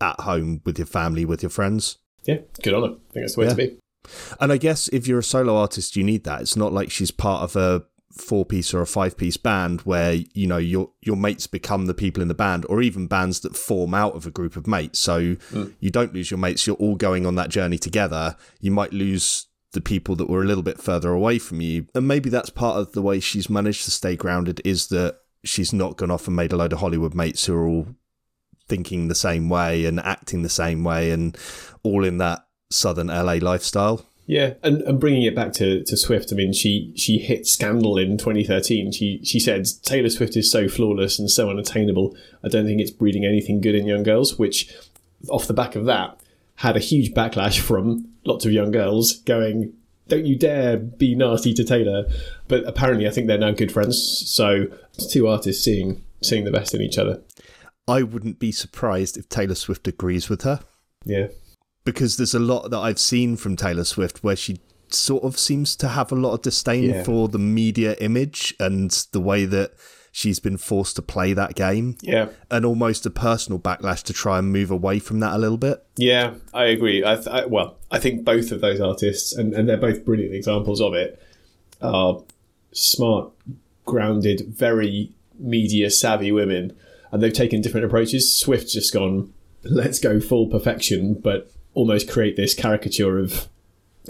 at 0.00 0.20
home 0.20 0.60
with 0.64 0.78
your 0.78 0.86
family, 0.86 1.24
with 1.24 1.42
your 1.42 1.50
friends. 1.50 1.98
Yeah, 2.24 2.38
good 2.62 2.74
on 2.74 2.82
her. 2.82 2.88
I 2.88 3.12
think 3.12 3.24
that's 3.24 3.34
the 3.34 3.40
way 3.40 3.46
yeah. 3.46 3.50
to 3.50 3.56
be. 3.56 3.78
And 4.40 4.52
I 4.52 4.56
guess 4.56 4.88
if 4.88 5.08
you're 5.08 5.18
a 5.18 5.24
solo 5.24 5.56
artist, 5.56 5.96
you 5.96 6.04
need 6.04 6.24
that. 6.24 6.40
It's 6.40 6.56
not 6.56 6.72
like 6.72 6.90
she's 6.90 7.10
part 7.10 7.42
of 7.42 7.56
a 7.56 7.84
four 8.16 8.44
piece 8.44 8.72
or 8.72 8.80
a 8.80 8.86
five 8.86 9.16
piece 9.16 9.36
band 9.36 9.80
where 9.82 10.14
you 10.32 10.46
know 10.46 10.56
your 10.56 10.90
your 11.02 11.16
mates 11.16 11.46
become 11.46 11.86
the 11.86 11.94
people 11.94 12.22
in 12.22 12.28
the 12.28 12.34
band 12.34 12.64
or 12.68 12.82
even 12.82 13.06
bands 13.06 13.40
that 13.40 13.56
form 13.56 13.94
out 13.94 14.14
of 14.14 14.26
a 14.26 14.30
group 14.30 14.56
of 14.56 14.66
mates 14.66 14.98
so 14.98 15.36
mm. 15.36 15.72
you 15.80 15.90
don't 15.90 16.14
lose 16.14 16.30
your 16.30 16.38
mates 16.38 16.66
you're 16.66 16.76
all 16.76 16.96
going 16.96 17.26
on 17.26 17.34
that 17.34 17.50
journey 17.50 17.78
together 17.78 18.36
you 18.60 18.70
might 18.70 18.92
lose 18.92 19.46
the 19.76 19.80
people 19.80 20.16
that 20.16 20.28
were 20.28 20.42
a 20.42 20.46
little 20.46 20.62
bit 20.62 20.80
further 20.80 21.12
away 21.12 21.38
from 21.38 21.60
you. 21.60 21.86
And 21.94 22.08
maybe 22.08 22.30
that's 22.30 22.50
part 22.50 22.78
of 22.78 22.92
the 22.92 23.02
way 23.02 23.20
she's 23.20 23.50
managed 23.50 23.84
to 23.84 23.90
stay 23.90 24.16
grounded 24.16 24.60
is 24.64 24.88
that 24.88 25.18
she's 25.44 25.72
not 25.72 25.98
gone 25.98 26.10
off 26.10 26.26
and 26.26 26.34
made 26.34 26.52
a 26.52 26.56
load 26.56 26.72
of 26.72 26.80
Hollywood 26.80 27.14
mates 27.14 27.44
who 27.44 27.54
are 27.54 27.66
all 27.68 27.88
thinking 28.68 29.06
the 29.06 29.14
same 29.14 29.50
way 29.50 29.84
and 29.84 30.00
acting 30.00 30.42
the 30.42 30.48
same 30.48 30.82
way 30.82 31.10
and 31.10 31.36
all 31.82 32.04
in 32.04 32.16
that 32.18 32.46
southern 32.70 33.08
LA 33.08 33.34
lifestyle. 33.34 34.04
Yeah, 34.28 34.54
and, 34.64 34.82
and 34.82 34.98
bringing 34.98 35.22
it 35.22 35.36
back 35.36 35.52
to, 35.54 35.84
to 35.84 35.96
Swift, 35.96 36.32
I 36.32 36.36
mean, 36.36 36.52
she 36.52 36.92
she 36.96 37.18
hit 37.18 37.46
scandal 37.46 37.96
in 37.96 38.18
2013. 38.18 38.90
She 38.90 39.20
she 39.24 39.38
said 39.38 39.66
Taylor 39.82 40.10
Swift 40.10 40.36
is 40.36 40.50
so 40.50 40.68
flawless 40.68 41.18
and 41.18 41.30
so 41.30 41.48
unattainable. 41.48 42.16
I 42.42 42.48
don't 42.48 42.66
think 42.66 42.80
it's 42.80 42.90
breeding 42.90 43.24
anything 43.24 43.60
good 43.60 43.76
in 43.76 43.86
young 43.86 44.02
girls. 44.02 44.36
Which, 44.36 44.74
off 45.28 45.46
the 45.46 45.54
back 45.54 45.76
of 45.76 45.84
that, 45.84 46.20
had 46.56 46.76
a 46.76 46.80
huge 46.80 47.14
backlash 47.14 47.60
from 47.60 48.08
lots 48.24 48.44
of 48.44 48.52
young 48.52 48.72
girls 48.72 49.18
going, 49.20 49.72
don't 50.08 50.26
you 50.26 50.36
dare 50.36 50.76
be 50.76 51.14
nasty 51.14 51.54
to 51.54 51.64
Taylor. 51.64 52.06
But 52.48 52.64
apparently, 52.66 53.06
I 53.06 53.10
think 53.10 53.28
they're 53.28 53.38
now 53.38 53.52
good 53.52 53.70
friends. 53.70 54.28
So 54.28 54.66
two 55.10 55.28
artists 55.28 55.64
seeing 55.64 56.02
seeing 56.20 56.44
the 56.44 56.50
best 56.50 56.74
in 56.74 56.82
each 56.82 56.98
other. 56.98 57.22
I 57.86 58.02
wouldn't 58.02 58.40
be 58.40 58.50
surprised 58.50 59.16
if 59.16 59.28
Taylor 59.28 59.54
Swift 59.54 59.86
agrees 59.86 60.28
with 60.28 60.42
her. 60.42 60.60
Yeah. 61.04 61.28
Because 61.86 62.18
there's 62.18 62.34
a 62.34 62.38
lot 62.38 62.70
that 62.70 62.78
I've 62.78 62.98
seen 62.98 63.36
from 63.36 63.56
Taylor 63.56 63.84
Swift 63.84 64.22
where 64.22 64.36
she 64.36 64.58
sort 64.88 65.24
of 65.24 65.38
seems 65.38 65.76
to 65.76 65.88
have 65.88 66.12
a 66.12 66.16
lot 66.16 66.34
of 66.34 66.42
disdain 66.42 66.90
yeah. 66.90 67.02
for 67.02 67.28
the 67.28 67.38
media 67.38 67.94
image 68.00 68.54
and 68.60 68.90
the 69.12 69.20
way 69.20 69.44
that 69.46 69.72
she's 70.12 70.40
been 70.40 70.56
forced 70.56 70.96
to 70.96 71.02
play 71.02 71.32
that 71.32 71.54
game. 71.54 71.96
Yeah. 72.02 72.30
And 72.50 72.64
almost 72.64 73.04
a 73.06 73.10
personal 73.10 73.58
backlash 73.58 74.02
to 74.04 74.12
try 74.12 74.38
and 74.38 74.52
move 74.52 74.70
away 74.70 74.98
from 74.98 75.20
that 75.20 75.34
a 75.34 75.38
little 75.38 75.58
bit. 75.58 75.84
Yeah, 75.96 76.34
I 76.54 76.64
agree. 76.64 77.04
I, 77.04 77.14
th- 77.14 77.28
I 77.28 77.44
well, 77.46 77.78
I 77.90 77.98
think 77.98 78.24
both 78.24 78.50
of 78.50 78.60
those 78.60 78.80
artists, 78.80 79.32
and, 79.32 79.54
and 79.54 79.68
they're 79.68 79.76
both 79.76 80.04
brilliant 80.04 80.34
examples 80.34 80.80
of 80.80 80.94
it, 80.94 81.22
are 81.80 82.22
smart, 82.72 83.30
grounded, 83.84 84.46
very 84.48 85.12
media 85.38 85.90
savvy 85.90 86.32
women. 86.32 86.76
And 87.12 87.22
they've 87.22 87.32
taken 87.32 87.60
different 87.60 87.86
approaches. 87.86 88.36
Swift's 88.36 88.72
just 88.72 88.92
gone, 88.92 89.32
let's 89.62 89.98
go 89.98 90.18
full 90.18 90.48
perfection, 90.48 91.14
but 91.14 91.52
almost 91.76 92.10
create 92.10 92.34
this 92.34 92.54
caricature 92.54 93.18
of 93.18 93.48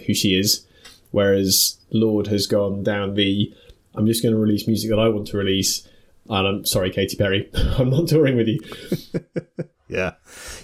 who 0.06 0.14
she 0.14 0.38
is. 0.38 0.66
Whereas 1.10 1.78
Lorde 1.90 2.28
has 2.28 2.46
gone 2.46 2.82
down 2.82 3.14
the 3.14 3.52
I'm 3.94 4.06
just 4.06 4.22
going 4.22 4.34
to 4.34 4.40
release 4.40 4.66
music 4.66 4.90
that 4.90 4.98
I 4.98 5.08
want 5.08 5.26
to 5.28 5.36
release 5.38 5.86
and 6.28 6.48
I'm 6.48 6.64
sorry, 6.64 6.90
Katy 6.90 7.16
Perry, 7.16 7.50
I'm 7.54 7.90
not 7.90 8.08
touring 8.08 8.36
with 8.36 8.48
you. 8.48 8.60
yeah. 9.88 10.14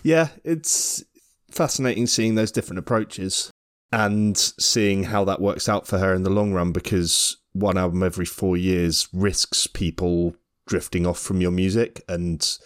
Yeah, 0.03 0.29
it's 0.45 1.05
fascinating 1.51 2.07
seeing 2.07 2.35
those 2.35 2.53
different 2.53 2.79
approaches 2.79 3.51
and 3.93 4.37
seeing 4.37 5.05
how 5.05 5.25
that 5.25 5.41
works 5.41 5.69
out 5.69 5.87
for 5.87 5.99
her 5.99 6.15
in 6.15 6.23
the 6.23 6.31
long 6.31 6.53
run 6.53 6.73
because 6.73 7.37
one 7.53 7.77
album 7.77 8.03
every 8.03 8.25
four 8.25 8.57
years 8.57 9.09
risks 9.12 9.67
people 9.67 10.35
drifting 10.67 11.07
off 11.07 11.19
from 11.19 11.41
your 11.41 11.51
music 11.51 12.03
and 12.09 12.59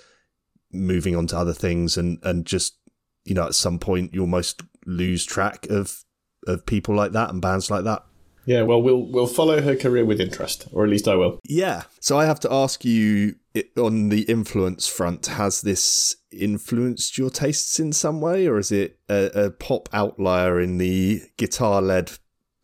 moving 0.72 1.16
on 1.16 1.26
to 1.26 1.36
other 1.36 1.52
things 1.52 1.96
and, 1.96 2.18
and 2.22 2.46
just, 2.46 2.76
you 3.26 3.34
know, 3.34 3.46
at 3.46 3.54
some 3.54 3.78
point 3.78 4.14
you 4.14 4.20
almost 4.20 4.62
lose 4.86 5.24
track 5.24 5.66
of 5.68 6.04
of 6.46 6.64
people 6.64 6.94
like 6.94 7.12
that 7.12 7.30
and 7.30 7.42
bands 7.42 7.70
like 7.70 7.84
that. 7.84 8.04
Yeah, 8.46 8.62
well, 8.62 8.80
we'll 8.80 9.02
we'll 9.02 9.26
follow 9.26 9.60
her 9.60 9.74
career 9.74 10.04
with 10.04 10.20
interest, 10.20 10.68
or 10.72 10.84
at 10.84 10.90
least 10.90 11.08
I 11.08 11.16
will. 11.16 11.40
Yeah. 11.44 11.82
So 12.00 12.16
I 12.16 12.26
have 12.26 12.38
to 12.40 12.52
ask 12.52 12.84
you 12.84 13.34
on 13.76 14.08
the 14.08 14.22
influence 14.22 14.86
front: 14.86 15.26
has 15.26 15.62
this 15.62 16.16
influenced 16.30 17.18
your 17.18 17.30
tastes 17.30 17.80
in 17.80 17.92
some 17.92 18.20
way, 18.20 18.46
or 18.46 18.58
is 18.58 18.70
it 18.70 19.00
a, 19.08 19.46
a 19.46 19.50
pop 19.50 19.88
outlier 19.92 20.60
in 20.60 20.78
the 20.78 21.22
guitar-led 21.36 22.12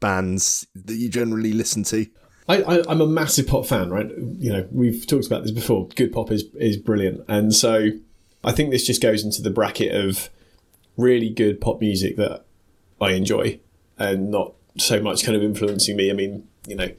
bands 0.00 0.66
that 0.76 0.94
you 0.94 1.08
generally 1.08 1.52
listen 1.52 1.82
to? 1.84 2.06
I, 2.48 2.82
am 2.88 3.00
a 3.00 3.06
massive 3.06 3.46
pop 3.46 3.66
fan, 3.66 3.90
right? 3.90 4.08
You 4.18 4.52
know, 4.52 4.68
we've 4.70 5.06
talked 5.06 5.26
about 5.26 5.42
this 5.42 5.52
before. 5.52 5.88
Good 5.96 6.12
pop 6.12 6.30
is 6.30 6.44
is 6.54 6.76
brilliant, 6.76 7.24
and 7.26 7.52
so 7.52 7.90
I 8.44 8.52
think 8.52 8.70
this 8.70 8.86
just 8.86 9.02
goes 9.02 9.24
into 9.24 9.42
the 9.42 9.50
bracket 9.50 9.94
of 9.94 10.30
really 10.96 11.30
good 11.30 11.60
pop 11.60 11.80
music 11.80 12.16
that 12.16 12.44
I 13.00 13.12
enjoy, 13.12 13.60
and 13.98 14.30
not 14.30 14.54
so 14.78 15.00
much 15.00 15.24
kind 15.24 15.36
of 15.36 15.42
influencing 15.42 15.96
me. 15.96 16.10
I 16.10 16.14
mean, 16.14 16.46
you 16.66 16.76
know, 16.76 16.90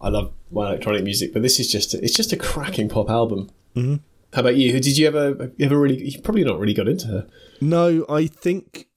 I 0.00 0.08
love 0.08 0.32
my 0.50 0.68
electronic 0.68 1.04
music, 1.04 1.32
but 1.32 1.42
this 1.42 1.60
is 1.60 1.70
just 1.70 1.94
it's 1.94 2.14
just 2.14 2.32
a 2.32 2.36
cracking 2.36 2.88
pop 2.88 3.08
album. 3.10 3.50
Mm-hmm. 3.76 3.96
How 4.34 4.40
about 4.40 4.56
you? 4.56 4.72
Did 4.72 4.96
you 4.96 5.06
ever 5.06 5.52
ever 5.60 5.78
really? 5.78 6.02
You 6.02 6.20
probably 6.20 6.44
not 6.44 6.58
really 6.58 6.74
got 6.74 6.88
into 6.88 7.06
her. 7.08 7.28
No, 7.60 8.04
I 8.08 8.26
think 8.26 8.88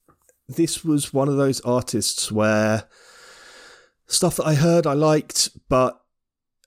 this 0.47 0.83
was 0.83 1.13
one 1.13 1.27
of 1.27 1.37
those 1.37 1.61
artists 1.61 2.31
where 2.31 2.85
stuff 4.07 4.37
that 4.37 4.45
I 4.45 4.55
heard 4.55 4.87
I 4.87 4.93
liked, 4.93 5.49
but 5.69 5.99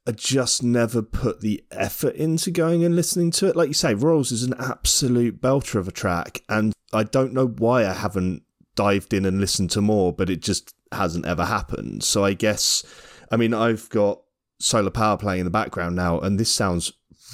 I 0.08 0.12
just 0.12 0.62
never 0.62 1.02
put 1.02 1.42
the 1.42 1.62
effort 1.70 2.14
into 2.14 2.50
going 2.50 2.82
and 2.82 2.96
listening 2.96 3.30
to 3.32 3.46
it. 3.46 3.54
Like 3.54 3.68
you 3.68 3.74
say, 3.74 3.92
Royals 3.92 4.32
is 4.32 4.42
an 4.42 4.54
absolute 4.58 5.38
belter 5.38 5.74
of 5.74 5.86
a 5.86 5.92
track, 5.92 6.42
and 6.48 6.72
I 6.94 7.02
don't 7.02 7.34
know 7.34 7.46
why 7.46 7.86
I 7.86 7.92
haven't 7.92 8.42
dived 8.74 9.12
in 9.12 9.26
and 9.26 9.38
listened 9.38 9.70
to 9.72 9.82
more, 9.82 10.14
but 10.14 10.30
it 10.30 10.40
just 10.40 10.74
hasn't 10.92 11.26
ever 11.26 11.44
happened. 11.44 12.04
So 12.04 12.24
I 12.24 12.32
guess, 12.32 12.82
I 13.30 13.36
mean, 13.36 13.52
I've 13.52 13.90
got 13.90 14.22
solar 14.58 14.90
power 14.90 15.18
playing 15.18 15.40
in 15.40 15.44
the 15.44 15.50
background 15.50 15.94
now, 15.94 16.18
and 16.20 16.40
this 16.40 16.50
sounds 16.50 16.90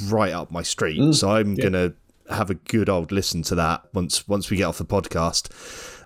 right 0.07 0.33
up 0.33 0.51
my 0.51 0.62
street. 0.62 1.01
Mm, 1.01 1.14
so 1.14 1.31
I'm 1.31 1.55
yeah. 1.55 1.62
gonna 1.62 1.93
have 2.29 2.51
a 2.51 2.55
good 2.55 2.89
old 2.89 3.12
listen 3.12 3.43
to 3.43 3.55
that 3.55 3.85
once 3.95 4.27
once 4.27 4.51
we 4.51 4.57
get 4.57 4.64
off 4.64 4.79
the 4.79 4.85
podcast. 4.85 5.49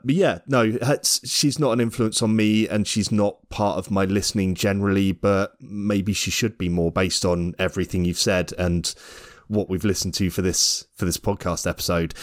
But 0.05 0.15
yeah, 0.15 0.39
no, 0.47 0.79
she's 1.03 1.59
not 1.59 1.73
an 1.73 1.81
influence 1.81 2.23
on 2.23 2.35
me, 2.37 2.69
and 2.69 2.87
she's 2.87 3.11
not 3.13 3.49
part 3.49 3.79
of 3.79 3.91
my 3.91 4.05
listening 4.05 4.55
generally. 4.55 5.13
But 5.13 5.55
maybe 5.61 6.13
she 6.13 6.31
should 6.31 6.59
be 6.59 6.69
more 6.69 6.91
based 6.91 7.25
on 7.25 7.55
everything 7.59 8.05
you've 8.05 8.19
said 8.19 8.53
and 8.59 8.95
what 9.49 9.69
we've 9.69 9.85
listened 9.85 10.15
to 10.15 10.31
for 10.31 10.43
this 10.43 10.87
for 10.95 11.05
this 11.05 11.17
podcast 11.17 11.69
episode. 11.69 12.15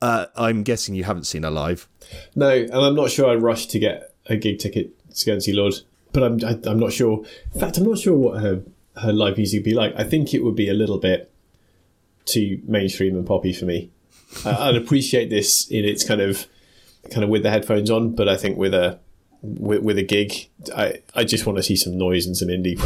Uh, 0.00 0.26
I'm 0.36 0.62
guessing 0.62 0.94
you 0.94 1.04
haven't 1.04 1.24
seen 1.24 1.42
her 1.42 1.50
live. 1.50 1.88
No, 2.34 2.50
and 2.50 2.72
I'm 2.74 2.94
not 2.94 3.10
sure 3.10 3.28
I 3.28 3.34
rushed 3.34 3.70
to 3.72 3.78
get 3.78 4.14
a 4.26 4.36
gig 4.36 4.58
ticket 4.58 4.92
to 5.14 5.26
go 5.26 5.32
and 5.32 5.42
see 5.42 5.52
Lorde, 5.52 5.80
but 6.12 6.22
I'm 6.22 6.44
I, 6.44 6.52
am 6.52 6.62
i 6.66 6.70
am 6.70 6.78
not 6.78 6.92
sure. 6.92 7.24
In 7.52 7.60
fact, 7.60 7.78
I'm 7.78 7.84
not 7.84 7.98
sure 7.98 8.16
what 8.16 8.40
her 8.40 8.62
her 8.96 9.12
live 9.12 9.36
music 9.36 9.58
would 9.58 9.64
be 9.64 9.74
like. 9.74 9.94
I 9.96 10.04
think 10.04 10.32
it 10.32 10.42
would 10.42 10.56
be 10.56 10.68
a 10.68 10.74
little 10.74 10.98
bit 10.98 11.30
too 12.24 12.60
mainstream 12.66 13.16
and 13.16 13.26
poppy 13.26 13.52
for 13.52 13.64
me. 13.64 13.90
uh, 14.44 14.56
I'd 14.58 14.76
appreciate 14.76 15.30
this 15.30 15.68
in 15.68 15.84
its 15.84 16.04
kind 16.04 16.20
of 16.20 16.46
kind 17.10 17.24
of 17.24 17.30
with 17.30 17.42
the 17.42 17.50
headphones 17.50 17.90
on, 17.90 18.14
but 18.14 18.28
I 18.28 18.36
think 18.36 18.58
with 18.58 18.74
a 18.74 19.00
with, 19.42 19.82
with 19.82 19.98
a 19.98 20.02
gig, 20.02 20.48
I 20.74 21.02
I 21.14 21.24
just 21.24 21.46
want 21.46 21.56
to 21.58 21.62
see 21.62 21.76
some 21.76 21.96
noise 21.96 22.26
and 22.26 22.36
some 22.36 22.48
indie 22.48 22.78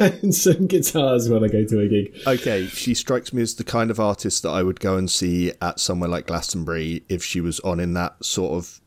and 0.22 0.34
some 0.34 0.66
guitars 0.66 1.28
when 1.28 1.44
I 1.44 1.48
go 1.48 1.64
to 1.64 1.80
a 1.80 1.88
gig. 1.88 2.14
Okay, 2.26 2.66
she 2.66 2.94
strikes 2.94 3.32
me 3.32 3.42
as 3.42 3.54
the 3.54 3.64
kind 3.64 3.90
of 3.90 4.00
artist 4.00 4.42
that 4.42 4.50
I 4.50 4.62
would 4.62 4.80
go 4.80 4.96
and 4.96 5.10
see 5.10 5.52
at 5.60 5.80
somewhere 5.80 6.08
like 6.08 6.26
Glastonbury 6.26 7.04
if 7.08 7.22
she 7.24 7.40
was 7.40 7.60
on 7.60 7.80
in 7.80 7.94
that 7.94 8.24
sort 8.24 8.52
of 8.52 8.80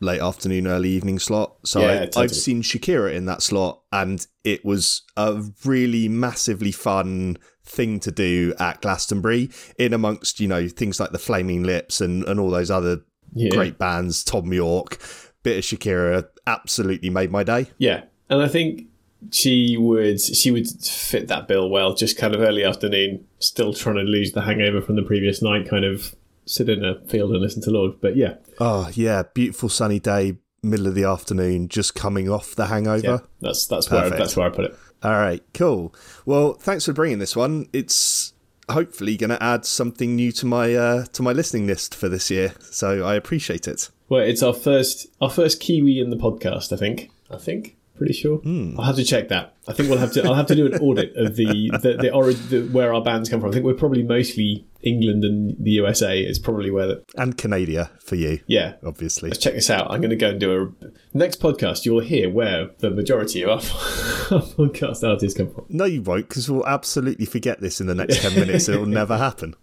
late 0.00 0.20
afternoon, 0.20 0.66
early 0.66 0.90
evening 0.90 1.18
slot. 1.18 1.56
So 1.64 1.80
Yeah, 1.80 1.92
I, 1.92 1.98
totally. 2.06 2.24
I've 2.24 2.34
seen 2.34 2.62
Shakira 2.62 3.14
in 3.14 3.26
that 3.26 3.42
slot, 3.42 3.82
and 3.92 4.26
it 4.44 4.64
was 4.64 5.02
a 5.16 5.42
really 5.64 6.08
massively 6.08 6.72
fun 6.72 7.38
thing 7.64 8.00
to 8.00 8.10
do 8.10 8.54
at 8.58 8.80
Glastonbury, 8.80 9.50
in 9.78 9.92
amongst 9.92 10.40
you 10.40 10.48
know 10.48 10.68
things 10.68 10.98
like 10.98 11.12
the 11.12 11.18
Flaming 11.18 11.62
Lips 11.62 12.00
and 12.00 12.24
and 12.24 12.40
all 12.40 12.50
those 12.50 12.70
other 12.70 13.02
Yeah. 13.34 13.50
great 13.50 13.78
bands. 13.78 14.24
Thom 14.24 14.52
Yorke, 14.52 14.98
bit 15.42 15.58
of 15.58 15.64
Shakira, 15.64 16.26
absolutely 16.46 17.10
made 17.10 17.30
my 17.30 17.42
day. 17.44 17.68
Yeah, 17.78 18.04
and 18.28 18.42
I 18.42 18.48
think 18.48 18.86
she 19.30 19.76
would 19.78 20.20
she 20.20 20.50
would 20.50 20.66
fit 20.68 21.28
that 21.28 21.46
bill 21.48 21.68
well. 21.68 21.94
Just 21.94 22.16
kind 22.16 22.34
of 22.34 22.40
early 22.40 22.64
afternoon, 22.64 23.26
still 23.38 23.72
trying 23.74 23.96
to 23.96 24.02
lose 24.02 24.32
the 24.32 24.42
hangover 24.42 24.80
from 24.80 24.96
the 24.96 25.02
previous 25.02 25.42
night. 25.42 25.68
Kind 25.68 25.84
of 25.84 26.14
sit 26.46 26.68
in 26.68 26.84
a 26.84 27.00
field 27.06 27.30
and 27.32 27.40
listen 27.40 27.62
to 27.62 27.70
Lorde. 27.70 28.00
But 28.00 28.16
yeah, 28.16 28.34
Oh 28.58 28.90
yeah, 28.94 29.22
beautiful 29.34 29.68
sunny 29.68 30.00
day, 30.00 30.38
middle 30.62 30.86
of 30.86 30.94
the 30.94 31.04
afternoon, 31.04 31.68
just 31.68 31.94
coming 31.94 32.28
off 32.30 32.54
the 32.54 32.66
hangover. 32.66 33.06
yeah, 33.06 33.18
that's 33.40 33.66
that's 33.66 33.90
where 33.90 34.02
Perfect. 34.02 34.18
that's 34.18 34.36
where 34.36 34.46
I 34.46 34.50
put 34.50 34.64
it. 34.66 34.76
All 35.02 35.12
right, 35.12 35.42
cool. 35.54 35.94
Well, 36.26 36.54
thanks 36.54 36.84
for 36.84 36.92
bringing 36.92 37.18
this 37.20 37.34
one. 37.36 37.68
It's 37.72 38.32
hopefully 38.70 39.16
going 39.16 39.30
to 39.30 39.42
add 39.42 39.64
something 39.64 40.16
new 40.16 40.32
to 40.32 40.46
my 40.46 40.74
uh, 40.74 41.04
to 41.12 41.22
my 41.22 41.32
listening 41.32 41.66
list 41.66 41.94
for 41.94 42.08
this 42.08 42.30
year, 42.30 42.54
so 42.60 43.04
I 43.04 43.14
appreciate 43.14 43.68
it. 43.68 43.90
Well, 44.08 44.22
it's 44.22 44.42
our 44.42 44.54
first 44.54 45.06
our 45.20 45.30
first 45.30 45.60
Kiwi 45.60 46.00
in 46.00 46.10
the 46.10 46.16
podcast. 46.16 46.72
I 46.72 46.76
think. 46.76 47.10
I 47.30 47.36
think. 47.36 47.76
Pretty 47.96 48.14
sure. 48.14 48.40
I'll 48.78 48.86
have 48.86 48.96
to 48.96 49.04
check 49.04 49.28
that. 49.28 49.54
I 49.68 49.74
think 49.74 49.90
we'll 49.90 49.98
have 49.98 50.12
to. 50.12 50.24
I'll 50.24 50.34
have 50.34 50.46
to 50.46 50.54
do 50.54 50.64
an 50.64 50.80
audit 50.80 51.14
of 51.16 51.36
the 51.36 51.70
the, 51.82 51.96
the, 52.00 52.32
the 52.48 52.68
where 52.72 52.94
our 52.94 53.02
bands 53.02 53.28
come 53.28 53.40
from. 53.40 53.50
I 53.50 53.52
think 53.52 53.66
we're 53.66 53.74
probably 53.74 54.02
mostly 54.02 54.64
England 54.82 55.24
and 55.24 55.56
the 55.58 55.70
USA. 55.72 56.20
Is 56.20 56.38
probably 56.38 56.70
where 56.70 56.86
the 56.86 57.04
And 57.16 57.36
Canada 57.36 57.90
for 58.00 58.16
you, 58.16 58.40
yeah. 58.46 58.74
obviously. 58.84 59.30
Let's 59.30 59.42
check 59.42 59.54
this 59.54 59.70
out. 59.70 59.90
I'm 59.90 60.00
going 60.00 60.10
to 60.10 60.16
go 60.16 60.30
and 60.30 60.40
do 60.40 60.74
a 60.82 61.16
next 61.16 61.40
podcast. 61.40 61.84
You'll 61.84 62.00
hear 62.00 62.30
where 62.30 62.70
the 62.78 62.90
majority 62.90 63.44
of 63.44 63.50
our, 63.50 63.58
podcast 64.40 65.08
artists 65.08 65.36
come 65.36 65.50
from. 65.52 65.66
No, 65.68 65.84
you 65.84 66.02
won't, 66.02 66.28
because 66.28 66.50
we'll 66.50 66.66
absolutely 66.66 67.26
forget 67.26 67.60
this 67.60 67.80
in 67.80 67.86
the 67.86 67.94
next 67.94 68.22
10 68.22 68.34
minutes. 68.34 68.68
It'll 68.68 68.86
never 68.86 69.16
happen. 69.18 69.54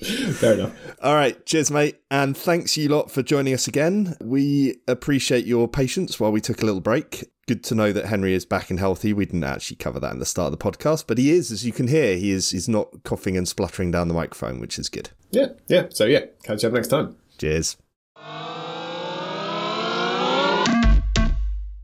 Fair 0.00 0.54
enough. 0.54 0.74
All 1.02 1.14
right, 1.14 1.44
cheers, 1.44 1.70
mate. 1.70 1.96
And 2.10 2.36
thanks 2.36 2.76
you 2.76 2.88
lot 2.88 3.10
for 3.10 3.22
joining 3.22 3.54
us 3.54 3.66
again. 3.66 4.16
We 4.20 4.76
appreciate 4.86 5.44
your 5.44 5.68
patience 5.68 6.20
while 6.20 6.32
we 6.32 6.40
took 6.40 6.62
a 6.62 6.64
little 6.64 6.80
break. 6.80 7.24
Good 7.48 7.64
to 7.64 7.74
know 7.74 7.92
that 7.92 8.06
Henry 8.06 8.34
is 8.34 8.44
back 8.44 8.70
and 8.70 8.78
healthy. 8.78 9.12
We 9.12 9.24
didn't 9.24 9.44
actually 9.44 9.76
cover 9.76 9.98
that 10.00 10.12
in 10.12 10.18
the 10.18 10.26
start 10.26 10.52
of 10.52 10.58
the 10.58 10.64
podcast, 10.64 11.06
but 11.06 11.18
he 11.18 11.30
is, 11.30 11.50
as 11.50 11.64
you 11.64 11.72
can 11.72 11.88
hear, 11.88 12.16
he 12.16 12.30
is 12.30 12.50
he's 12.50 12.68
not 12.68 13.02
coughing 13.04 13.36
and 13.36 13.48
spluttering 13.48 13.90
down 13.90 14.08
the 14.08 14.14
microphone, 14.14 14.60
which 14.60 14.78
is 14.78 14.88
good. 14.88 15.10
Yeah, 15.30 15.48
yeah. 15.66 15.86
So 15.90 16.04
yeah, 16.04 16.26
catch 16.42 16.62
you 16.62 16.68
up 16.68 16.74
next 16.74 16.88
time. 16.88 17.16
Cheers. 17.38 17.76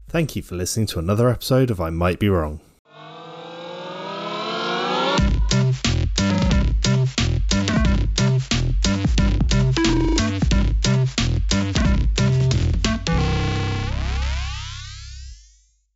Thank 0.09 0.37
you 0.37 0.43
for 0.43 0.55
listening 0.55 0.87
to 0.87 0.99
another 1.01 1.29
episode 1.29 1.71
of 1.73 1.81
I 1.81 1.91
Might 1.91 2.21
Be 2.21 2.29
Wrong. 2.29 2.61